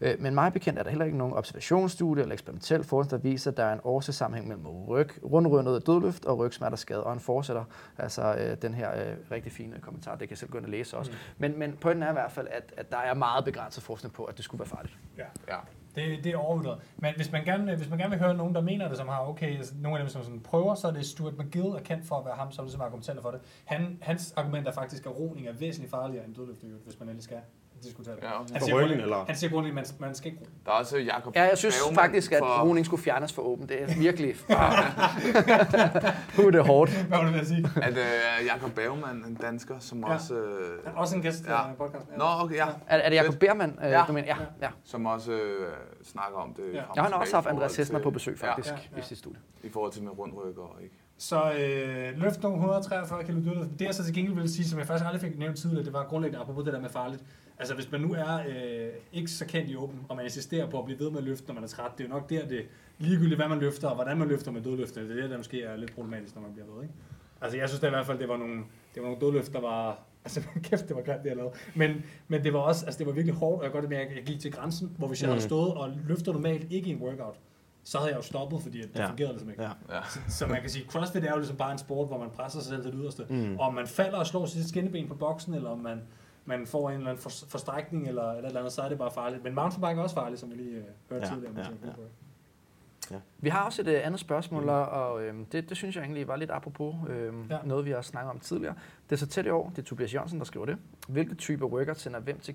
[0.00, 3.50] Øh, Men meget bekendt er der heller ikke nogen observationsstudie eller eksperimentel forskning, der viser,
[3.50, 7.04] at der er en årsagssammenhæng mellem ryg, rundrundet dødløft og rygsmerterskade.
[7.04, 7.64] Og han fortsætter
[7.98, 10.10] altså øh, den her øh, rigtig fine kommentar.
[10.10, 11.10] Det kan jeg selv gå ind og læse også.
[11.10, 11.16] Mm.
[11.38, 14.24] Men, men pointen er i hvert fald, at, at der er meget begrænset forskning på,
[14.24, 14.96] at det skulle være farligt.
[15.18, 15.24] ja.
[15.48, 15.56] Ja.
[15.94, 16.78] Det, det er overvurderet.
[16.96, 19.28] Men hvis man, gerne, hvis man gerne vil høre nogen, der mener det, som har
[19.28, 22.06] okay, altså, nogle af dem, som sådan prøver, så er det Stuart McGill er kendt
[22.06, 23.40] for at være ham, som ligesom argumenter for det.
[23.64, 27.24] Han, hans argument er faktisk, at roning er væsentligt farligere end dødløft, hvis man endelig
[27.24, 27.38] skal
[27.84, 28.22] diskutere det.
[28.22, 29.24] Ja, han siger grundlæggende- eller?
[29.26, 30.44] Han siger at man, man skal ikke.
[30.66, 33.42] Der er også Jakob Ja, jeg synes Baumann faktisk, at for- roning skulle fjernes for
[33.42, 33.68] åben.
[33.68, 34.34] Det er virkelig...
[36.38, 36.90] Uh, det er hårdt.
[36.90, 37.68] Hvad var det at sige?
[37.82, 40.14] At øh, Jakob Baumann, en dansker, som Ja.
[40.14, 40.34] også...
[40.34, 41.52] Øh, Han er også en gæst Ja.
[41.66, 41.72] ja.
[41.72, 42.12] i podcasten.
[42.18, 42.66] Nå, okay, ja.
[42.86, 44.04] Er, er det Jacob Bermann, øh, Ja.
[44.08, 44.26] du mener?
[44.28, 44.68] Ja, ja.
[44.84, 45.72] Som også øh,
[46.04, 46.62] snakker om det.
[46.72, 46.78] Ja.
[46.78, 49.00] Ja, han har og også haft Andreas Hessner på besøg, faktisk, Ja, ja, ja.
[49.00, 49.38] i sit studie.
[49.62, 50.94] Ja, i forhold til med rundrykker, ikke?
[51.18, 53.70] Så øh, løft nogle 143 kilo dødløft.
[53.78, 55.92] Det jeg så til gengæld vil sige, som jeg faktisk aldrig fik nævnt tidligere, det
[55.92, 57.22] var grundlæggende apropos det der med farligt.
[57.58, 60.78] Altså hvis man nu er øh, ikke så kendt i åben, og man insisterer på
[60.78, 62.46] at blive ved med at løfte, når man er træt, det er jo nok der,
[62.48, 62.62] det
[62.98, 65.08] ligegyldigt, hvad man løfter, og hvordan man løfter med dødløftene.
[65.08, 66.94] Det er det, der måske er lidt problematisk, når man bliver ved, ikke?
[67.40, 68.56] Altså jeg synes da i hvert fald, det var nogle,
[68.94, 69.98] det var nogle dødløft, der var...
[70.24, 71.52] Altså kæft, det var grimt, det jeg lavede.
[71.74, 74.22] Men, men det var også, altså det var virkelig hårdt, og jeg godt at jeg
[74.26, 75.48] gik til grænsen, hvor hvis jeg havde Mm.
[75.48, 77.36] stået og løftet normalt, ikke i en workout,
[77.84, 79.08] så havde jeg jo stoppet, fordi at det Ja.
[79.08, 79.62] fungerede ligesom ikke.
[79.62, 79.70] Ja.
[79.90, 80.00] Ja.
[80.28, 82.68] Så man kan sige, CrossFit er jo ligesom bare en sport, hvor man presser sig
[82.68, 83.24] selv til det yderste.
[83.30, 83.56] Mm.
[83.58, 86.00] Og om man falder og slår sit skinneben på boksen, eller om man,
[86.44, 89.10] man får en eller anden for, forstrækning, eller et eller andet, så er det bare
[89.10, 89.44] farligt.
[89.44, 91.54] Men mountainbike er også farligt, som vi lige øh, hørte Ja, tidligere.
[91.56, 91.68] ja, ja.
[91.70, 92.08] Woodward.
[93.38, 96.36] Vi har også et øh, andet spørgsmål, og øh, det, det synes jeg egentlig var
[96.36, 97.56] lidt apropos øh, Ja.
[97.56, 97.62] ja.
[97.64, 98.74] noget, vi har snakket om tidligere.
[99.10, 100.76] Det er så tæt i år, det er Tobias Jørgensen, der skriver det.
[101.08, 102.54] Hvilke typer workout sender hvem til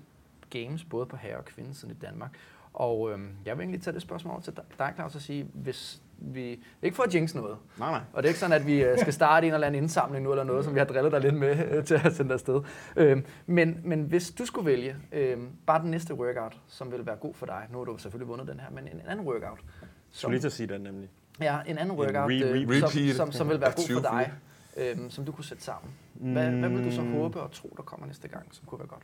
[0.50, 2.30] games, både på herre- og kvindesiden i Danmark?
[2.72, 6.02] Og øh, jeg vil egentlig tage det spørgsmål over til dig, Claus, og sige, hvis
[6.20, 6.64] vi...
[6.82, 8.00] Ikke for at jinx noget, Nej, nej.
[8.12, 10.30] og det er ikke sådan, at vi øh, skal starte en eller anden indsamling nu,
[10.30, 12.60] eller noget, som vi har drillet dig lidt med øh, til at sende dig afsted.
[12.96, 17.16] Øh, men, men hvis du skulle vælge øh, bare den næste workout, som vil være
[17.16, 19.88] god for dig, nu har du selvfølgelig vundet den her, men en anden workout, Jeg
[20.10, 21.08] skulle lige til at sige den nemlig.
[21.40, 23.82] Ja, en anden En workout, re- øh, re- som, som, som vil være god for
[23.86, 24.32] 20 dig,
[24.76, 25.92] øhm, som du kunne sætte sammen.
[26.14, 27.12] Hvad, hvad vil du så Mm.
[27.12, 29.02] håbe og tro, der kommer næste gang, som kunne være godt?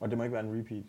[0.00, 0.84] Og det må ikke være en repeat.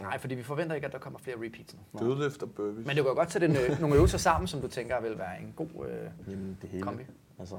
[0.00, 1.98] Nej, fordi vi forventer ikke, at der kommer flere repeats nu.
[1.98, 2.86] Dødløft og burpees.
[2.86, 5.18] Men du kan jo godt sætte en, øh, nogle øvelser sammen, som du tænker vil
[5.18, 6.82] være en god øh, Jamen, det hele.
[6.82, 7.02] kombi.
[7.38, 7.56] Altså,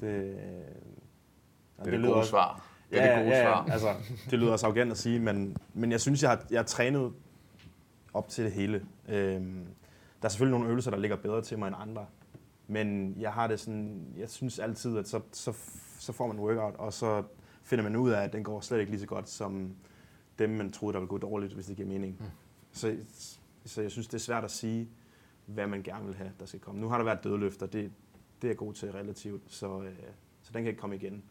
[0.00, 0.36] det...
[1.84, 2.68] det er det gode svar.
[2.90, 3.64] Det er ja, det gode ja, svar.
[3.66, 3.94] Ja, altså,
[4.30, 7.12] det lyder også arrogant at sige, men, men jeg synes, jeg har, jeg har trænet
[8.14, 8.86] op til det hele.
[9.08, 9.66] Øhm,
[10.22, 12.06] der er selvfølgelig nogle øvelser, der ligger bedre til mig end andre.
[12.66, 15.52] Men jeg har det sådan, jeg synes altid, at så, så,
[15.98, 17.22] så får man en workout, og så
[17.62, 19.74] finder man ud af, at den går slet ikke lige så godt, som
[20.38, 22.16] dem, man troede, der ville gå dårligt, hvis det giver mening.
[22.20, 22.24] Mm.
[22.72, 22.96] Så,
[23.64, 24.88] så jeg synes, det er svært at sige,
[25.46, 26.80] hvad man gerne vil have, der skal komme.
[26.80, 27.92] Nu har der været dødløfter, det,
[28.42, 29.92] det er jeg god til relativt, så, øh,
[30.42, 31.22] så den kan ikke komme igen.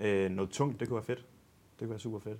[0.00, 1.18] Øh, noget tungt, det kunne være fedt.
[1.18, 2.38] Det kunne være super fedt.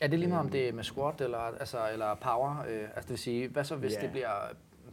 [0.00, 2.58] Er det lige meget om det er med squat eller, altså, eller power?
[2.68, 4.00] Øh, altså det vil sige, hvad så hvis Ja.
[4.00, 4.30] det bliver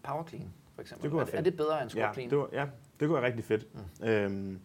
[0.03, 1.03] power clean, for eksempel?
[1.03, 1.45] Det kunne er, være er fedt.
[1.45, 2.29] det bedre end squat Ja, clean?
[2.29, 2.65] det, var, ja,
[2.99, 3.67] det kunne være rigtig fedt.
[4.01, 4.07] Mm.
[4.07, 4.59] Øhm,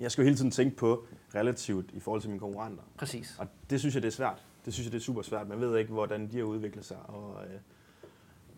[0.00, 2.82] jeg skal jo hele tiden tænke på relativt i forhold til mine konkurrenter.
[2.96, 3.36] Præcis.
[3.38, 4.44] Og det synes jeg, det er svært.
[4.64, 5.48] Det synes jeg, det er super svært.
[5.48, 6.96] Man ved ikke, hvordan de har udviklet sig.
[7.08, 7.44] Og,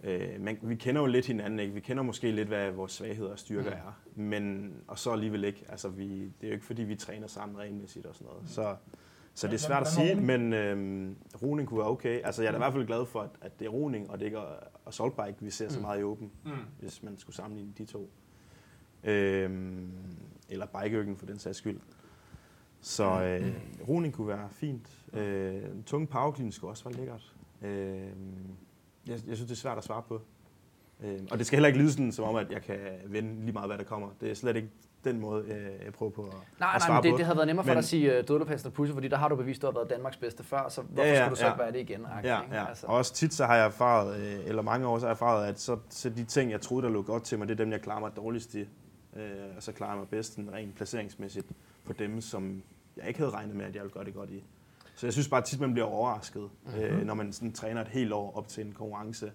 [0.04, 1.74] øh, øh, man, vi kender jo lidt hinanden, ikke?
[1.74, 3.76] Vi kender måske lidt, hvad vores svagheder og styrker mm.
[3.76, 4.00] er.
[4.14, 5.64] Men, og så alligevel ikke.
[5.68, 8.50] Altså, vi, det er jo ikke, fordi vi træner sammen regelmæssigt og sådan noget.
[8.50, 8.76] Så,
[9.34, 12.20] så det er svært at sige, men øh, roning kunne være okay.
[12.24, 14.18] Altså, jeg er da i hvert fald glad for, at, at det er roning, og
[14.18, 16.50] det ikke er assault bike, vi ser så meget i åben, Mm.
[16.80, 18.10] hvis man skulle sammenligne de to.
[19.04, 19.90] Øhm,
[20.48, 21.80] eller bikeøkken for den sags skyld.
[22.80, 23.54] Så øh,
[23.88, 24.95] roning kunne være fint.
[25.12, 27.34] Øh, tung powerclean skulle også være lækkert.
[27.62, 28.08] Øh, jeg,
[29.06, 30.20] jeg synes, det er svært at svare på.
[31.04, 33.52] Øh, og det skal heller ikke lyde sådan, som om, at jeg kan vinde lige
[33.52, 34.08] meget, hvad der kommer.
[34.20, 34.68] Det er slet ikke
[35.04, 37.16] den måde, øh, jeg prøver på at, Nej, at nej, svare men det, på.
[37.18, 39.16] det havde været nemmere for Men- dig at sige uh, dødløbhesten og pusse, fordi der
[39.16, 41.30] har du bevist, at du har været Danmarks bedste før, så hvorfor Ja, ja, skulle
[41.30, 41.52] du så ja.
[41.52, 42.06] ikke være det igen?
[42.06, 42.68] agtigt, Ja, ja.
[42.68, 45.14] Altså, Og også tit så har jeg erfaret, øh, eller mange år så har jeg
[45.14, 47.64] erfaret, at så, så de ting, jeg troede, der lå godt til mig, det er
[47.64, 48.60] dem, jeg klarer mig dårligst i.
[48.60, 48.66] Øh,
[49.56, 51.46] og så klarer jeg mig bedst sådan rent placeringsmæssigt
[51.84, 52.62] på dem, som
[52.96, 54.44] jeg ikke havde regnet med, at jeg ville gøre det godt i.
[54.96, 56.82] Så jeg synes bare tit, man bliver overrasket, mm-hmm.
[56.82, 59.32] øh, når man sådan træner et helt år op til en konkurrence.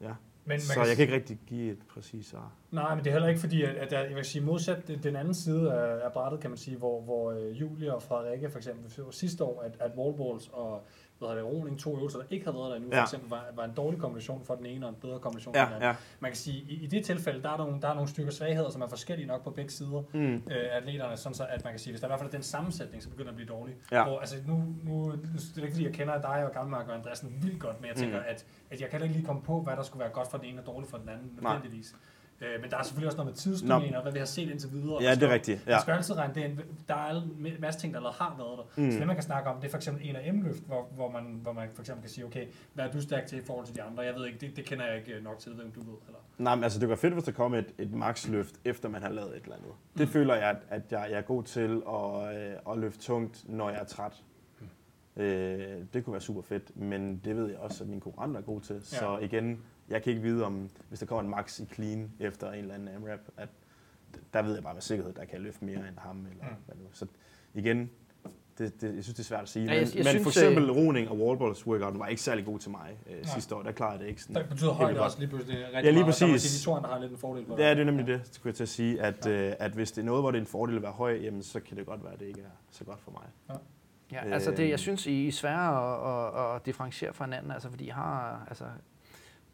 [0.00, 0.12] Ja.
[0.44, 2.52] man så jeg kan ikke rigtig give et præcist svar.
[2.70, 5.16] Nej, men det er heller ikke fordi, at, at jeg, jeg vil sige modsat den
[5.16, 8.58] anden side af, af brættet, kan man sige, hvor, hvor øh, Julie og Frederikke for
[8.58, 10.82] eksempel sidste år, at, at wallballs og
[11.18, 12.98] hvad hedder det, roning, to øvelser, der ikke havde været der endnu, ja.
[13.00, 15.62] For eksempel, var, var en dårlig kombination for den ene og en bedre kombination Ja,
[15.62, 15.88] for den anden.
[15.88, 15.94] ja.
[16.20, 18.70] Man kan sige, i, i det tilfælde, der er, nogle, der er nogle stykker svagheder,
[18.70, 20.34] som er forskellige nok på begge sider Mm.
[20.34, 20.40] øh,
[20.72, 23.02] atleterne, sådan så at man kan sige, hvis der i hvert fald er den sammensætning,
[23.02, 23.74] så begynder det at blive dårlig.
[23.92, 24.04] Ja.
[24.04, 27.38] Hvor, altså, nu, nu, det er ikke fordi, jeg kender dig og Gammelmark og Andreasen
[27.42, 28.24] vildt godt, men jeg tænker, Mm.
[28.28, 30.46] at, at jeg kan ikke lige komme på, hvad der skulle være godt for den
[30.46, 31.58] ene og dårligt for den anden, Nej.
[32.40, 34.72] Øh, men der er selvfølgelig også noget med tidsdomæner, og hvad vi har set indtil
[34.72, 35.02] videre.
[35.02, 35.72] Ja, det er rigtigt, ja.
[35.72, 36.58] Man skal altid regne det ind.
[36.88, 38.64] Der er en masse ting, der allerede har været der.
[38.76, 38.84] Mm.
[38.84, 38.90] Mm.
[38.92, 41.10] Så det, man kan snakke om, det er for eksempel en af M-løft, hvor, hvor,
[41.10, 43.66] man, hvor man for eksempel kan sige, okay, hvad er du stærk til i forhold
[43.66, 44.02] til de andre?
[44.02, 45.98] Jeg ved ikke, det, det kender jeg ikke nok til, hvem du ved.
[46.06, 46.18] Eller?
[46.38, 49.10] Nej, men altså det være fedt, hvis der kom et, et maxløft, efter man har
[49.10, 49.70] lavet et eller andet.
[49.98, 50.12] Det Mm.
[50.12, 53.70] føler jeg, at, at jeg, jeg er god til at, øh, at løfte tungt, når
[53.70, 54.22] jeg er træt.
[55.16, 55.60] Øh,
[55.92, 58.64] det kunne være super fedt, men det ved jeg også, at mine konkurrenter er gode
[58.64, 58.80] til.
[58.84, 59.18] Så Ja.
[59.18, 62.58] igen, jeg kan ikke vide, om hvis der kommer en max i clean efter en
[62.58, 63.48] eller anden AMRAP, at
[64.32, 66.26] der ved jeg bare med sikkerhed, at der kan jeg løfte mere end ham.
[66.30, 66.56] Eller Mm.
[66.66, 66.82] hvad nu.
[66.92, 67.06] Så
[67.54, 67.90] igen,
[68.58, 69.64] det, det, jeg synes, det er svært at sige.
[69.64, 72.22] Ja, men, jeg- jeg men synes, for eksempel øh, roning og wallballs workout var ikke
[72.22, 73.22] særlig god til mig øh, Nej.
[73.24, 73.62] sidste år.
[73.62, 74.36] Der klarede jeg det ikke sådan.
[74.36, 76.42] Der betyder højde også lige pludselig rigtig Ja, lige meget, præcis.
[76.42, 78.50] sige, de to andre har lidt en fordel på Ja, det er nemlig det, skulle
[78.50, 79.30] jeg til at sige, at, ja.
[79.48, 81.42] øh, at hvis det er noget, hvor det er en fordel at være høj, jamen,
[81.42, 83.58] så kan det godt være, at det ikke er så godt for mig.
[84.12, 84.78] Ja, altså det, jeg Øhm.
[84.78, 88.64] synes, I er svære at, at, at differentiere fra hinanden, altså fordi I har, altså,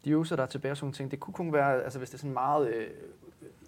[0.05, 2.15] de øvelser, der er tilbage og sådan ting, det kunne kun være, altså hvis det
[2.15, 2.87] er sådan meget, øh,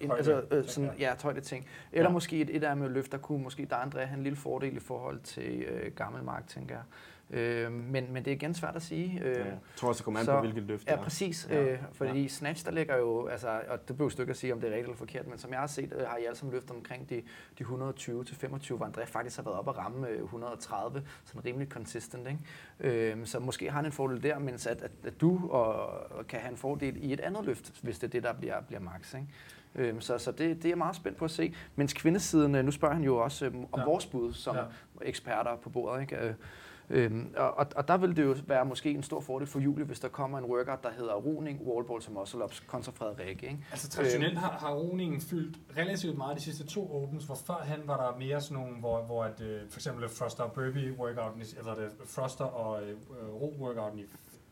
[0.01, 1.14] en, altså, øh, sådan, ja.
[1.23, 1.68] højde ting.
[1.91, 2.14] Eller ja.
[2.14, 4.77] Måske et, et af med løft, der kunne måske der André have en lille fordel
[4.77, 6.84] i forhold til øh, Gammelmark, tænker jeg.
[7.29, 9.21] Øh, men, men det er igen svært at sige.
[9.23, 9.43] Øh, Ja.
[9.45, 11.03] Jeg tror også, det kommer an så- på, hvilket løft det Ja, er.
[11.03, 11.47] præcis.
[11.49, 11.63] Ja.
[11.63, 12.27] Øh, fordi ja.
[12.27, 14.71] Snatch, der ligger jo, altså, og det behøver du ikke at sige, om det er
[14.71, 17.09] rigtigt eller forkert, men som jeg har set, øh, har I alle sammen løftet omkring
[17.09, 17.23] de, de
[17.63, 21.67] 120 til 25, hvor André faktisk har været op at ramme øh, 130, sådan rimelig
[21.67, 22.27] consistent.
[22.27, 23.11] Ikke?
[23.19, 25.73] Øh, så måske har han en fordel der, mens at, at, at du og,
[26.11, 28.61] og kan have en fordel i et andet løft, hvis det er det, der bliver,
[28.61, 29.13] bliver max.
[29.13, 29.27] Ikke?
[29.75, 31.55] Øhm, så så det, det er jeg meget spændt på at se.
[31.75, 33.85] Mens kvindesiden, øh, nu spørger han jo også øhm, om Ja.
[33.85, 34.61] vores bud som Ja.
[34.61, 34.67] ja.
[35.01, 36.01] eksperter på bordet.
[36.01, 36.35] Ikke?
[36.89, 39.85] Øh, Øhm, og, og, der vil det jo være måske en stor fordel for Julie,
[39.85, 43.43] hvis der kommer en workout, der hedder roning, wallballs og muscle-ups kontra Frederik.
[43.43, 43.65] Ikke?
[43.72, 48.11] Altså traditionelt har, har roningen fyldt relativt meget de sidste to opens, hvor førhen var
[48.11, 51.76] der mere sådan nogle, hvor, hvor at, øh, for eksempel Froster og Burpee workouten, eller
[51.76, 52.95] det Froster og øh,
[53.34, 54.05] ro workouten, i,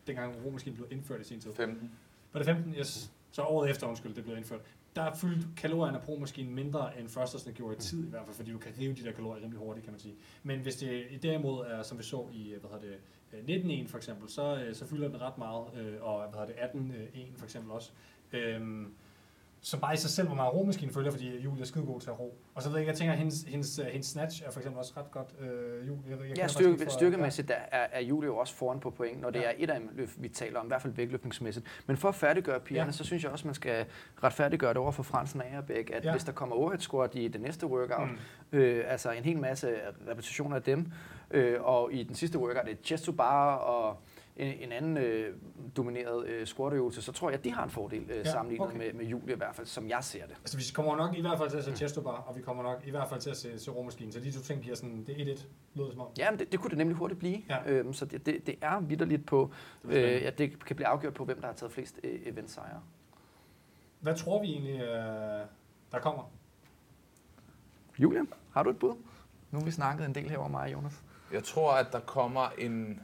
[0.06, 1.52] dengang romaskinen blev indført i sin tid.
[1.52, 1.90] 15.
[2.32, 2.74] Var det 15?
[2.74, 3.10] Yes.
[3.30, 4.60] Så året efter, undskyld, det blev indført.
[4.96, 8.52] Der fyldte kalorierne på maskinen mindre end førstersne gjorde i tid i hvert fald, fordi
[8.52, 10.14] du kan rive de der kalorier rimelig hurtigt, kan man sige.
[10.42, 12.98] Men hvis det derimod er, som vi så i, øh, hvad hedder det,
[13.32, 15.64] øh, 19.1 for eksempel, så, øh, så fylder den ret meget,
[16.00, 17.90] og hvad hedder det, 18.1 for eksempel også.
[18.32, 18.94] Øhm,
[19.66, 22.10] som bare i sig selv, hvor meget romaskinen følger, fordi Julie er skide god til
[22.10, 22.38] at ro.
[22.54, 24.60] Og så ved jeg ikke, jeg tænker, at hendes, hendes, øh, hendes snatch er for
[24.60, 25.28] eksempel også ret godt.
[25.40, 28.80] Øh, Julie, jeg, jeg Ja, styrke, fra- styrkemæssigt der er, er Julie jo også foran
[28.80, 29.44] på point, når det Ja.
[29.44, 29.50] ja.
[29.50, 31.66] er et af dem, vi taler om, i hvert fald vægtløftningsmæssigt.
[31.86, 32.86] Men for at færdiggøre pigerne, Ja.
[32.88, 32.92] ja.
[32.92, 33.86] så synes jeg også, man skal
[34.22, 36.08] retfærdiggøre det over for Fransen og Agerbæk, at Ja.
[36.08, 36.12] ja.
[36.14, 38.08] hvis der kommer overhead squat i det næste workout,
[38.52, 38.58] Mm.
[38.58, 39.74] øh, altså en hel masse
[40.10, 40.86] repetitioner af dem,
[41.30, 43.96] øh, og i den sidste workout et chest to bar og
[44.36, 45.36] en, en anden øh,
[45.76, 48.78] domineret øh, squat så tror jeg, at de har en fordel øh, Ja, sammenlignet okay.
[48.78, 50.36] med, med Julie i hvert fald, som jeg ser det.
[50.40, 52.62] Altså, vi kommer nok i hvert fald til at se Chesto Bar, og vi kommer
[52.62, 54.12] nok i hvert fald til at se, se romaskinen.
[54.12, 55.44] Så de to ting giver sådan, det er 1-1,
[55.74, 56.08] lyder det som om.
[56.18, 57.42] Ja, men det, det kunne det nemlig hurtigt blive.
[57.48, 57.70] Ja.
[57.70, 59.50] Øhm, så det, det, det er vidderligt på,
[59.82, 62.80] Det øh, ja, det kan blive afgjort på, hvem der har taget flest øh, eventsejre.
[64.00, 65.46] Hvad tror vi egentlig, øh,
[65.92, 66.30] der kommer?
[67.98, 68.94] Julian, har du et bud?
[69.50, 71.02] Nu har vi snakket en del her over mig og Jonas.
[71.32, 73.00] Jeg tror, at der kommer en...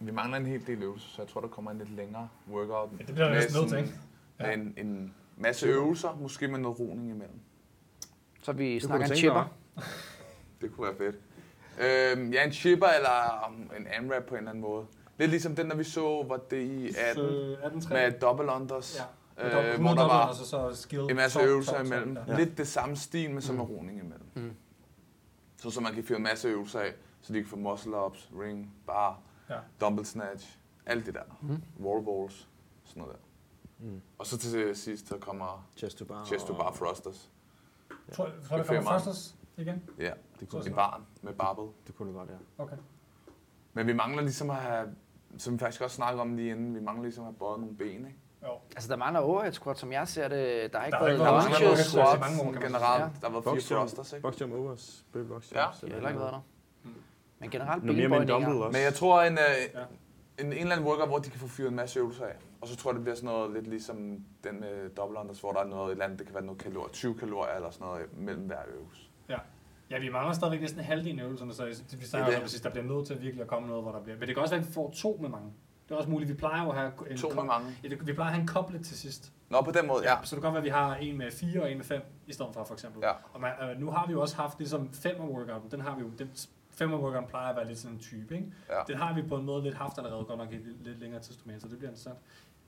[0.00, 2.90] Vi mangler en hel del øvelser, så jeg tror, der kommer en lidt længere workout.
[3.00, 3.94] Ja, det bliver med næsten nødt til?
[4.40, 4.56] Ja.
[4.56, 7.40] Med en, en masse øvelser, måske med noget roning imellem.
[8.42, 9.52] Så vi kunne snakker en chipper.
[10.60, 11.16] Det kunne være fedt.
[12.18, 14.86] Øhm, ja, en chipper eller um, en AMRAP på en eller anden måde.
[15.18, 19.00] Lidt ligesom den, der vi så, var det i 18 Så 18 med double unders.
[19.38, 19.72] Ja.
[19.74, 22.16] Øh, hvor der var så, så skill, en masse top, øvelser top, top, imellem.
[22.16, 22.32] ja.
[22.32, 22.38] Ja.
[22.38, 23.60] Lidt det samme stil, men med Mm.
[23.60, 24.26] roning imellem.
[24.34, 24.52] Mm.
[25.56, 28.72] Så, så man kan fyre en masse øvelser af, så de kan få muscle-ups, ring,
[28.86, 29.20] bar,
[29.50, 29.58] Ja.
[29.80, 31.20] dumbbell snatch, alt det der.
[31.42, 31.62] Mm.
[31.80, 32.48] Wall balls,
[32.84, 33.20] sådan noget der.
[33.86, 34.00] Mm.
[34.18, 36.24] Og så til sidst, så kommer Chest to bar.
[36.24, 37.32] chest to og- bar thrusters.
[38.12, 38.90] Tror, tror Det der kommer.
[38.90, 39.82] Frosters igen?
[39.98, 41.68] Ja, Det kunne, en barn med barbell.
[41.86, 42.62] det kunne det godt, ja.
[42.62, 42.76] Okay.
[43.72, 44.94] Men vi mangler ligesom at have,
[45.38, 47.76] som vi faktisk også snakkede om lige inden, vi mangler ligesom at have bøjet nogle
[47.76, 48.16] ben, ikke?
[48.42, 48.48] Jo.
[48.74, 50.72] Altså, der mangler overhead squat, som jeg ser det.
[50.72, 51.86] Der har ikke Der været launches.
[51.86, 52.18] squats
[52.64, 52.72] generelt.
[53.20, 54.22] Der har været Box fire jump, thrusters, ikke?
[54.22, 55.64] box jump overs, baby box Ja.
[55.64, 55.80] jumps.
[55.80, 56.40] De har heller ikke været der.
[57.40, 58.66] Men generelt Noget mere med en dumbbell benbøjninger.
[58.66, 58.78] også.
[58.78, 59.38] Men jeg tror, en, øh,
[59.74, 59.80] Ja.
[60.44, 62.34] en, en eller anden workout, hvor de kan få fyret en masse øvelser af.
[62.60, 63.96] Og så tror jeg, det bliver sådan noget lidt ligesom
[64.44, 66.60] den med double unders, hvor der er noget et eller andet, det kan være noget
[66.60, 69.02] kalorier, 20 kalorier eller sådan noget mellem hver øvelse.
[69.90, 72.60] Ja, vi mangler stadigvæk næsten halvdelen af øvelserne, så vi Det snakker er om, at
[72.62, 74.18] der bliver nødt til virkelig at komme noget, hvor der bliver...
[74.18, 75.52] Men det kan også være, at vi får to med mange.
[75.88, 76.28] Det er også muligt.
[76.28, 77.68] Vi plejer jo at have en, To med mange.
[77.84, 79.32] Ja, vi plejer at have en koblet til sidst.
[79.50, 80.16] Nå, på den måde, ja.
[80.24, 82.02] Så det kan godt være, at vi har en med 4 og en med 5
[82.26, 83.00] i stedet for, for eksempel.
[83.02, 83.10] Ja.
[83.32, 85.70] Og man, øh, nu har vi jo også haft ligesom 5 workouten.
[85.70, 86.30] Den har vi jo, den
[86.78, 88.46] 5 workouten plejer at være lidt sådan en type, ikke?
[88.68, 88.74] Ja.
[88.88, 91.20] Den har vi på en måde lidt haft allerede, godt nok i et lidt længere
[91.22, 92.18] tidsdomæne, så det bliver interessant.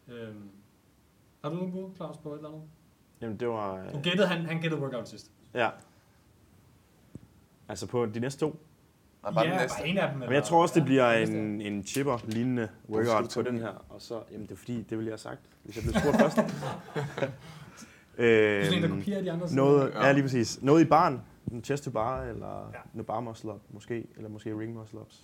[0.09, 0.49] Øhm.
[1.43, 2.63] Har du nogen bud, Claus, på et eller andet?
[3.21, 3.77] Jamen, det var...
[3.93, 5.31] Du Øh, gættede, han, han gættede workout sidst.
[5.55, 5.71] ja.
[7.69, 8.61] Altså på de næste to.
[9.23, 9.79] Og bare ja, den næste.
[9.79, 10.19] bare en af dem.
[10.19, 13.85] Men jeg tror også, det bliver Ja, en, en chipper-lignende workout på den her.
[13.89, 16.17] Og så, jamen det er fordi, det ville jeg have sagt, hvis jeg blev spurgt
[16.21, 16.37] først.
[18.17, 19.55] Du er sådan en, der øhm, kopierer de andre.
[19.55, 20.07] noget, Ja.
[20.07, 20.63] ja, lige præcis.
[20.63, 21.23] Noget i barn.
[21.51, 22.79] En chest to bar, eller Ja.
[22.95, 22.99] ja.
[23.01, 24.07] en bar muscle up, måske.
[24.17, 25.23] Eller måske ring muscle ups.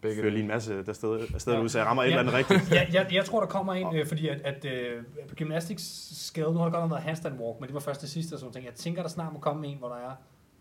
[0.00, 1.60] Begge Fører lige en masse der sted, afsted Ja.
[1.60, 2.18] ud, så jeg rammer et Ja.
[2.20, 2.70] eller andet rigtigt.
[2.72, 5.82] jeg, jeg, jeg tror, der kommer en, øh, fordi at, at øh, på gymnastics
[6.26, 8.34] scale, nu har der godt nok været handstand walk, men det var først det sidste
[8.34, 8.66] og sådan noget.
[8.66, 10.16] Jeg tænker, der snart må komme en, hvor der er et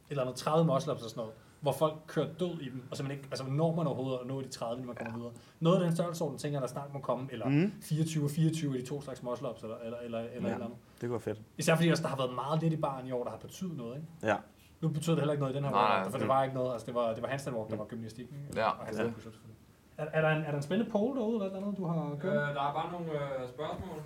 [0.09, 2.97] eller andet 30 muscle ups og sådan noget, hvor folk kører død i dem, og
[2.97, 5.31] så man ikke, altså når man overhovedet at nå de 30, når man kommer videre.
[5.59, 7.73] Noget af den størrelsesorden, tænker jeg, der snart må komme, eller Mhm.
[7.81, 10.37] 24 og 24 i de to slags muscle ups, eller, eller, eller, eller Ja.
[10.53, 10.77] eller andet.
[10.93, 11.41] Det kunne være fedt.
[11.57, 13.77] Især fordi altså, der har været meget lidt i baren i år, der har betydet
[13.77, 14.07] noget, ikke?
[14.23, 14.35] Ja.
[14.81, 16.11] Nu betyder det heller ikke noget i den her Nej, workout, nej.
[16.11, 18.27] for det var ikke noget, altså det var, det var handstand walk, der var gymnastik?
[18.55, 18.69] Ja.
[18.69, 19.55] Og handstand push-ups, selvfølgelig.
[19.97, 21.85] Er, er, der en, er der en spændende poll derude, eller et eller andet, du
[21.85, 22.33] har Øh, kørt?
[22.33, 23.97] der er bare nogle øh, spørgsmål,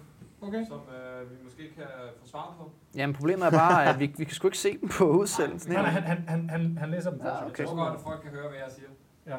[0.41, 0.65] Okay.
[0.67, 1.83] som øh, vi måske kan
[2.21, 2.71] få svar på.
[2.95, 5.71] Jamen, problemet er bare, at vi, vi kan sgu ikke se dem på udsendelsen.
[5.73, 7.59] Nej, han, han, han, han, han læser dem for Ja, okay.
[7.59, 8.89] Jeg tror godt, at folk kan høre, hvad jeg siger.
[9.27, 9.37] Ja.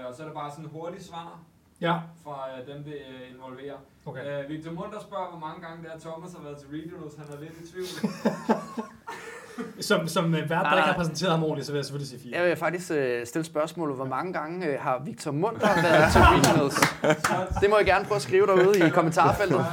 [0.00, 1.40] Øh, og så er det bare sådan en hurtig svar
[1.80, 1.94] Ja,
[2.24, 3.76] fra øh, dem, det øh, involverer.
[4.06, 4.42] okay.
[4.44, 7.16] Øh, Victor Munter spørger, hvor mange gange det er, Thomas har været til regionals.
[7.16, 7.86] Han er lidt i tvivl.
[9.80, 12.22] Som, som øh, vært, der ikke har præsenteret ham ordentligt, så vil jeg selvfølgelig sige
[12.22, 12.38] fire.
[12.40, 16.20] Jeg vil faktisk øh, stille spørgsmålet, hvor mange gange øh, har Victor Munter været til
[16.20, 16.74] regionals?
[17.60, 19.56] Det må I gerne prøve at skrive derude i kommentarfeltet.
[19.58, 19.66] Uh,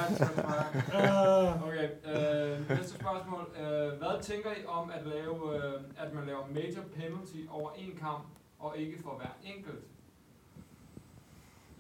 [1.67, 3.47] Okay, øh, næste spørgsmål.
[3.59, 7.91] Øh, hvad tænker I om at lave, øh, at man laver major penalty over en
[7.99, 8.23] kamp,
[8.59, 9.79] og ikke for hver enkelt?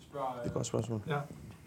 [0.09, 1.01] Spørger, Det er øh, et godt spørgsmål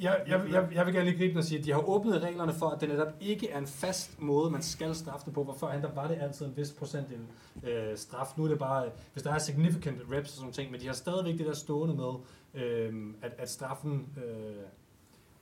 [0.00, 2.22] jeg, jeg, jeg, jeg vil gerne lige gribe den og sige, at de har åbnet
[2.22, 5.44] reglerne for, at det netop ikke er en fast måde, man skal straffe det på.
[5.44, 7.20] Hvor førhen der var det altid en vis procentdel
[7.62, 8.26] øh, straf.
[8.36, 10.94] Nu er det bare, hvis der er significant reps og sådan ting, men de har
[10.94, 12.12] stadigvæk det der stående med,
[12.62, 14.08] øh, at, at straffen...
[14.16, 14.66] Øh,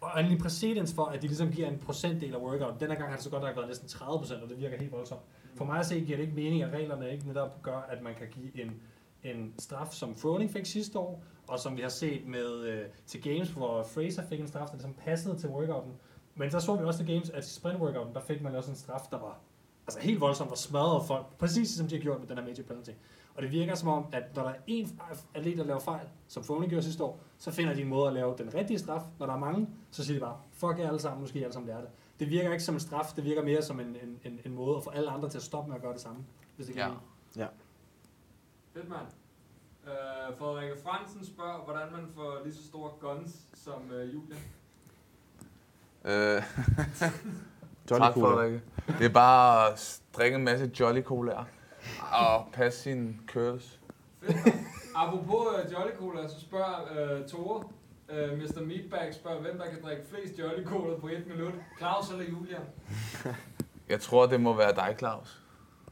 [0.00, 2.80] og en præcedens for, at de ligesom giver en procentdel af workout.
[2.80, 4.92] Denne gang har det så godt nok været næsten 30 procent, og det virker helt
[4.92, 5.20] voldsomt.
[5.56, 8.14] For mig at se giver det ikke mening, at reglerne ikke netop gør, at man
[8.14, 8.80] kan give en,
[9.24, 13.22] en straf, som Froning fik sidste år, og som vi har set med øh, til
[13.22, 15.92] Games, hvor Fraser fik en straf, der ligesom passede til workouten.
[16.34, 18.70] Men så så vi også til Games, at i sprint workouten, der fik man også
[18.70, 19.38] en straf, der var
[19.86, 22.62] altså helt voldsomt og smadrede folk, præcis som de har gjort med den her major
[22.62, 22.90] penalty.
[23.34, 25.00] Og det virker som om, at når der er en
[25.34, 28.14] atlet, der laver fejl, som Froning gjorde sidste år, så finder de en måde at
[28.14, 29.02] lave den rigtige straf.
[29.18, 31.44] Når der er mange, så siger de bare, fuck jer alle sammen, nu skal I
[31.44, 31.88] alle sammen lære det.
[32.20, 34.76] Det virker ikke som en straf, det virker mere som en, en, en, en måde
[34.76, 36.24] at få alle andre til at stoppe med at gøre det samme.
[36.56, 36.88] Hvis det Ja.
[37.36, 37.46] ja.
[38.74, 39.06] Fedt, mand.
[39.86, 44.36] Øh, Frederikke Fransen spørger, hvordan man får lige så store guns som øh, Julia.
[46.06, 46.42] Øh,
[47.90, 48.36] Jolly tak, Cooler.
[48.36, 48.62] Frederikke.
[48.98, 51.44] Det er bare at drikke en masse Jolly Colaer
[52.12, 53.80] og passe sine curls.
[54.20, 54.36] Fedt.
[54.94, 57.64] Apropos øh, Jolly Cola, så spørger øh, Tore,
[58.08, 58.60] øh, Mr.
[58.60, 61.52] Meatbag spørger, hvem der kan drikke flest Jolly Cola på et minut.
[61.78, 62.58] Claus eller Julia?
[63.88, 65.43] Jeg tror, det må være dig, Claus.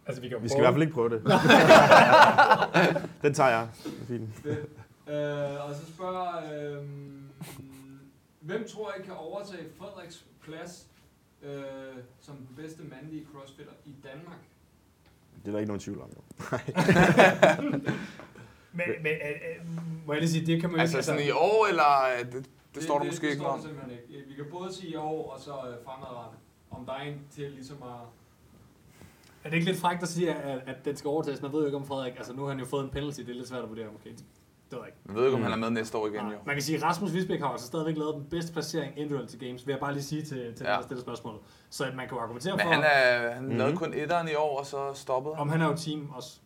[0.06, 1.22] Altså, vi, kan Vi skal i hvert fald ikke prøve det.
[3.22, 3.68] Den tager jeg.
[3.84, 4.46] Det er fint.
[4.46, 4.56] Øh,
[5.68, 6.36] og så spørger,
[6.78, 6.84] øh,
[8.40, 10.86] hvem tror I kan overtage Frederiks plads
[11.42, 11.52] øh,
[12.20, 14.38] som den bedste mandlige crossfitter i Danmark?
[15.42, 16.10] Det er der ikke nogen tvivl om.
[16.16, 16.20] Jo.
[18.74, 19.66] Men, men øh, øh,
[20.06, 21.04] må jeg lige sige, det kan man jo Altså ikke...
[21.04, 23.60] sådan i år, eller øh, det, det, det står der måske det, ikke står om.
[23.60, 24.28] simpelthen ikke.
[24.28, 26.38] Vi kan både sige i år, og så øh, fremadrettet.
[26.70, 27.88] Om der er en til ligesom at...
[29.44, 31.42] Er det ikke lidt frækt at sige, at, at den skal overtages?
[31.42, 33.28] Man ved jo ikke om Frederik, altså nu har han jo fået en penalty, det
[33.30, 34.08] er lidt svært at vurdere måske.
[34.10, 34.24] Det
[34.70, 34.98] ved jeg ikke.
[35.06, 36.32] Jeg ved ikke, om han er med næste år igen, Nej.
[36.32, 36.38] jo.
[36.46, 39.38] Man kan sige, at Rasmus Visbæk har altså stadigvæk lavet den bedste placering individuelt til
[39.40, 40.72] games, vil jeg bare lige sige til, til Ja.
[40.72, 41.40] der stiller spørgsmålet.
[41.70, 43.56] Så at man kan jo argumentere Men for, han, er, han Mhm.
[43.56, 45.42] lavede kun etteren i år, og så stoppede han.
[45.42, 46.38] om han er jo team også.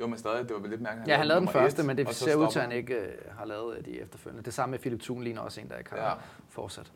[0.00, 1.08] Jo, men stadig, det var vel lidt mærkeligt.
[1.08, 3.08] Ja, han lavede den første, et, men det ser ud til, at han ikke øh,
[3.38, 4.44] har lavet øh, de efterfølgende.
[4.44, 6.12] Det samme med Philip Thun ligner også en, der ikke har Ja.
[6.48, 6.92] fortsat.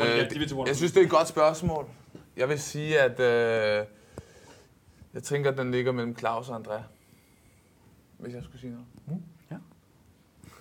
[0.00, 1.86] Øh, til Jeg synes, det er et godt spørgsmål.
[2.36, 3.86] Jeg vil sige, at øh,
[5.16, 6.80] jeg tænker, at den ligger mellem Claus og Andrea.
[8.18, 8.86] Hvis jeg skulle sige noget.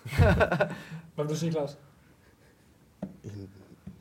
[1.16, 1.78] Hvad vil du sige, Claus?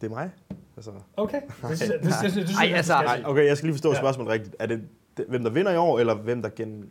[0.01, 0.31] Det er mig?
[0.77, 1.41] Altså, Okay.
[1.63, 3.91] Jeg, det, det, det, det, synes Ej, jeg, altså, nej, okay, jeg skal lige forstå
[3.93, 3.99] Ja.
[3.99, 4.57] spørgsmålet rigtigt.
[4.59, 6.91] Er det, det hvem der vinder i år, eller hvem der gen...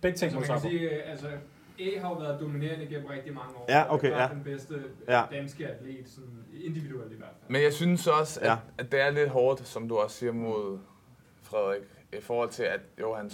[0.00, 1.26] Begge ting Så må man kan sige, øh, altså,
[1.78, 3.66] E har jo været dominerende gennem rigtig mange år.
[3.68, 4.28] Ja, og okay, det er ja.
[4.28, 4.74] den bedste
[5.08, 5.18] Ja.
[5.18, 5.24] ja.
[5.32, 6.30] danske atlet, sådan
[6.64, 7.50] individuelt i hvert fald.
[7.52, 8.52] Men jeg synes også, at, Ja.
[8.52, 8.58] ja.
[8.78, 10.78] at det er lidt hårdt, som du også siger mod
[11.42, 11.82] Frederik,
[12.18, 13.30] i forhold til, at jo, han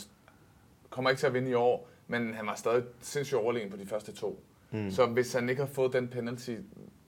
[0.90, 3.86] kommer ikke til at vinde i år, men han var stadig sindssygt overlegen på de
[3.86, 4.42] første to.
[4.70, 4.90] Mm.
[4.90, 6.56] Så hvis han ikke har fået den penalty,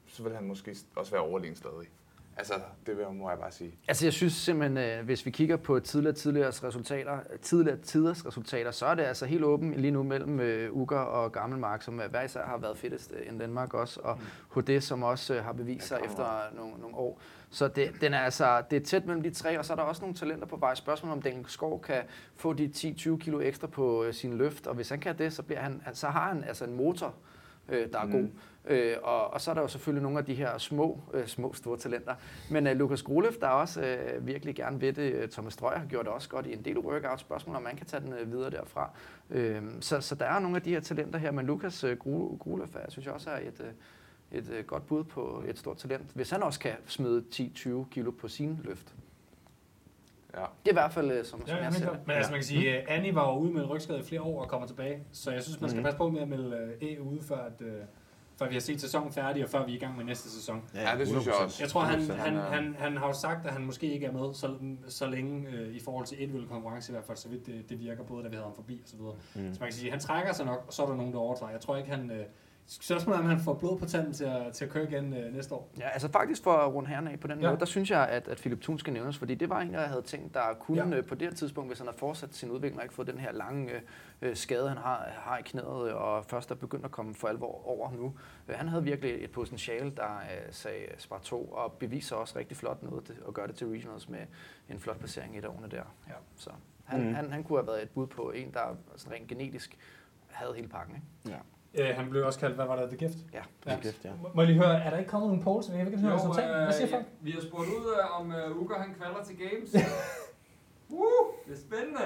[0.07, 1.89] så vil han måske også være overlegen stadig.
[2.36, 2.55] Altså,
[2.86, 3.74] det vil, må jeg bare sige.
[3.89, 8.70] Altså jeg synes simpelthen, øh, hvis vi kigger på tidligere, tidligere resultater, tidligere tiders resultater,
[8.70, 12.11] så er det altså helt åbent lige nu mellem øh, Uger og Gammelmark, som øh,
[12.11, 14.19] hver især har været fedtest øh, end Danmark også, og
[14.55, 17.20] HD, som også øh, har bevist sig efter nogle, nogle år.
[17.53, 19.83] Så det, den er altså, det er tæt mellem de tre, og så er der
[19.83, 20.74] også nogle talenter på vej.
[20.74, 22.03] Spørgsmålet om Daniel Skov kan
[22.37, 25.43] få de 10-20 kilo ekstra på øh, sin løft, og hvis han kan det, så,
[25.43, 27.15] bliver han, så har han altså en motor,
[27.69, 28.12] øh, der er Mm.
[28.12, 28.29] god.
[28.66, 31.53] Øh, og, og så er der jo selvfølgelig nogle af de her små, øh, små
[31.53, 32.15] store talenter.
[32.51, 35.87] Men øh, Lukas Grolev, der også øh, virkelig gerne ved det, øh, Thomas Strøger har
[35.87, 37.20] gjort det også godt i en del workout.
[37.20, 38.91] Spørgsmål om man kan tage den øh, videre derfra.
[39.31, 42.37] Øh, så, så der er nogle af de her talenter her, men Lukas øh, Gro-
[42.41, 43.66] Grolev er, synes jeg også er et, øh,
[44.33, 46.11] et øh, godt bud på et stort talent.
[46.15, 48.95] Hvis han også kan smide 10-20 kilo på sin løft.
[50.35, 50.41] Ja.
[50.41, 52.01] Det er i hvert fald, øh, som, som Ja, jeg helt ser det.
[52.07, 54.23] Men altså man kan sige, at Annie var jo ude med en rygskade i flere
[54.23, 55.03] år og kommer tilbage.
[55.13, 55.85] Så jeg synes, man skal Mhm.
[55.85, 57.73] passe på med at melde øh, E ude, før, at, øh,
[58.39, 60.63] før vi har set sæsonen færdig, og før vi er i gang med næste sæson.
[60.75, 61.45] Ja, det synes jeg 100%.
[61.45, 61.63] også.
[61.63, 62.13] Jeg tror, han, 100%.
[62.13, 64.57] han, han, han har jo sagt, at han måske ikke er med så,
[64.89, 67.81] så længe øh, i forhold til individuel konkurrence, i hvert fald så vidt det, det
[67.81, 69.15] virker, både da vi havde ham forbi og så videre.
[69.35, 69.55] Mm.
[69.55, 71.19] Så man kan sige, at han trækker sig nok, og så er der nogen, der
[71.19, 71.51] overtager.
[71.53, 72.11] Jeg tror ikke, han...
[72.11, 72.25] Øh,
[72.67, 75.35] spørgsmålet er, om han får blod på tanden til at, til at køre igen øh,
[75.35, 75.71] næste år.
[75.79, 77.49] Ja, altså faktisk for at runde herren af på den Ja.
[77.49, 79.81] måde, der synes jeg, at, at Philip Thun skal nævnes, fordi det var en, jeg
[79.89, 80.97] havde tænkt, der kunne Ja.
[80.97, 81.03] ja.
[81.03, 83.33] på det her tidspunkt, hvis han havde fortsat sin udvikling og ikke fået den her
[83.33, 83.81] lange øh,
[84.23, 87.29] øh, skade, han har, har i knæet, øh, og først er begyndt at komme for
[87.29, 88.15] alvor over nu.
[88.49, 92.57] Øh, han havde virkelig et potentiale, der øh, sagde spar 2, og beviser også rigtig
[92.57, 94.21] flot noget til, at gøre det til regionals med
[94.69, 95.83] en flot placering i et af årene der.
[96.09, 96.15] Ja.
[96.37, 96.51] Så
[96.85, 97.15] han, mm.
[97.15, 99.79] han, han kunne have været et bud på en, der sådan rent genetisk
[100.31, 100.95] havde hele pakken.
[100.97, 101.37] Ikke?
[101.74, 103.19] Øh, han blev også kaldt, hvad var det, The Gift?
[103.32, 103.43] Ja.
[103.66, 103.78] Ja.
[103.82, 104.11] Gift, ja.
[104.23, 105.69] Må- Må jeg lige høre, er der ikke kommet nogen polls?
[105.69, 106.57] Jeg vil ikke høre resultatet.
[106.65, 107.05] Hvad siger folk?
[107.20, 109.74] øh, vi har spurgt ud, øh, om uh, Uger han kvalder til games.
[110.89, 111.03] uh,
[111.47, 112.01] det er spændende.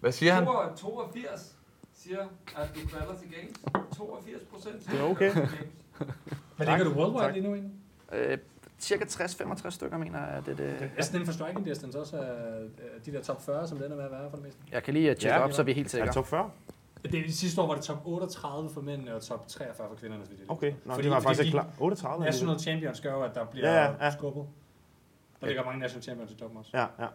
[0.00, 0.44] Hvad siger han?
[0.76, 1.56] 82
[1.94, 2.18] siger,
[2.56, 3.56] at du kvalder til games.
[3.96, 4.90] 82 procent.
[4.90, 5.30] Det er okay.
[6.56, 7.34] Hvad ligger du worldwide Tak.
[7.34, 7.72] lige nu egentlig?
[8.12, 8.38] Øh,
[8.78, 12.00] cirka 60-65 stykker, mener jeg, at det, det, Det er sådan inden for striking distance
[12.00, 14.44] også er øh, de der top 40, som den er med at være for det
[14.46, 14.60] meste.
[14.72, 16.06] Jeg kan lige øh, tjekke Ja, op, så vi er helt Er sikre.
[16.06, 16.50] det top 40?
[17.02, 20.24] Det, er- sidste år var det top 38 for mændene og top 43 for kvinderne.
[20.30, 20.72] jeg lige Okay.
[20.84, 21.66] Nå, Fordi- det var fordi faktisk ikke klar.
[21.80, 22.24] 38?
[22.24, 24.10] National Champions gør jo, at der bliver Ja, ja, ja.
[24.10, 24.46] skubbet.
[25.40, 26.70] Der ligger mange National Champions i toppen også.
[26.74, 27.06] Ja, ja.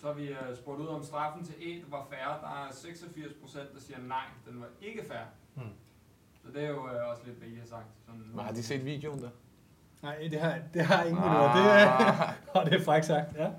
[0.00, 2.38] Så har vi uh, spurgt ud, om straffen til et var færre.
[2.40, 5.26] Der er 86 procent, der siger nej, den var ikke færre.
[5.54, 5.64] Hmm.
[6.44, 7.86] Så det er jo uh, også lidt, hvad I har sagt.
[8.06, 9.28] Sådan, Men har de set videoen der?
[10.02, 11.56] Nej, det har, det har ingen Ah.
[11.56, 11.56] ah.
[11.56, 13.50] det er, og det er faktisk sagt, ja.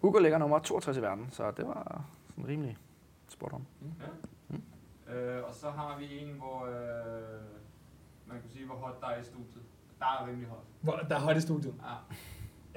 [0.00, 2.76] Hugo ligger nummer 62 i verden, så det var sådan rimelig
[3.28, 3.66] spot on.
[5.08, 7.40] Øh, og så har vi en, hvor øh,
[8.26, 9.62] man kan sige, hvor hot der er i studiet.
[9.98, 10.58] Der er rimelig hot.
[10.80, 11.74] Hvor, der er højt i studiet.
[11.82, 11.94] Ja,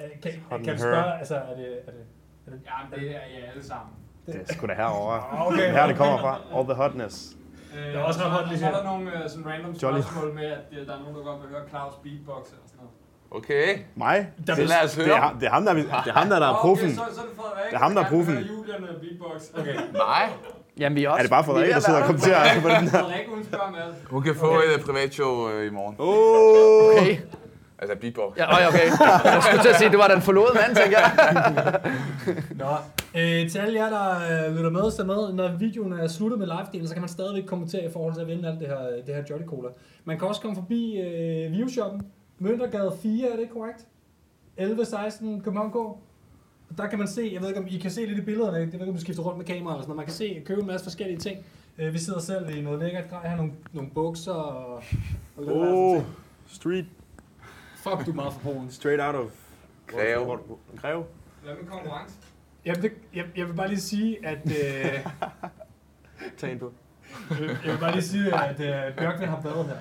[0.04, 0.76] Øh, Kan, Hot kan du her.
[0.78, 2.04] spørge, altså er det, er det,
[2.46, 3.94] er det ja det er I alle sammen.
[4.26, 5.22] Det er sgu da herovre.
[5.46, 5.56] Okay.
[5.56, 6.40] Det er her, det kommer fra.
[6.58, 7.36] All the hotness.
[7.76, 8.76] Øh, Der er også så, hot lige så er her.
[8.76, 10.00] der nogle øh, sådan random Jolly.
[10.00, 12.76] spørgsmål med, at øh, der er nogen, der godt vil høre Claus beatbox og sådan
[12.76, 12.90] noget.
[13.30, 13.78] Okay.
[13.94, 14.28] Mig?
[14.46, 15.16] Der blev- lad os Det høre.
[15.16, 16.84] er, ham- det er ham, der, er- det er ham, der, der er Nå, profen.
[16.84, 17.70] Okay, så, så er det Frederik.
[17.70, 18.34] Det er ham, der er vil profen.
[18.34, 19.42] høre Julian øh, beatbox.
[19.58, 19.74] Okay.
[19.92, 20.28] Nej.
[20.78, 22.76] Jamen, vi er, også, Er det bare Frederik, der at sidder og kommenterer på den
[22.76, 22.88] her?
[23.02, 23.94] Frederik, hun spørger med.
[24.10, 25.96] Hun kan få et privatshow øh, i morgen.
[25.98, 27.02] Oh.
[27.02, 27.16] Okay.
[27.78, 28.36] Altså beatbox.
[28.36, 28.86] Ja, okay.
[29.24, 31.10] Jeg skulle til at sige, at det var den forlodede mand, tænker jeg.
[32.62, 32.66] Nå,
[33.20, 36.46] øh, til alle jer, der øh, lytter med, så med, når videoen er sluttet med
[36.46, 39.14] live-delen, så kan man stadigvæk kommentere i forhold til at vinde alt det her, det
[39.14, 39.68] her Jolly Cola.
[40.04, 42.02] Man kan også komme forbi øh, Viewshoppen,
[42.38, 43.86] Møntergade 4, er det korrekt?
[44.58, 45.76] 11-16 København K.
[45.76, 45.98] Og
[46.78, 48.66] Der kan man se, jeg ved ikke om I kan se lidt i billederne, jeg
[48.66, 49.96] ved ikke om du skifter rundt med kamera eller sådan noget.
[49.96, 51.44] Man kan se, købe en masse forskellige ting.
[51.78, 54.74] Øh, vi sidder selv i noget lækkert grej, her nogle, nogle bukser og,
[55.36, 56.02] og lidt Oh,
[56.46, 56.86] street,
[57.76, 58.70] Fuck, du er meget for Polen.
[58.70, 59.30] straight out of...
[59.86, 60.38] Greve.
[60.76, 61.04] Greve?
[61.44, 62.14] Hvad med konkurrence?
[62.64, 64.38] Jamen, det, jeg, jeg vil bare lige sige, at...
[64.46, 65.06] Øh,
[66.38, 66.72] Tag en på.
[67.40, 68.50] Jeg vil bare lige sige, at
[68.90, 69.76] uh, Bjørkvind har badet her.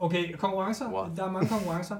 [0.00, 0.92] Okay, konkurrencer.
[0.92, 1.10] What?
[1.16, 1.96] Der er mange konkurrencer.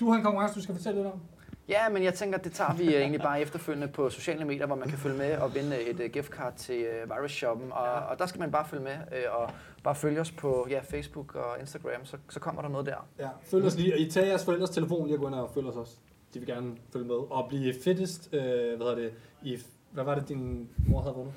[0.00, 1.20] Du har en konkurrence, du skal fortælle lidt om.
[1.68, 4.76] Ja, men jeg tænker, det tager vi øh, egentlig bare efterfølgende på sociale medier, hvor
[4.76, 7.72] man kan følge med og vinde et uh, gift card til uh, Virus Shoppen.
[7.72, 9.50] Og, og der skal man bare følge med uh, og
[9.84, 13.06] bare følge os på ja, Facebook og Instagram, så, så kommer der noget der.
[13.18, 13.28] Ja.
[13.42, 15.66] Følg os lige, og I tager jeres forældres telefon lige og gå ind og følg
[15.66, 15.92] os også.
[16.34, 17.14] De vil gerne følge med.
[17.14, 19.12] Og blive fittest, øh, hvad hedder det,
[19.42, 19.58] i,
[19.90, 21.34] hvad var det, din mor havde vundet?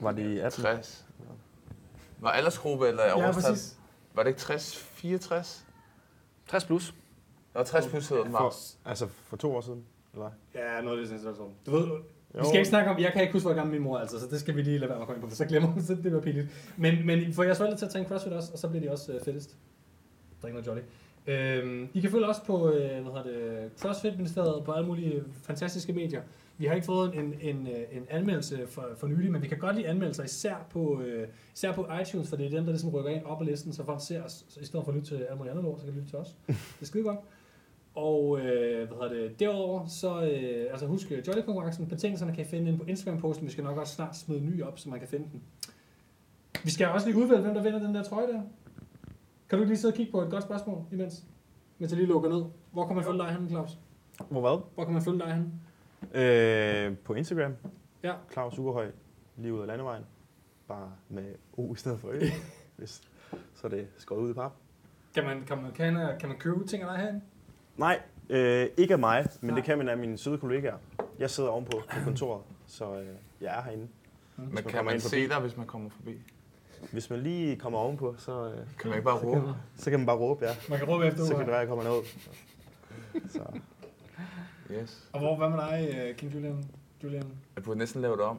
[0.00, 0.62] Var det i 18?
[0.62, 1.06] 60.
[2.18, 3.42] Var aldersgruppe eller Ja, årstal?
[3.52, 3.76] præcis.
[4.14, 4.89] Var det ikke 60?
[5.00, 5.64] 64?
[6.46, 6.94] 60 plus.
[7.54, 8.52] Nå, 60 plus hedder den For,
[8.84, 9.84] altså for to år siden?
[10.14, 10.30] Eller?
[10.54, 11.34] Ja, noget af det, sådan.
[11.66, 12.44] Du ved, vi Jo.
[12.44, 14.26] skal ikke snakke om, jeg kan ikke huske, hvor gammel min mor er, altså, så
[14.30, 15.82] det skal vi lige lade være med at komme ind på, for så glemmer hun,
[15.82, 16.74] så det bliver pinligt.
[16.76, 19.12] Men, men får jeres forældre til at træne CrossFit også, og så bliver de også
[19.16, 19.56] uh, fittest.
[20.42, 20.80] Drik noget jolly.
[21.26, 25.24] Øhm, I kan følge os på øh, hvad hedder det, CrossFit Ministeriet på alle mulige
[25.42, 26.22] fantastiske medier.
[26.60, 29.58] Vi har ikke fået en, en, øh, en anmeldelse for, for nylig, men vi kan
[29.58, 32.90] godt lide anmeldelser, især på, øh, især på iTunes, for det er dem, der ligesom
[32.90, 35.08] rykker ind op på listen, så folk ser os, så i stedet for at lytte
[35.08, 36.36] til alle mulige andre lort, så kan de lytte til os.
[36.46, 37.18] Det er skide godt.
[37.94, 41.86] Og øh, hvad hedder det, derudover, så øh, altså husk øh, Jolly-konkurrencen.
[41.86, 43.46] Betingelserne kan I finde inde på Instagram-posten.
[43.46, 45.42] Vi skal nok også snart smide ny op, så man kan finde den.
[46.64, 48.42] Vi skal også lige udvælge, hvem der vinder den der trøje der.
[49.48, 51.24] Kan du ikke lige sidde og kigge på et godt spørgsmål imens?
[51.78, 52.44] Mens jeg lige lukker ned.
[52.72, 53.78] Hvor kan man følge dig hen, Claus?
[54.28, 54.62] Hvor hvad?
[54.74, 55.52] Hvor kan man følge dig hen?
[56.14, 57.56] Øh, på Instagram.
[58.02, 58.12] Ja.
[58.32, 58.90] Claus Ugerhøj,
[59.36, 60.04] lige ud af landevejen.
[60.68, 62.20] Bare med O i stedet for Ø.
[62.76, 63.02] hvis,
[63.54, 64.52] så er det skåret ud i pap.
[65.14, 67.20] Kan man, kan man, kan, kan man købe ting af dig herinde?
[67.76, 68.00] Nej,
[68.30, 69.56] øh, ikke af mig, men Nej.
[69.56, 70.76] det kan man af mine søde kollegaer.
[71.18, 73.06] Jeg sidder ovenpå på kontoret, så øh,
[73.40, 73.88] jeg er herinde.
[74.36, 76.20] Men man kan man se dig, hvis man kommer forbi?
[76.92, 79.54] Hvis man lige kommer ovenpå, så, øh, Kan man ikke bare råbe?
[79.76, 80.50] så kan man bare råbe, ja.
[80.68, 82.02] Man kan råbe efter Så kan det være, at jeg kommer ned.
[83.34, 83.60] Så.
[84.82, 85.08] Yes.
[85.12, 86.64] Og hvor, hvad med dig, øh, King Julian?
[87.04, 87.24] Julian?
[87.56, 88.38] Jeg burde næsten lave det om.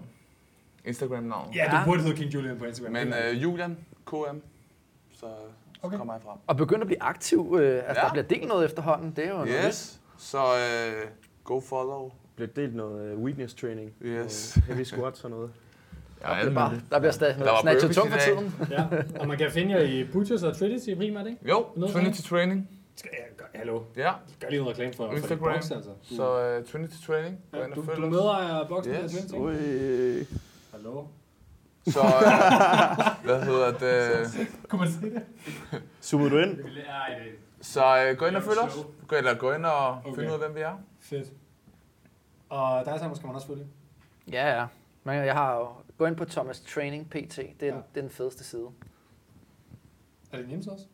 [0.85, 1.53] Instagram-navn.
[1.53, 2.91] Ja, du burde hedde King Julian på Instagram.
[2.93, 4.15] Men øh, Julian, KM,
[5.11, 5.25] så, så
[5.83, 5.97] Okay.
[5.97, 6.37] kommer jeg frem.
[6.47, 7.57] Og begynde at blive aktiv.
[7.59, 8.05] Øh, altså, Ja.
[8.07, 9.11] der bliver delt noget efterhånden.
[9.15, 11.07] Det er jo noget Yes, så øh,
[11.43, 12.11] go follow.
[12.35, 13.91] Bliver delt noget øh, weakness training.
[14.01, 14.57] Yes.
[14.57, 15.49] Og heavy squats og noget.
[16.21, 16.33] Ja, nyt.
[16.35, 18.55] Det alt er bare, der bliver stadig Der var snatchet tung for tiden.
[18.71, 18.83] ja.
[19.19, 21.49] Og man kan finde jer i Butchers og Trinity primært, ikke?
[21.49, 22.69] Jo, Noget Trinity Training.
[22.95, 23.83] Skal, ja, gør, hallo.
[23.97, 25.49] Ja, Gør lige noget reklame for, for Instagram.
[25.51, 25.89] din box, altså.
[26.09, 27.39] Du, så uh, Trinity Training.
[27.51, 28.11] Gå ja, ind og du, følg du os.
[28.11, 29.01] medejer boksen Yes.
[29.13, 29.25] yes.
[29.31, 29.35] Trinity.
[29.35, 30.27] Ui.
[30.71, 31.05] Hallo.
[31.87, 34.47] Så, øh, hvad hedder det?
[34.69, 35.25] Kunne man se det?
[36.01, 36.57] Zoomede du ind?
[36.57, 36.65] Det
[37.61, 38.85] Så øh, gå ind og følg os.
[39.07, 40.15] Gå, eller gå ind og Okay.
[40.15, 40.79] finde ud af, hvem vi er.
[40.99, 41.27] fedt.
[42.49, 43.67] Og dig sammen skal man også følge.
[44.31, 44.65] Ja, ja.
[45.03, 45.67] Men jeg har jo...
[45.97, 47.37] Gå ind på Thomas Training PT.
[47.37, 47.71] Det er, Ja.
[47.73, 48.67] det er den fedeste side.
[50.31, 50.85] Er det hjemmeside også?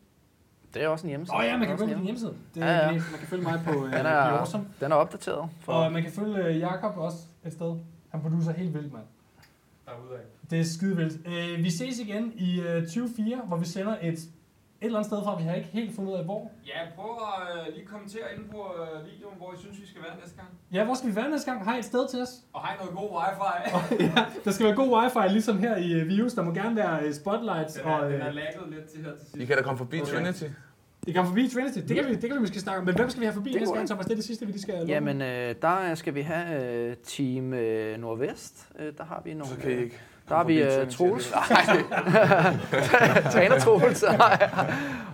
[0.78, 1.34] Det er også en hjemmeside.
[1.34, 2.34] Åh oh, ja, man kan er følge også din hjemmeside.
[2.54, 2.86] Det er ja.
[2.86, 4.64] ja, Man kan følge mig på uh, Den er, Awesome.
[4.80, 5.48] den er opdateret.
[5.60, 7.76] For, Og man kan følge øh, Jakob også et sted.
[8.10, 9.04] Han producer helt vildt, mand.
[10.50, 11.26] Det er skide vildt.
[11.26, 14.20] Øh, vi ses igen i øh, 24, hvor vi sender et, et
[14.80, 15.38] eller andet sted fra.
[15.38, 16.50] Vi har ikke helt fundet ud af, hvor.
[16.66, 20.02] Ja, prøv at øh, lige kommentere ind på øh, videoen, hvor I synes, vi skal
[20.02, 20.48] være næste gang.
[20.72, 21.64] Ja, hvor skal vi være næste gang?
[21.64, 22.32] Har I et sted til os?
[22.52, 24.02] Og har I noget god wifi?
[24.16, 26.34] ja, der skal være god wifi, ligesom her i uh, Views.
[26.34, 27.74] Der må gerne være uh, spotlights.
[27.74, 29.36] Den og, er, den er lagget lidt til her til sidst.
[29.36, 30.12] I kan da komme forbi Okay.
[30.12, 30.44] Trinity.
[31.08, 31.78] Det kan forbi Trinity.
[31.78, 32.86] Det kan, vi, det kan vi måske snakke om.
[32.86, 34.06] Men hvem skal vi have forbi Det næste gang, Thomas?
[34.06, 34.92] Det er det sidste, vi lige skal lukke.
[34.92, 38.68] Jamen, øh, der skal vi have øh, Team øh, Nordvest.
[38.78, 39.54] Øh, der har vi nogle...
[39.54, 41.28] Så kan I ikke Der har vi øh, Trinity Troels.
[43.34, 44.04] Træner Troels.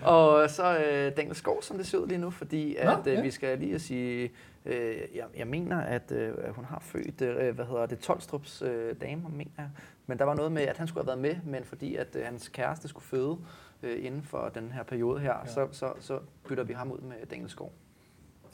[0.03, 3.15] og så øh, Daniel Skov, som det ser ud lige nu, fordi Nå, at, øh,
[3.15, 3.21] ja.
[3.21, 4.31] vi skal lige at sige...
[4.67, 8.63] Øh, jeg, jeg mener, at øh, at hun har født, øh, hvad hedder det, Tolstrups
[8.63, 9.69] øh, damer, mener jeg.
[10.07, 12.25] Men der var noget med, at han skulle have været med, men fordi at øh,
[12.25, 13.37] hans kæreste skulle føde
[13.85, 15.47] øh, inden for den her periode her, Ja.
[15.47, 17.73] så, så, så bytter vi ham ud med Daniel Skov.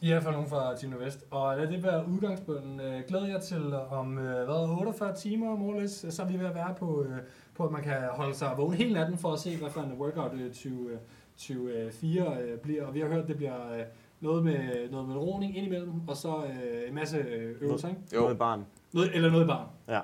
[0.03, 1.25] I er i hvert fald nogen fra Team Nordvest.
[1.31, 2.81] Og lad det være udgangspunkten.
[2.81, 6.55] Øh, Glæder jeg til om øh, hvad, 48 timer, måles, så er vi ved at
[6.55, 7.17] være på, øh,
[7.55, 9.93] på, at man kan holde sig vågen hele natten for at se, hvad for en
[9.93, 10.99] workout øh, 20, øh,
[11.37, 12.87] 24 øh, bliver.
[12.87, 13.83] Og vi har hørt, det bliver øh,
[14.21, 18.01] noget med, noget med roning indimellem, og så øh, en masse øh, øvelser, ikke?
[18.15, 18.67] Jo, Noget barn.
[18.93, 19.69] Noget, eller noget bare.
[19.89, 20.01] Ja.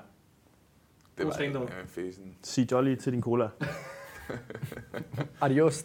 [1.18, 2.36] det var øh, fesen.
[2.42, 3.48] Sig jolly til din cola.
[5.40, 5.84] Adios.